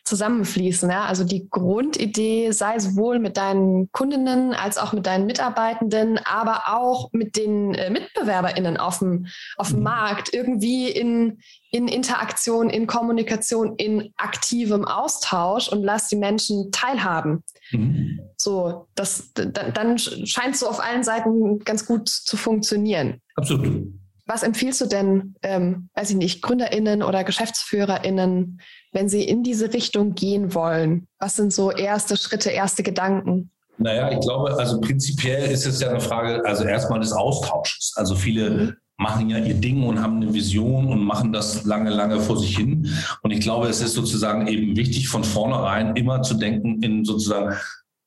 zusammenfließen. 0.03 0.89
Ja? 0.89 1.05
Also 1.05 1.23
die 1.23 1.47
Grundidee 1.49 2.51
sei 2.51 2.79
sowohl 2.79 3.19
mit 3.19 3.37
deinen 3.37 3.91
Kundinnen 3.91 4.53
als 4.53 4.77
auch 4.77 4.93
mit 4.93 5.05
deinen 5.05 5.25
Mitarbeitenden, 5.25 6.19
aber 6.25 6.63
auch 6.67 7.09
mit 7.11 7.37
den 7.37 7.73
äh, 7.73 7.89
MitbewerberInnen 7.89 8.77
auf 8.77 8.99
dem, 8.99 9.27
auf 9.57 9.69
dem 9.69 9.77
mhm. 9.77 9.83
Markt 9.83 10.33
irgendwie 10.33 10.89
in, 10.89 11.39
in 11.71 11.87
Interaktion, 11.87 12.69
in 12.69 12.87
Kommunikation, 12.87 13.75
in 13.75 14.13
aktivem 14.17 14.85
Austausch 14.85 15.69
und 15.69 15.83
lass 15.83 16.07
die 16.07 16.15
Menschen 16.15 16.71
teilhaben. 16.71 17.43
Mhm. 17.71 18.19
So, 18.37 18.87
das, 18.95 19.31
dann 19.33 19.97
scheint 19.97 20.55
es 20.55 20.61
so 20.61 20.67
auf 20.67 20.79
allen 20.79 21.03
Seiten 21.03 21.59
ganz 21.59 21.85
gut 21.85 22.09
zu 22.09 22.37
funktionieren. 22.37 23.21
Absolut. 23.35 23.87
Was 24.29 24.43
empfiehlst 24.43 24.79
du 24.79 24.85
denn, 24.85 25.33
ähm, 25.41 25.89
weiß 25.95 26.11
ich 26.11 26.15
nicht, 26.15 26.43
GründerInnen 26.43 27.01
oder 27.01 27.23
GeschäftsführerInnen, 27.23 28.61
wenn 28.91 29.09
sie 29.09 29.23
in 29.23 29.43
diese 29.43 29.73
Richtung 29.73 30.15
gehen 30.15 30.53
wollen? 30.53 31.07
Was 31.19 31.35
sind 31.35 31.53
so 31.53 31.71
erste 31.71 32.17
Schritte, 32.17 32.49
erste 32.49 32.83
Gedanken? 32.83 33.51
Naja, 33.77 34.11
ich 34.11 34.19
glaube, 34.19 34.57
also 34.57 34.81
prinzipiell 34.81 35.49
ist 35.49 35.65
es 35.65 35.79
ja 35.79 35.89
eine 35.89 36.01
Frage, 36.01 36.45
also 36.45 36.65
erstmal 36.65 36.99
des 36.99 37.13
Austausches. 37.13 37.93
Also 37.95 38.13
viele 38.13 38.49
mhm. 38.49 38.73
machen 38.97 39.29
ja 39.29 39.37
ihr 39.37 39.53
Ding 39.53 39.83
und 39.83 40.01
haben 40.01 40.17
eine 40.17 40.33
Vision 40.33 40.87
und 40.87 41.01
machen 41.01 41.31
das 41.31 41.63
lange, 41.63 41.89
lange 41.89 42.19
vor 42.19 42.37
sich 42.37 42.57
hin. 42.57 42.89
Und 43.23 43.31
ich 43.31 43.39
glaube, 43.39 43.67
es 43.67 43.81
ist 43.81 43.93
sozusagen 43.93 44.47
eben 44.47 44.75
wichtig, 44.75 45.07
von 45.07 45.23
vornherein 45.23 45.95
immer 45.95 46.21
zu 46.21 46.33
denken 46.33 46.83
in 46.83 47.05
sozusagen 47.05 47.55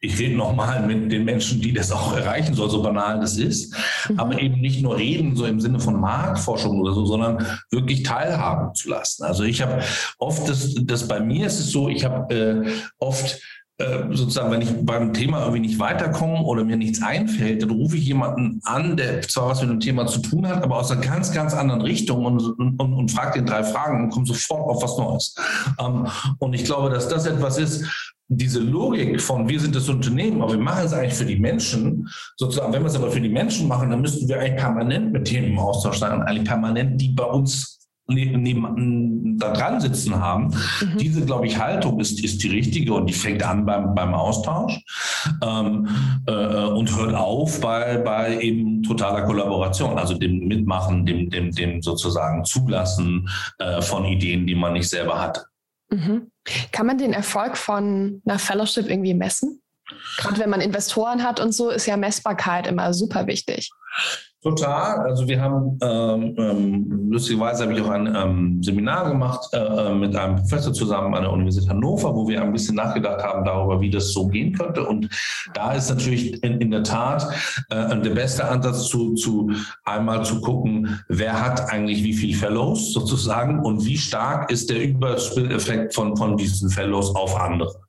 ich 0.04 0.18
rede 0.18 0.36
nochmal 0.36 0.84
mit 0.84 1.12
den 1.12 1.24
Menschen, 1.24 1.60
die 1.60 1.72
das 1.72 1.92
auch 1.92 2.16
erreichen 2.16 2.54
soll, 2.54 2.68
so 2.68 2.82
banal 2.82 3.20
das 3.20 3.38
ist, 3.38 3.72
mhm. 4.08 4.18
aber 4.18 4.40
eben 4.40 4.60
nicht 4.60 4.82
nur 4.82 4.96
reden, 4.96 5.36
so 5.36 5.46
im 5.46 5.60
Sinne 5.60 5.78
von 5.78 6.00
Marktforschung 6.00 6.80
oder 6.80 6.92
so, 6.92 7.06
sondern 7.06 7.46
wirklich 7.70 8.02
teilhaben 8.02 8.74
zu 8.74 8.90
lassen. 8.90 9.22
Also 9.22 9.44
ich 9.44 9.62
habe 9.62 9.80
oft, 10.18 10.48
das, 10.48 10.74
das 10.82 11.06
bei 11.06 11.20
mir 11.20 11.46
ist 11.46 11.60
es 11.60 11.70
so, 11.70 11.88
ich 11.88 12.04
habe 12.04 12.34
äh, 12.34 12.70
oft 12.98 13.40
äh, 13.78 14.04
sozusagen, 14.10 14.50
wenn 14.50 14.60
ich 14.60 14.70
beim 14.84 15.12
Thema 15.12 15.40
irgendwie 15.42 15.60
nicht 15.60 15.78
weiterkomme 15.78 16.42
oder 16.42 16.64
mir 16.64 16.76
nichts 16.76 17.00
einfällt, 17.00 17.62
dann 17.62 17.70
rufe 17.70 17.96
ich 17.96 18.04
jemanden 18.04 18.60
an, 18.64 18.96
der 18.96 19.22
zwar 19.22 19.50
was 19.50 19.60
mit 19.62 19.70
dem 19.70 19.80
Thema 19.80 20.06
zu 20.06 20.18
tun 20.20 20.48
hat, 20.48 20.64
aber 20.64 20.78
aus 20.78 20.90
einer 20.90 21.00
ganz, 21.00 21.32
ganz 21.32 21.54
anderen 21.54 21.80
Richtung 21.80 22.24
und, 22.24 22.40
und, 22.58 22.80
und, 22.80 23.10
fragt 23.10 23.36
den 23.36 23.46
drei 23.46 23.62
Fragen 23.62 24.04
und 24.04 24.10
komme 24.10 24.26
sofort 24.26 24.68
auf 24.68 24.82
was 24.82 24.98
Neues. 24.98 25.34
Ähm, 25.78 26.08
und 26.38 26.54
ich 26.54 26.64
glaube, 26.64 26.90
dass 26.90 27.08
das 27.08 27.24
etwas 27.26 27.56
ist, 27.56 28.11
diese 28.36 28.60
Logik 28.60 29.20
von 29.20 29.48
wir 29.48 29.60
sind 29.60 29.74
das 29.74 29.88
Unternehmen, 29.88 30.42
aber 30.42 30.52
wir 30.52 30.60
machen 30.60 30.84
es 30.84 30.92
eigentlich 30.92 31.14
für 31.14 31.24
die 31.24 31.38
Menschen, 31.38 32.08
sozusagen, 32.36 32.72
wenn 32.72 32.82
wir 32.82 32.88
es 32.88 32.96
aber 32.96 33.10
für 33.10 33.20
die 33.20 33.28
Menschen 33.28 33.68
machen, 33.68 33.90
dann 33.90 34.00
müssten 34.00 34.28
wir 34.28 34.40
eigentlich 34.40 34.56
permanent 34.56 35.12
mit 35.12 35.30
denen 35.30 35.48
im 35.52 35.58
Austausch 35.58 35.98
sein 35.98 36.12
und 36.12 36.22
eigentlich 36.22 36.48
permanent 36.48 37.00
die 37.00 37.10
bei 37.10 37.24
uns 37.24 37.82
neben, 38.08 39.38
da 39.38 39.52
dran 39.52 39.80
sitzen 39.80 40.18
haben. 40.18 40.46
Mhm. 40.80 40.98
Diese, 40.98 41.24
glaube 41.24 41.46
ich, 41.46 41.58
Haltung 41.58 42.00
ist, 42.00 42.22
ist 42.22 42.42
die 42.42 42.48
richtige 42.48 42.92
und 42.94 43.06
die 43.06 43.14
fängt 43.14 43.42
an 43.42 43.64
beim, 43.64 43.94
beim 43.94 44.14
Austausch 44.14 44.78
ähm, 45.42 45.88
äh, 46.26 46.32
und 46.32 46.94
hört 46.96 47.14
auf 47.14 47.60
bei, 47.60 47.98
bei 47.98 48.40
eben 48.40 48.82
totaler 48.82 49.22
Kollaboration, 49.22 49.98
also 49.98 50.14
dem 50.14 50.46
Mitmachen, 50.48 51.06
dem, 51.06 51.30
dem, 51.30 51.50
dem 51.52 51.82
sozusagen 51.82 52.44
Zulassen 52.44 53.28
äh, 53.58 53.80
von 53.80 54.04
Ideen, 54.04 54.46
die 54.46 54.54
man 54.54 54.74
nicht 54.74 54.88
selber 54.88 55.20
hat. 55.20 55.44
Mhm. 55.92 56.30
Kann 56.72 56.86
man 56.86 56.98
den 56.98 57.12
Erfolg 57.12 57.56
von 57.56 58.22
einer 58.24 58.38
Fellowship 58.38 58.88
irgendwie 58.88 59.14
messen? 59.14 59.62
Gerade 60.16 60.38
wenn 60.38 60.50
man 60.50 60.62
Investoren 60.62 61.22
hat 61.22 61.38
und 61.38 61.52
so, 61.52 61.70
ist 61.70 61.86
ja 61.86 61.96
Messbarkeit 61.96 62.66
immer 62.66 62.94
super 62.94 63.26
wichtig. 63.26 63.70
Total. 64.42 64.98
Also 65.06 65.28
wir 65.28 65.40
haben 65.40 65.78
ähm, 65.80 66.34
ähm, 66.36 67.10
lustigerweise 67.12 67.62
habe 67.62 67.74
ich 67.74 67.80
auch 67.80 67.90
ein 67.90 68.12
ähm, 68.12 68.60
Seminar 68.60 69.08
gemacht 69.08 69.48
äh, 69.52 69.58
äh, 69.58 69.94
mit 69.94 70.16
einem 70.16 70.34
Professor 70.34 70.72
zusammen 70.72 71.14
an 71.14 71.22
der 71.22 71.32
Universität 71.32 71.70
Hannover, 71.70 72.12
wo 72.12 72.26
wir 72.26 72.42
ein 72.42 72.52
bisschen 72.52 72.74
nachgedacht 72.74 73.22
haben 73.22 73.44
darüber, 73.44 73.80
wie 73.80 73.90
das 73.90 74.12
so 74.12 74.26
gehen 74.26 74.52
könnte. 74.52 74.84
Und 74.84 75.08
da 75.54 75.74
ist 75.74 75.90
natürlich 75.90 76.42
in, 76.42 76.60
in 76.60 76.72
der 76.72 76.82
Tat 76.82 77.28
äh, 77.70 77.96
der 78.00 78.10
beste 78.10 78.44
Ansatz 78.48 78.88
zu, 78.88 79.14
zu 79.14 79.52
einmal 79.84 80.24
zu 80.24 80.40
gucken, 80.40 81.00
wer 81.06 81.40
hat 81.40 81.72
eigentlich 81.72 82.02
wie 82.02 82.14
viel 82.14 82.34
Fellows 82.34 82.92
sozusagen 82.92 83.60
und 83.60 83.84
wie 83.86 83.96
stark 83.96 84.50
ist 84.50 84.70
der 84.70 84.82
Überspilleffekt 84.82 85.94
von, 85.94 86.16
von 86.16 86.36
diesen 86.36 86.68
Fellows 86.68 87.14
auf 87.14 87.40
andere. 87.40 87.81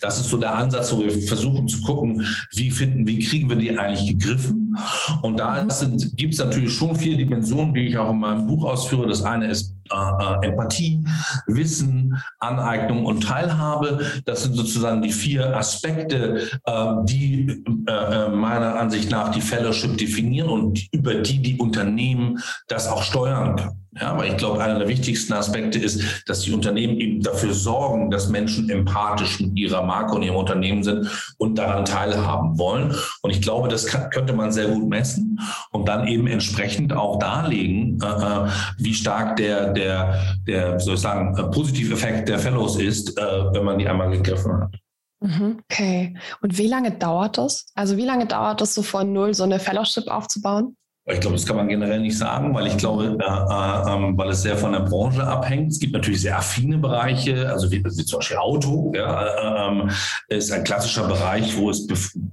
Das 0.00 0.18
ist 0.20 0.28
so 0.28 0.36
der 0.36 0.54
Ansatz, 0.54 0.92
wo 0.92 1.00
wir 1.00 1.10
versuchen 1.10 1.68
zu 1.68 1.82
gucken, 1.82 2.24
wie 2.52 2.70
finden, 2.70 3.06
wie 3.06 3.18
kriegen 3.18 3.48
wir 3.48 3.56
die 3.56 3.76
eigentlich 3.76 4.18
gegriffen. 4.18 4.76
Und 5.22 5.38
da 5.38 5.66
gibt 6.14 6.34
es 6.34 6.38
natürlich 6.38 6.72
schon 6.72 6.94
vier 6.94 7.16
Dimensionen, 7.16 7.74
die 7.74 7.88
ich 7.88 7.98
auch 7.98 8.10
in 8.10 8.20
meinem 8.20 8.46
Buch 8.46 8.64
ausführe. 8.64 9.08
Das 9.08 9.22
eine 9.22 9.48
ist 9.48 9.74
äh, 9.90 9.96
äh, 9.96 10.48
Empathie, 10.48 11.02
Wissen, 11.46 12.16
Aneignung 12.40 13.06
und 13.06 13.22
Teilhabe. 13.22 14.00
Das 14.24 14.42
sind 14.42 14.54
sozusagen 14.54 15.02
die 15.02 15.12
vier 15.12 15.56
Aspekte, 15.56 16.48
äh, 16.64 16.94
die 17.04 17.64
äh, 17.86 17.92
äh, 17.92 18.28
meiner 18.28 18.76
Ansicht 18.76 19.10
nach 19.10 19.30
die 19.30 19.40
Fellowship 19.40 19.96
definieren 19.96 20.50
und 20.50 20.86
über 20.92 21.14
die 21.14 21.40
die 21.40 21.58
Unternehmen 21.58 22.38
das 22.68 22.88
auch 22.88 23.02
steuern 23.02 23.56
können. 23.56 23.87
Ja, 24.00 24.12
aber 24.12 24.26
ich 24.26 24.36
glaube, 24.36 24.62
einer 24.62 24.78
der 24.78 24.88
wichtigsten 24.88 25.32
Aspekte 25.32 25.78
ist, 25.78 26.02
dass 26.26 26.42
die 26.42 26.52
Unternehmen 26.52 26.98
eben 26.98 27.22
dafür 27.22 27.52
sorgen, 27.52 28.10
dass 28.10 28.28
Menschen 28.28 28.70
empathisch 28.70 29.40
mit 29.40 29.56
ihrer 29.58 29.82
Marke 29.82 30.14
und 30.14 30.22
ihrem 30.22 30.36
Unternehmen 30.36 30.82
sind 30.82 31.08
und 31.38 31.58
daran 31.58 31.84
teilhaben 31.84 32.58
wollen. 32.58 32.94
Und 33.22 33.30
ich 33.30 33.42
glaube, 33.42 33.68
das 33.68 33.86
kann, 33.86 34.10
könnte 34.10 34.32
man 34.32 34.52
sehr 34.52 34.68
gut 34.68 34.88
messen 34.88 35.40
und 35.72 35.88
dann 35.88 36.06
eben 36.06 36.26
entsprechend 36.26 36.92
auch 36.92 37.18
darlegen, 37.18 37.98
äh, 38.02 38.06
äh 38.06 38.48
wie 38.78 38.94
stark 38.94 39.36
der, 39.36 39.72
der, 39.72 40.36
der, 40.46 40.78
soll 40.80 40.94
ich 40.94 41.00
sagen, 41.00 41.36
äh, 41.36 41.44
Positiveffekt 41.44 42.28
der 42.28 42.38
Fellows 42.38 42.76
ist, 42.76 43.18
äh, 43.18 43.22
wenn 43.52 43.64
man 43.64 43.78
die 43.78 43.88
einmal 43.88 44.10
gegriffen 44.10 44.52
hat. 44.52 44.74
Mhm, 45.20 45.60
okay. 45.64 46.16
Und 46.40 46.58
wie 46.58 46.68
lange 46.68 46.92
dauert 46.92 47.38
das? 47.38 47.66
Also 47.74 47.96
wie 47.96 48.04
lange 48.04 48.26
dauert 48.26 48.60
das 48.60 48.74
so 48.74 48.82
von 48.82 49.12
null, 49.12 49.34
so 49.34 49.42
eine 49.42 49.58
Fellowship 49.58 50.08
aufzubauen? 50.08 50.76
Ich 51.10 51.20
glaube, 51.20 51.36
das 51.36 51.46
kann 51.46 51.56
man 51.56 51.68
generell 51.68 52.00
nicht 52.00 52.18
sagen, 52.18 52.54
weil 52.54 52.66
ich 52.66 52.76
glaube, 52.76 53.04
äh, 53.04 53.24
äh, 53.24 53.94
ähm, 53.94 54.18
weil 54.18 54.28
es 54.28 54.42
sehr 54.42 54.58
von 54.58 54.72
der 54.72 54.80
Branche 54.80 55.26
abhängt. 55.26 55.72
Es 55.72 55.78
gibt 55.78 55.94
natürlich 55.94 56.20
sehr 56.20 56.36
affine 56.36 56.76
Bereiche, 56.76 57.48
also 57.50 57.70
wie, 57.70 57.82
wie 57.82 58.04
zum 58.04 58.18
Beispiel 58.18 58.36
Auto, 58.36 58.92
ja, 58.94 59.24
äh, 59.24 59.68
ähm, 59.68 59.90
ist 60.28 60.52
ein 60.52 60.64
klassischer 60.64 61.06
Bereich, 61.08 61.56
wo 61.56 61.70
es, 61.70 61.88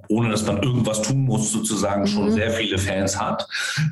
ohne 0.09 0.29
dass 0.29 0.45
man 0.45 0.61
irgendwas 0.61 1.01
tun 1.01 1.23
muss, 1.23 1.53
sozusagen 1.53 2.01
mhm. 2.01 2.07
schon 2.07 2.31
sehr 2.31 2.51
viele 2.51 2.77
Fans 2.77 3.19
hat. 3.19 3.47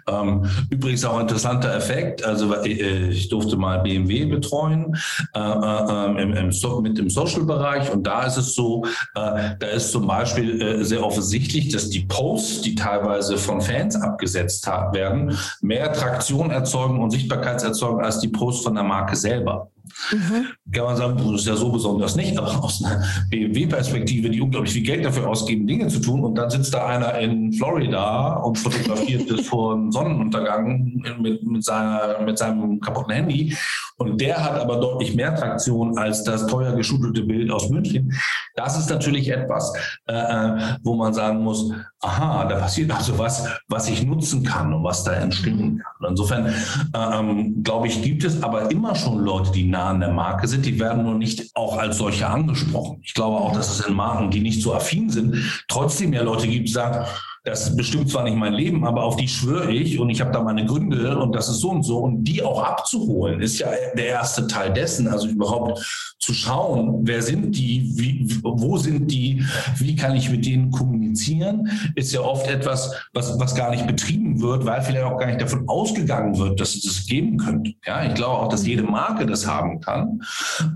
Ähm, 0.08 0.46
übrigens 0.70 1.06
auch 1.06 1.16
ein 1.16 1.22
interessanter 1.22 1.74
Effekt. 1.74 2.26
Also 2.26 2.54
äh, 2.54 3.10
ich 3.10 3.30
durfte 3.30 3.56
mal 3.56 3.80
BMW 3.80 4.26
betreuen 4.26 4.98
äh, 5.34 5.40
äh, 5.40 6.06
ähm, 6.06 6.18
im, 6.18 6.34
im, 6.34 6.82
mit 6.82 6.98
dem 6.98 7.10
Social-Bereich 7.10 7.90
und 7.90 8.04
da 8.04 8.24
ist 8.24 8.38
es 8.38 8.56
so, 8.56 8.86
da 9.14 9.68
ist 9.74 9.92
zum 9.92 10.08
Beispiel 10.08 10.84
sehr 10.84 11.04
offensichtlich, 11.04 11.70
dass 11.70 11.90
die 11.90 12.02
Posts, 12.02 12.62
die 12.62 12.76
teilweise 12.76 13.38
von 13.38 13.62
Fans 13.62 13.96
abgesetzt 13.96 14.68
haben, 14.68 14.73
werden, 14.94 15.38
mehr 15.62 15.92
Traktion 15.94 16.52
erzeugen 16.52 17.02
und 17.02 17.12
Sichtbarkeit 17.12 17.62
erzeugen 17.64 18.04
als 18.04 18.20
die 18.20 18.30
Posts 18.30 18.64
von 18.64 18.76
der 18.76 18.84
Marke 18.84 19.16
selber. 19.16 19.70
Mhm. 20.12 20.48
Kann 20.72 20.86
man 20.86 20.96
sagen, 20.96 21.18
das 21.18 21.42
ist 21.42 21.48
ja 21.48 21.56
so 21.56 21.72
besonders 21.72 22.16
nicht, 22.16 22.38
aber 22.38 22.64
aus 22.64 22.84
einer 22.84 23.04
BMW-Perspektive, 23.30 24.30
die 24.30 24.42
unglaublich 24.42 24.74
viel 24.74 24.84
Geld 24.84 25.06
dafür 25.06 25.28
ausgeben, 25.28 25.68
Dinge 25.68 25.88
zu 25.88 26.00
tun, 26.00 26.24
und 26.24 26.36
dann 26.36 26.50
sitzt 26.50 26.74
da 26.74 26.86
einer 26.86 27.18
in 27.20 27.52
Florida 27.54 28.36
und 28.38 28.58
fotografiert 28.58 29.30
es 29.30 29.48
vor 29.48 29.74
einem 29.74 29.92
Sonnenuntergang 29.92 31.04
mit, 31.20 31.44
mit, 31.44 31.64
seiner, 31.64 32.22
mit 32.22 32.38
seinem 32.38 32.80
kaputten 32.80 33.14
Handy. 33.14 33.56
Und 33.98 34.20
der 34.20 34.44
hat 34.44 34.60
aber 34.60 34.78
deutlich 34.78 35.16
mehr 35.16 35.36
Traktion 35.36 35.98
als 35.98 36.24
das 36.24 36.48
teuer 36.48 36.76
geschudelte 36.76 37.24
Bild 37.24 37.52
aus 37.52 37.70
München. 37.70 38.12
Das 38.56 38.78
ist 38.78 38.90
natürlich 38.90 39.30
etwas, 39.30 39.74
äh, 40.08 40.14
äh 40.14 40.78
wo 40.84 40.96
man 40.96 41.14
sagen 41.14 41.44
muss, 41.44 41.72
aha, 42.02 42.46
da 42.46 42.58
passiert 42.58 42.92
also 42.92 43.18
was, 43.18 43.48
was 43.68 43.88
ich 43.88 44.04
nutzen 44.04 44.44
kann 44.44 44.74
und 44.74 44.84
was 44.84 45.04
da 45.04 45.14
entstehen 45.14 45.80
kann. 45.80 46.10
Insofern, 46.10 46.48
äh, 46.48 46.54
ähm, 46.94 47.64
glaube 47.64 47.88
ich, 47.88 48.02
gibt 48.02 48.24
es 48.24 48.42
aber 48.42 48.72
immer 48.72 48.96
schon 48.96 49.20
Leute, 49.20 49.52
die 49.52 49.70
nah 49.74 49.90
an 49.90 50.00
der 50.00 50.12
Marke 50.12 50.48
sind, 50.48 50.66
die 50.66 50.80
werden 50.80 51.04
nur 51.04 51.16
nicht 51.16 51.56
auch 51.56 51.78
als 51.78 51.98
solche 51.98 52.28
angesprochen. 52.28 53.02
Ich 53.04 53.14
glaube 53.14 53.38
auch, 53.38 53.54
dass 53.54 53.70
es 53.70 53.86
in 53.86 53.94
Marken, 53.94 54.32
die 54.32 54.40
nicht 54.40 54.62
so 54.62 54.74
affin 54.74 55.10
sind, 55.10 55.36
trotzdem 55.68 56.14
ja 56.14 56.24
Leute 56.24 56.48
gibt, 56.48 56.70
die 56.70 56.72
sagen, 56.72 57.06
das 57.44 57.76
bestimmt 57.76 58.10
zwar 58.10 58.24
nicht 58.24 58.38
mein 58.38 58.54
Leben, 58.54 58.86
aber 58.86 59.04
auf 59.04 59.18
die 59.18 59.28
schwöre 59.28 59.70
ich 59.70 60.00
und 60.00 60.10
ich 60.10 60.22
habe 60.22 60.32
da 60.32 60.42
meine 60.42 60.66
Gründe 60.66 61.18
und 61.18 61.36
das 61.36 61.50
ist 61.50 61.60
so 61.60 61.72
und 61.72 61.84
so. 61.84 61.98
Und 61.98 62.24
die 62.24 62.42
auch 62.42 62.64
abzuholen, 62.64 63.42
ist 63.42 63.60
ja 63.60 63.68
der 63.98 64.06
erste 64.06 64.48
Teil 64.48 64.72
dessen. 64.72 65.10
Also 65.10 65.28
überhaupt 65.28 66.13
zu 66.24 66.34
schauen, 66.34 67.02
wer 67.04 67.22
sind 67.22 67.52
die, 67.58 67.92
wie, 67.96 68.40
wo 68.44 68.78
sind 68.78 69.12
die, 69.12 69.44
wie 69.78 69.96
kann 69.96 70.16
ich 70.16 70.30
mit 70.30 70.46
denen 70.46 70.72
kommunizieren, 70.72 71.70
ist 71.96 72.14
ja 72.14 72.22
oft 72.22 72.48
etwas, 72.48 72.92
was, 73.14 73.38
was 73.40 73.56
gar 73.56 73.72
nicht 73.72 73.86
betrieben 73.86 74.42
wird, 74.42 74.66
weil 74.66 74.82
vielleicht 74.82 75.04
auch 75.04 75.20
gar 75.20 75.28
nicht 75.28 75.42
davon 75.42 75.68
ausgegangen 75.68 76.38
wird, 76.38 76.62
dass 76.62 76.76
es 76.76 76.84
das 76.84 77.06
geben 77.06 77.38
könnte. 77.38 77.74
Ja, 77.86 78.06
ich 78.06 78.14
glaube 78.14 78.38
auch, 78.40 78.48
dass 78.48 78.66
jede 78.66 78.84
Marke 78.84 79.26
das 79.26 79.46
haben 79.46 79.82
kann. 79.82 80.22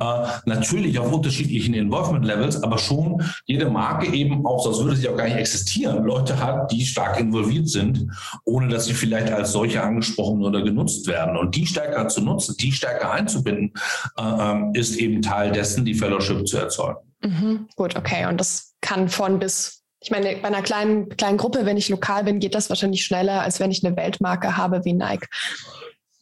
Äh, 0.02 0.28
natürlich 0.46 1.00
auf 1.00 1.14
unterschiedlichen 1.14 1.74
Involvement 1.74 2.26
Levels, 2.26 2.62
aber 2.62 2.78
schon 2.78 3.24
jede 3.46 3.70
Marke 3.70 4.14
eben 4.14 4.46
auch, 4.46 4.62
sonst 4.62 4.84
würde 4.84 4.98
sie 4.98 5.08
auch 5.08 5.16
gar 5.16 5.26
nicht 5.26 5.38
existieren, 5.38 6.04
Leute 6.04 6.44
hat, 6.44 6.74
die 6.74 6.86
stark 6.86 7.22
involviert 7.22 7.70
sind, 7.70 8.08
ohne 8.44 8.68
dass 8.68 8.86
sie 8.86 8.94
vielleicht 8.94 9.32
als 9.32 9.54
solche 9.54 9.82
angesprochen 9.82 10.44
oder 10.44 10.62
genutzt 10.62 11.08
werden. 11.08 11.38
Und 11.38 11.56
die 11.56 11.66
stärker 11.66 12.10
zu 12.10 12.22
nutzen, 12.22 12.56
die 12.60 12.74
stärker 12.74 13.12
einzubinden, 13.12 13.72
äh, 14.18 14.24
ähm, 14.24 14.72
ist 14.74 14.98
eben 14.98 15.22
Teil 15.22 15.37
dessen, 15.46 15.86
die 15.86 15.94
Fellowship 15.94 16.48
zu 16.48 16.58
erzeugen. 16.58 17.00
Mhm, 17.22 17.68
gut, 17.76 17.96
okay. 17.96 18.26
Und 18.28 18.40
das 18.40 18.76
kann 18.82 19.10
von 19.10 19.40
bis 19.40 19.78
ich 20.00 20.12
meine, 20.12 20.38
bei 20.38 20.48
einer 20.48 20.62
kleinen, 20.62 21.10
kleinen 21.10 21.38
Gruppe, 21.38 21.66
wenn 21.66 21.76
ich 21.78 21.90
lokal 21.90 22.24
bin, 22.24 22.40
geht 22.40 22.54
das 22.54 22.70
wahrscheinlich 22.70 23.04
schneller, 23.04 23.42
als 23.42 23.60
wenn 23.60 23.72
ich 23.72 23.84
eine 23.84 23.98
Weltmarke 23.98 24.56
habe 24.56 24.86
wie 24.86 24.94
Nike. 24.94 25.28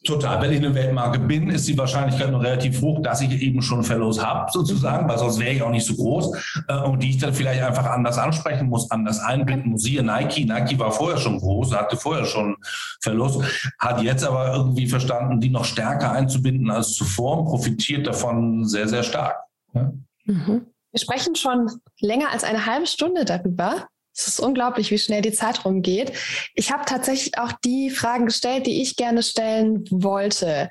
Total. 0.06 0.40
Wenn 0.40 0.52
ich 0.52 0.58
eine 0.58 0.72
Weltmarke 0.72 1.18
bin, 1.18 1.50
ist 1.50 1.66
die 1.66 1.76
Wahrscheinlichkeit 1.76 2.30
noch 2.30 2.42
relativ 2.42 2.80
hoch, 2.80 3.02
dass 3.02 3.20
ich 3.20 3.42
eben 3.42 3.60
schon 3.60 3.82
Fellows 3.82 4.24
habe, 4.24 4.50
sozusagen, 4.52 5.08
weil 5.08 5.18
sonst 5.18 5.40
wäre 5.40 5.52
ich 5.52 5.62
auch 5.62 5.70
nicht 5.70 5.84
so 5.84 5.94
groß 5.94 6.64
äh, 6.68 6.78
und 6.82 7.02
die 7.02 7.10
ich 7.10 7.18
dann 7.18 7.34
vielleicht 7.34 7.62
einfach 7.62 7.86
anders 7.86 8.16
ansprechen 8.16 8.68
muss, 8.68 8.88
anders 8.90 9.18
einbinden 9.18 9.72
muss. 9.72 9.82
Siehe 9.82 10.04
Nike. 10.04 10.44
Nike 10.44 10.78
war 10.78 10.92
vorher 10.92 11.18
schon 11.18 11.38
groß, 11.38 11.74
hatte 11.74 11.96
vorher 11.96 12.24
schon 12.24 12.56
Fellows, 13.00 13.42
hat 13.80 14.00
jetzt 14.00 14.24
aber 14.24 14.54
irgendwie 14.54 14.86
verstanden, 14.86 15.40
die 15.40 15.50
noch 15.50 15.64
stärker 15.64 16.12
einzubinden 16.12 16.70
als 16.70 16.94
zuvor 16.94 17.38
und 17.38 17.46
profitiert 17.46 18.06
davon 18.06 18.64
sehr, 18.64 18.86
sehr 18.86 19.02
stark. 19.02 19.36
Ja? 19.74 19.92
Mhm. 20.24 20.66
Wir 20.92 21.00
sprechen 21.00 21.34
schon 21.34 21.68
länger 22.00 22.30
als 22.30 22.44
eine 22.44 22.64
halbe 22.64 22.86
Stunde 22.86 23.24
darüber. 23.24 23.88
Es 24.16 24.26
ist 24.26 24.40
unglaublich, 24.40 24.90
wie 24.90 24.98
schnell 24.98 25.20
die 25.20 25.32
Zeit 25.32 25.64
rumgeht. 25.64 26.12
Ich 26.54 26.72
habe 26.72 26.84
tatsächlich 26.86 27.38
auch 27.38 27.52
die 27.52 27.90
Fragen 27.90 28.26
gestellt, 28.26 28.66
die 28.66 28.80
ich 28.80 28.96
gerne 28.96 29.22
stellen 29.22 29.84
wollte. 29.90 30.70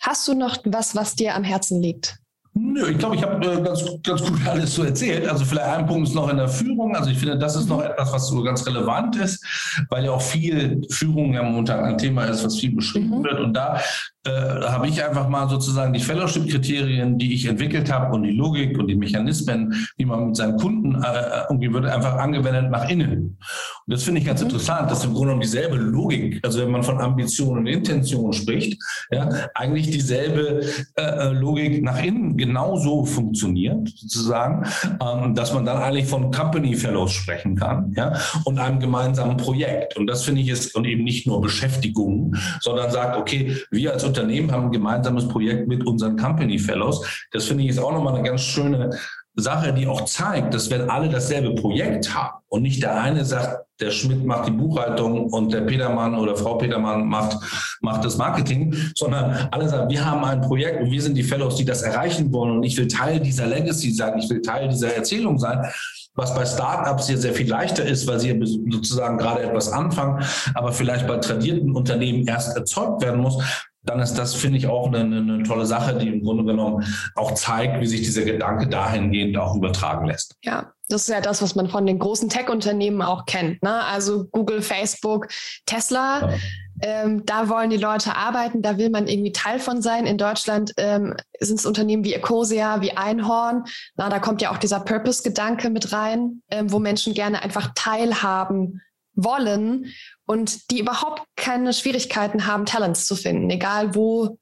Hast 0.00 0.28
du 0.28 0.34
noch 0.34 0.58
was, 0.64 0.94
was 0.94 1.16
dir 1.16 1.34
am 1.34 1.42
Herzen 1.42 1.82
liegt? 1.82 2.16
Nö, 2.56 2.88
ich 2.88 2.98
glaube, 2.98 3.16
ich 3.16 3.22
habe 3.24 3.44
äh, 3.44 3.60
ganz, 3.60 3.84
ganz 4.04 4.22
gut 4.22 4.38
alles 4.46 4.74
so 4.74 4.84
erzählt. 4.84 5.26
Also 5.26 5.44
vielleicht 5.44 5.66
ein 5.66 5.86
Punkt 5.86 6.08
ist 6.08 6.14
noch 6.14 6.28
in 6.28 6.36
der 6.36 6.48
Führung. 6.48 6.94
Also 6.94 7.10
ich 7.10 7.18
finde, 7.18 7.36
das 7.36 7.56
ist 7.56 7.68
noch 7.68 7.78
mhm. 7.78 7.86
etwas, 7.86 8.12
was 8.12 8.28
so 8.28 8.42
ganz 8.42 8.64
relevant 8.64 9.16
ist, 9.16 9.44
weil 9.90 10.04
ja 10.04 10.12
auch 10.12 10.22
viel 10.22 10.80
Führung 10.90 11.34
ja 11.34 11.42
momentan 11.42 11.84
ein 11.84 11.98
Thema 11.98 12.26
ist, 12.26 12.44
was 12.44 12.60
viel 12.60 12.72
beschrieben 12.72 13.18
mhm. 13.18 13.24
wird. 13.24 13.40
Und 13.40 13.54
da 13.54 13.80
äh, 14.26 14.30
habe 14.30 14.88
ich 14.88 15.04
einfach 15.04 15.28
mal 15.28 15.48
sozusagen 15.48 15.92
die 15.92 16.00
Fellowship-Kriterien, 16.00 17.18
die 17.18 17.34
ich 17.34 17.46
entwickelt 17.46 17.92
habe 17.92 18.14
und 18.14 18.22
die 18.22 18.30
Logik 18.30 18.78
und 18.78 18.88
die 18.88 18.94
Mechanismen, 18.94 19.86
wie 19.96 20.06
man 20.06 20.28
mit 20.28 20.36
seinen 20.36 20.56
Kunden 20.56 20.94
äh, 21.02 21.42
umgehen 21.50 21.74
würde, 21.74 21.92
einfach 21.92 22.16
angewendet 22.16 22.70
nach 22.70 22.88
innen. 22.88 23.38
Und 23.86 23.92
das 23.92 24.02
finde 24.02 24.20
ich 24.20 24.26
ganz 24.26 24.40
mhm. 24.40 24.46
interessant, 24.46 24.90
dass 24.90 25.04
im 25.04 25.12
Grunde 25.12 25.28
genommen 25.28 25.42
dieselbe 25.42 25.76
Logik, 25.76 26.40
also 26.42 26.60
wenn 26.60 26.70
man 26.70 26.82
von 26.82 27.00
Ambition 27.00 27.58
und 27.58 27.66
Intention 27.66 28.32
spricht, 28.32 28.82
ja, 29.10 29.28
eigentlich 29.54 29.90
dieselbe 29.90 30.62
äh, 30.96 31.02
äh 31.02 31.32
Logik 31.32 31.82
nach 31.82 32.02
innen 32.02 32.36
genauso 32.36 33.04
funktioniert, 33.04 33.88
sozusagen, 33.94 34.66
ähm, 35.02 35.34
dass 35.34 35.52
man 35.52 35.66
dann 35.66 35.82
eigentlich 35.82 36.06
von 36.06 36.30
Company 36.30 36.74
Fellows 36.74 37.12
sprechen 37.12 37.56
kann, 37.56 37.92
ja, 37.94 38.14
und 38.44 38.58
einem 38.58 38.80
gemeinsamen 38.80 39.36
Projekt. 39.36 39.98
Und 39.98 40.06
das 40.06 40.24
finde 40.24 40.40
ich 40.40 40.48
ist, 40.48 40.74
und 40.74 40.86
eben 40.86 41.04
nicht 41.04 41.26
nur 41.26 41.42
Beschäftigung, 41.42 42.34
sondern 42.60 42.90
sagt, 42.90 43.18
okay, 43.18 43.56
wir 43.70 43.92
als 43.92 44.13
Unternehmen 44.14 44.52
haben 44.52 44.66
ein 44.66 44.72
gemeinsames 44.72 45.28
Projekt 45.28 45.66
mit 45.66 45.84
unseren 45.86 46.16
Company 46.16 46.58
Fellows. 46.58 47.04
Das 47.32 47.46
finde 47.46 47.64
ich 47.64 47.70
ist 47.70 47.78
auch 47.78 47.92
nochmal 47.92 48.14
eine 48.14 48.22
ganz 48.22 48.42
schöne 48.42 48.90
Sache, 49.36 49.72
die 49.72 49.88
auch 49.88 50.04
zeigt, 50.04 50.54
dass 50.54 50.70
wenn 50.70 50.88
alle 50.88 51.08
dasselbe 51.08 51.54
Projekt 51.56 52.14
haben 52.14 52.38
und 52.48 52.62
nicht 52.62 52.80
der 52.80 53.00
eine 53.00 53.24
sagt, 53.24 53.66
der 53.80 53.90
Schmidt 53.90 54.24
macht 54.24 54.46
die 54.46 54.52
Buchhaltung 54.52 55.32
und 55.32 55.52
der 55.52 55.62
Petermann 55.62 56.14
oder 56.14 56.36
Frau 56.36 56.54
Petermann 56.54 57.08
macht, 57.08 57.36
macht 57.80 58.04
das 58.04 58.16
Marketing, 58.16 58.72
sondern 58.94 59.48
alle 59.50 59.68
sagen, 59.68 59.90
wir 59.90 60.04
haben 60.04 60.24
ein 60.24 60.40
Projekt 60.40 60.80
und 60.80 60.92
wir 60.92 61.02
sind 61.02 61.16
die 61.16 61.24
Fellows, 61.24 61.56
die 61.56 61.64
das 61.64 61.82
erreichen 61.82 62.32
wollen 62.32 62.58
und 62.58 62.62
ich 62.62 62.76
will 62.76 62.86
Teil 62.86 63.18
dieser 63.18 63.46
Legacy 63.46 63.90
sein, 63.90 64.16
ich 64.16 64.30
will 64.30 64.40
Teil 64.40 64.68
dieser 64.68 64.94
Erzählung 64.94 65.40
sein, 65.40 65.66
was 66.14 66.32
bei 66.32 66.46
Startups 66.46 67.08
hier 67.08 67.18
sehr 67.18 67.34
viel 67.34 67.48
leichter 67.48 67.84
ist, 67.84 68.06
weil 68.06 68.20
sie 68.20 68.40
sozusagen 68.70 69.18
gerade 69.18 69.42
etwas 69.42 69.72
anfangen, 69.72 70.24
aber 70.54 70.70
vielleicht 70.70 71.08
bei 71.08 71.16
tradierten 71.16 71.74
Unternehmen 71.74 72.28
erst 72.28 72.56
erzeugt 72.56 73.02
werden 73.02 73.20
muss 73.20 73.42
dann 73.84 74.00
ist 74.00 74.14
das, 74.14 74.34
finde 74.34 74.58
ich, 74.58 74.66
auch 74.66 74.86
eine, 74.86 75.00
eine, 75.00 75.42
tolle 75.42 75.66
Sache, 75.66 75.96
die 75.96 76.08
im 76.08 76.22
Grunde 76.22 76.44
genommen 76.44 76.84
auch 77.14 77.32
zeigt, 77.34 77.80
wie 77.80 77.86
sich 77.86 78.02
dieser 78.02 78.22
Gedanke 78.22 78.66
dahingehend 78.66 79.36
auch 79.36 79.54
übertragen 79.54 80.06
lässt. 80.06 80.36
Ja, 80.42 80.72
das 80.88 81.02
ist 81.02 81.08
ja 81.08 81.20
das, 81.20 81.42
was 81.42 81.54
man 81.54 81.68
von 81.68 81.86
den 81.86 81.98
großen 81.98 82.28
Tech-Unternehmen 82.28 83.02
auch 83.02 83.26
kennt. 83.26 83.62
Ne? 83.62 83.84
Also 83.84 84.24
Google, 84.24 84.62
Facebook, 84.62 85.28
Tesla. 85.66 86.30
Ja. 86.30 86.36
Ähm, 86.82 87.24
da 87.24 87.48
wollen 87.48 87.70
die 87.70 87.76
Leute 87.76 88.16
arbeiten, 88.16 88.60
da 88.60 88.78
will 88.78 88.90
man 88.90 89.06
irgendwie 89.06 89.30
Teil 89.30 89.60
von 89.60 89.80
sein. 89.80 90.06
In 90.06 90.18
Deutschland 90.18 90.72
ähm, 90.76 91.14
sind 91.38 91.60
es 91.60 91.66
Unternehmen 91.66 92.04
wie 92.04 92.14
Ecosia, 92.14 92.80
wie 92.80 92.96
Einhorn. 92.96 93.64
Na, 93.96 94.08
da 94.08 94.18
kommt 94.18 94.42
ja 94.42 94.50
auch 94.50 94.58
dieser 94.58 94.80
Purpose-Gedanke 94.80 95.70
mit 95.70 95.92
rein, 95.92 96.42
ähm, 96.50 96.72
wo 96.72 96.80
Menschen 96.80 97.14
gerne 97.14 97.42
einfach 97.42 97.70
teilhaben 97.76 98.80
wollen 99.14 99.92
und 100.26 100.70
die 100.70 100.80
überhaupt 100.80 101.22
keine 101.36 101.72
Schwierigkeiten 101.72 102.46
haben, 102.46 102.66
Talents 102.66 103.06
zu 103.06 103.16
finden, 103.16 103.50
egal 103.50 103.94
wo 103.94 104.38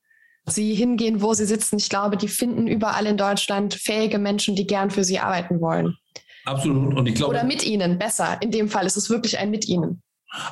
sie 0.46 0.74
hingehen, 0.74 1.22
wo 1.22 1.34
sie 1.34 1.44
sitzen. 1.44 1.76
Ich 1.76 1.88
glaube, 1.88 2.16
die 2.16 2.28
finden 2.28 2.66
überall 2.66 3.06
in 3.06 3.16
Deutschland 3.16 3.74
fähige 3.74 4.18
Menschen, 4.18 4.56
die 4.56 4.66
gern 4.66 4.90
für 4.90 5.04
sie 5.04 5.18
arbeiten 5.18 5.60
wollen. 5.60 5.96
Absolut. 6.44 6.94
Und 6.94 7.06
ich 7.06 7.14
glaube, 7.14 7.34
Oder 7.34 7.44
mit 7.44 7.64
ihnen, 7.64 7.98
besser. 7.98 8.38
In 8.40 8.50
dem 8.50 8.68
Fall 8.68 8.86
ist 8.86 8.96
es 8.96 9.08
wirklich 9.10 9.38
ein 9.38 9.50
mit 9.50 9.68
ihnen. 9.68 10.02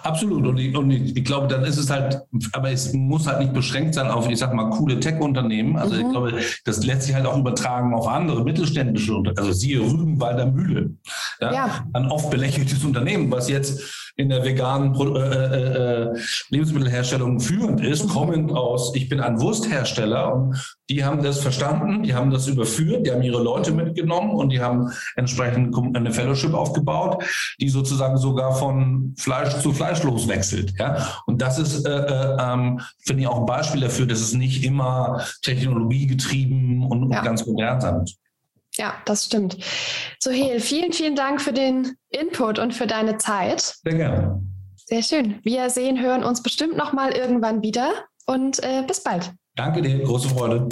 Absolut. 0.03 0.47
Und 0.47 0.59
ich, 0.59 0.77
und 0.77 0.91
ich, 0.91 1.25
glaube, 1.25 1.49
dann 1.49 1.65
ist 1.65 1.79
es 1.79 1.89
halt, 1.89 2.21
aber 2.53 2.71
es 2.71 2.93
muss 2.93 3.27
halt 3.27 3.41
nicht 3.41 3.55
beschränkt 3.55 3.95
sein 3.95 4.09
auf, 4.09 4.29
ich 4.29 4.39
sag 4.39 4.53
mal, 4.53 4.69
coole 4.69 5.01
Tech-Unternehmen. 5.01 5.77
Also 5.79 5.95
mhm. 5.95 6.01
ich 6.03 6.11
glaube, 6.11 6.39
das 6.67 6.85
lässt 6.85 7.03
sich 7.05 7.15
halt 7.15 7.25
auch 7.25 7.39
übertragen 7.39 7.95
auf 7.95 8.07
andere 8.07 8.45
mittelständische 8.45 9.15
Unternehmen. 9.15 9.39
Also 9.39 9.53
siehe 9.53 9.81
Rügenwalder 9.81 10.47
Mühle. 10.47 10.97
Ja? 11.41 11.53
ja. 11.53 11.85
Ein 11.95 12.07
oft 12.09 12.31
belächeltes 12.31 12.85
Unternehmen, 12.85 13.31
was 13.31 13.49
jetzt 13.49 14.10
in 14.21 14.29
der 14.29 14.45
veganen 14.45 14.95
äh, 14.95 15.19
äh, 15.19 16.13
äh, 16.13 16.19
Lebensmittelherstellung 16.51 17.41
führend 17.41 17.81
ist, 17.81 18.09
kommend 18.09 18.53
aus, 18.53 18.95
ich 18.95 19.09
bin 19.09 19.21
ein 19.21 19.41
Wursthersteller 19.41 20.35
und 20.35 20.77
die 20.91 21.05
haben 21.05 21.23
das 21.23 21.41
verstanden, 21.41 22.03
die 22.03 22.15
haben 22.15 22.31
das 22.31 22.47
überführt, 22.47 23.07
die 23.07 23.13
haben 23.13 23.23
ihre 23.23 23.43
Leute 23.43 23.73
mitgenommen 23.73 24.35
und 24.35 24.51
die 24.51 24.61
haben 24.61 24.91
entsprechend 25.17 25.75
eine 25.95 26.13
Fellowship 26.13 26.53
aufgebaut, 26.53 27.25
die 27.61 27.69
sozusagen 27.69 28.19
sogar 28.19 28.55
von 28.55 29.15
Fleisch 29.17 29.59
zu 29.61 29.73
fleischlos 29.73 30.29
wechselt. 30.29 30.75
Ja? 30.79 31.23
Und 31.27 31.41
das 31.41 31.59
ist, 31.59 31.87
äh, 31.87 31.91
äh, 31.91 32.37
ähm, 32.39 32.81
finde 32.99 33.23
ich, 33.23 33.29
auch 33.29 33.41
ein 33.41 33.47
Beispiel 33.47 33.81
dafür, 33.81 34.07
dass 34.07 34.21
es 34.21 34.35
nicht 34.35 34.65
immer 34.65 35.25
technologiegetrieben 35.43 36.85
und, 36.85 37.11
ja. 37.13 37.23
ganz 37.23 37.47
modern 37.47 37.81
sein 37.81 37.99
muss. 38.01 38.17
Ja, 38.81 38.95
das 39.05 39.27
stimmt. 39.27 39.59
Sohel, 40.19 40.59
vielen, 40.59 40.95
vielen 40.95 41.15
Dank 41.15 41.43
für 41.43 41.53
den 41.53 41.97
Input 42.09 42.59
und 42.59 42.73
für 42.73 42.87
deine 42.87 43.19
Zeit. 43.19 43.61
Sehr 43.61 43.95
gerne. 43.95 44.43
Sehr 44.75 45.03
schön. 45.03 45.39
Wir 45.43 45.69
sehen, 45.69 46.01
hören 46.01 46.25
uns 46.25 46.43
bestimmt 46.43 46.79
noch 46.79 46.95
mal 46.95 47.13
irgendwann 47.13 47.61
wieder 47.61 47.91
und 48.25 48.59
äh, 48.63 48.83
bis 48.87 49.03
bald. 49.03 49.33
Danke 49.55 49.83
dir, 49.83 50.03
große 50.03 50.31
Freude. 50.31 50.67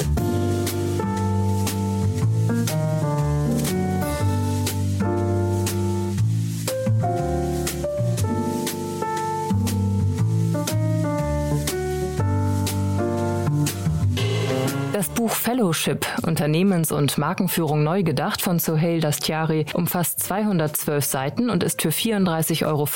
Das 14.99 15.09
Buch 15.11 15.30
Fellowship, 15.30 16.05
Unternehmens- 16.26 16.90
und 16.90 17.18
Markenführung 17.18 17.84
neu 17.84 18.03
gedacht 18.03 18.42
von 18.42 18.59
Sohail 18.59 19.01
Dastiari 19.01 19.64
umfasst 19.72 20.18
212 20.24 21.05
Seiten 21.05 21.51
und 21.51 21.62
ist 21.62 21.82
für 21.82 21.90
34,95 21.90 22.66
Euro 22.66 22.88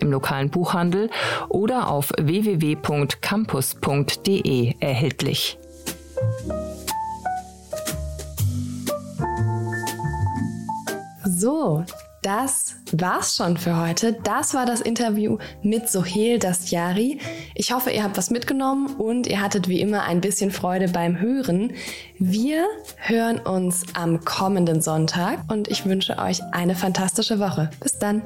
im 0.00 0.12
lokalen 0.12 0.48
Buchhandel 0.48 1.10
oder 1.48 1.90
auf 1.90 2.12
www.campus.de 2.16 4.74
erhältlich. 4.78 5.58
So, 11.24 11.84
das 12.22 12.76
war's 12.92 13.36
schon 13.36 13.56
für 13.56 13.80
heute. 13.80 14.14
Das 14.24 14.54
war 14.54 14.66
das 14.66 14.80
Interview 14.80 15.38
mit 15.62 15.88
Sohel 15.88 16.38
Dastiari. 16.38 17.18
Ich 17.54 17.72
hoffe, 17.72 17.90
ihr 17.90 18.02
habt 18.02 18.16
was 18.16 18.30
mitgenommen 18.30 18.96
und 18.96 19.26
ihr 19.26 19.40
hattet 19.40 19.68
wie 19.68 19.80
immer 19.80 20.04
ein 20.04 20.20
bisschen 20.20 20.50
Freude 20.50 20.88
beim 20.88 21.20
Hören. 21.20 21.72
Wir 22.18 22.66
hören 22.96 23.38
uns 23.38 23.84
am 23.94 24.24
kommenden 24.24 24.80
Sonntag 24.80 25.40
und 25.48 25.68
ich 25.68 25.86
wünsche 25.86 26.18
euch 26.18 26.40
eine 26.52 26.74
fantastische 26.74 27.38
Woche. 27.38 27.70
Bis 27.80 27.98
dann. 27.98 28.22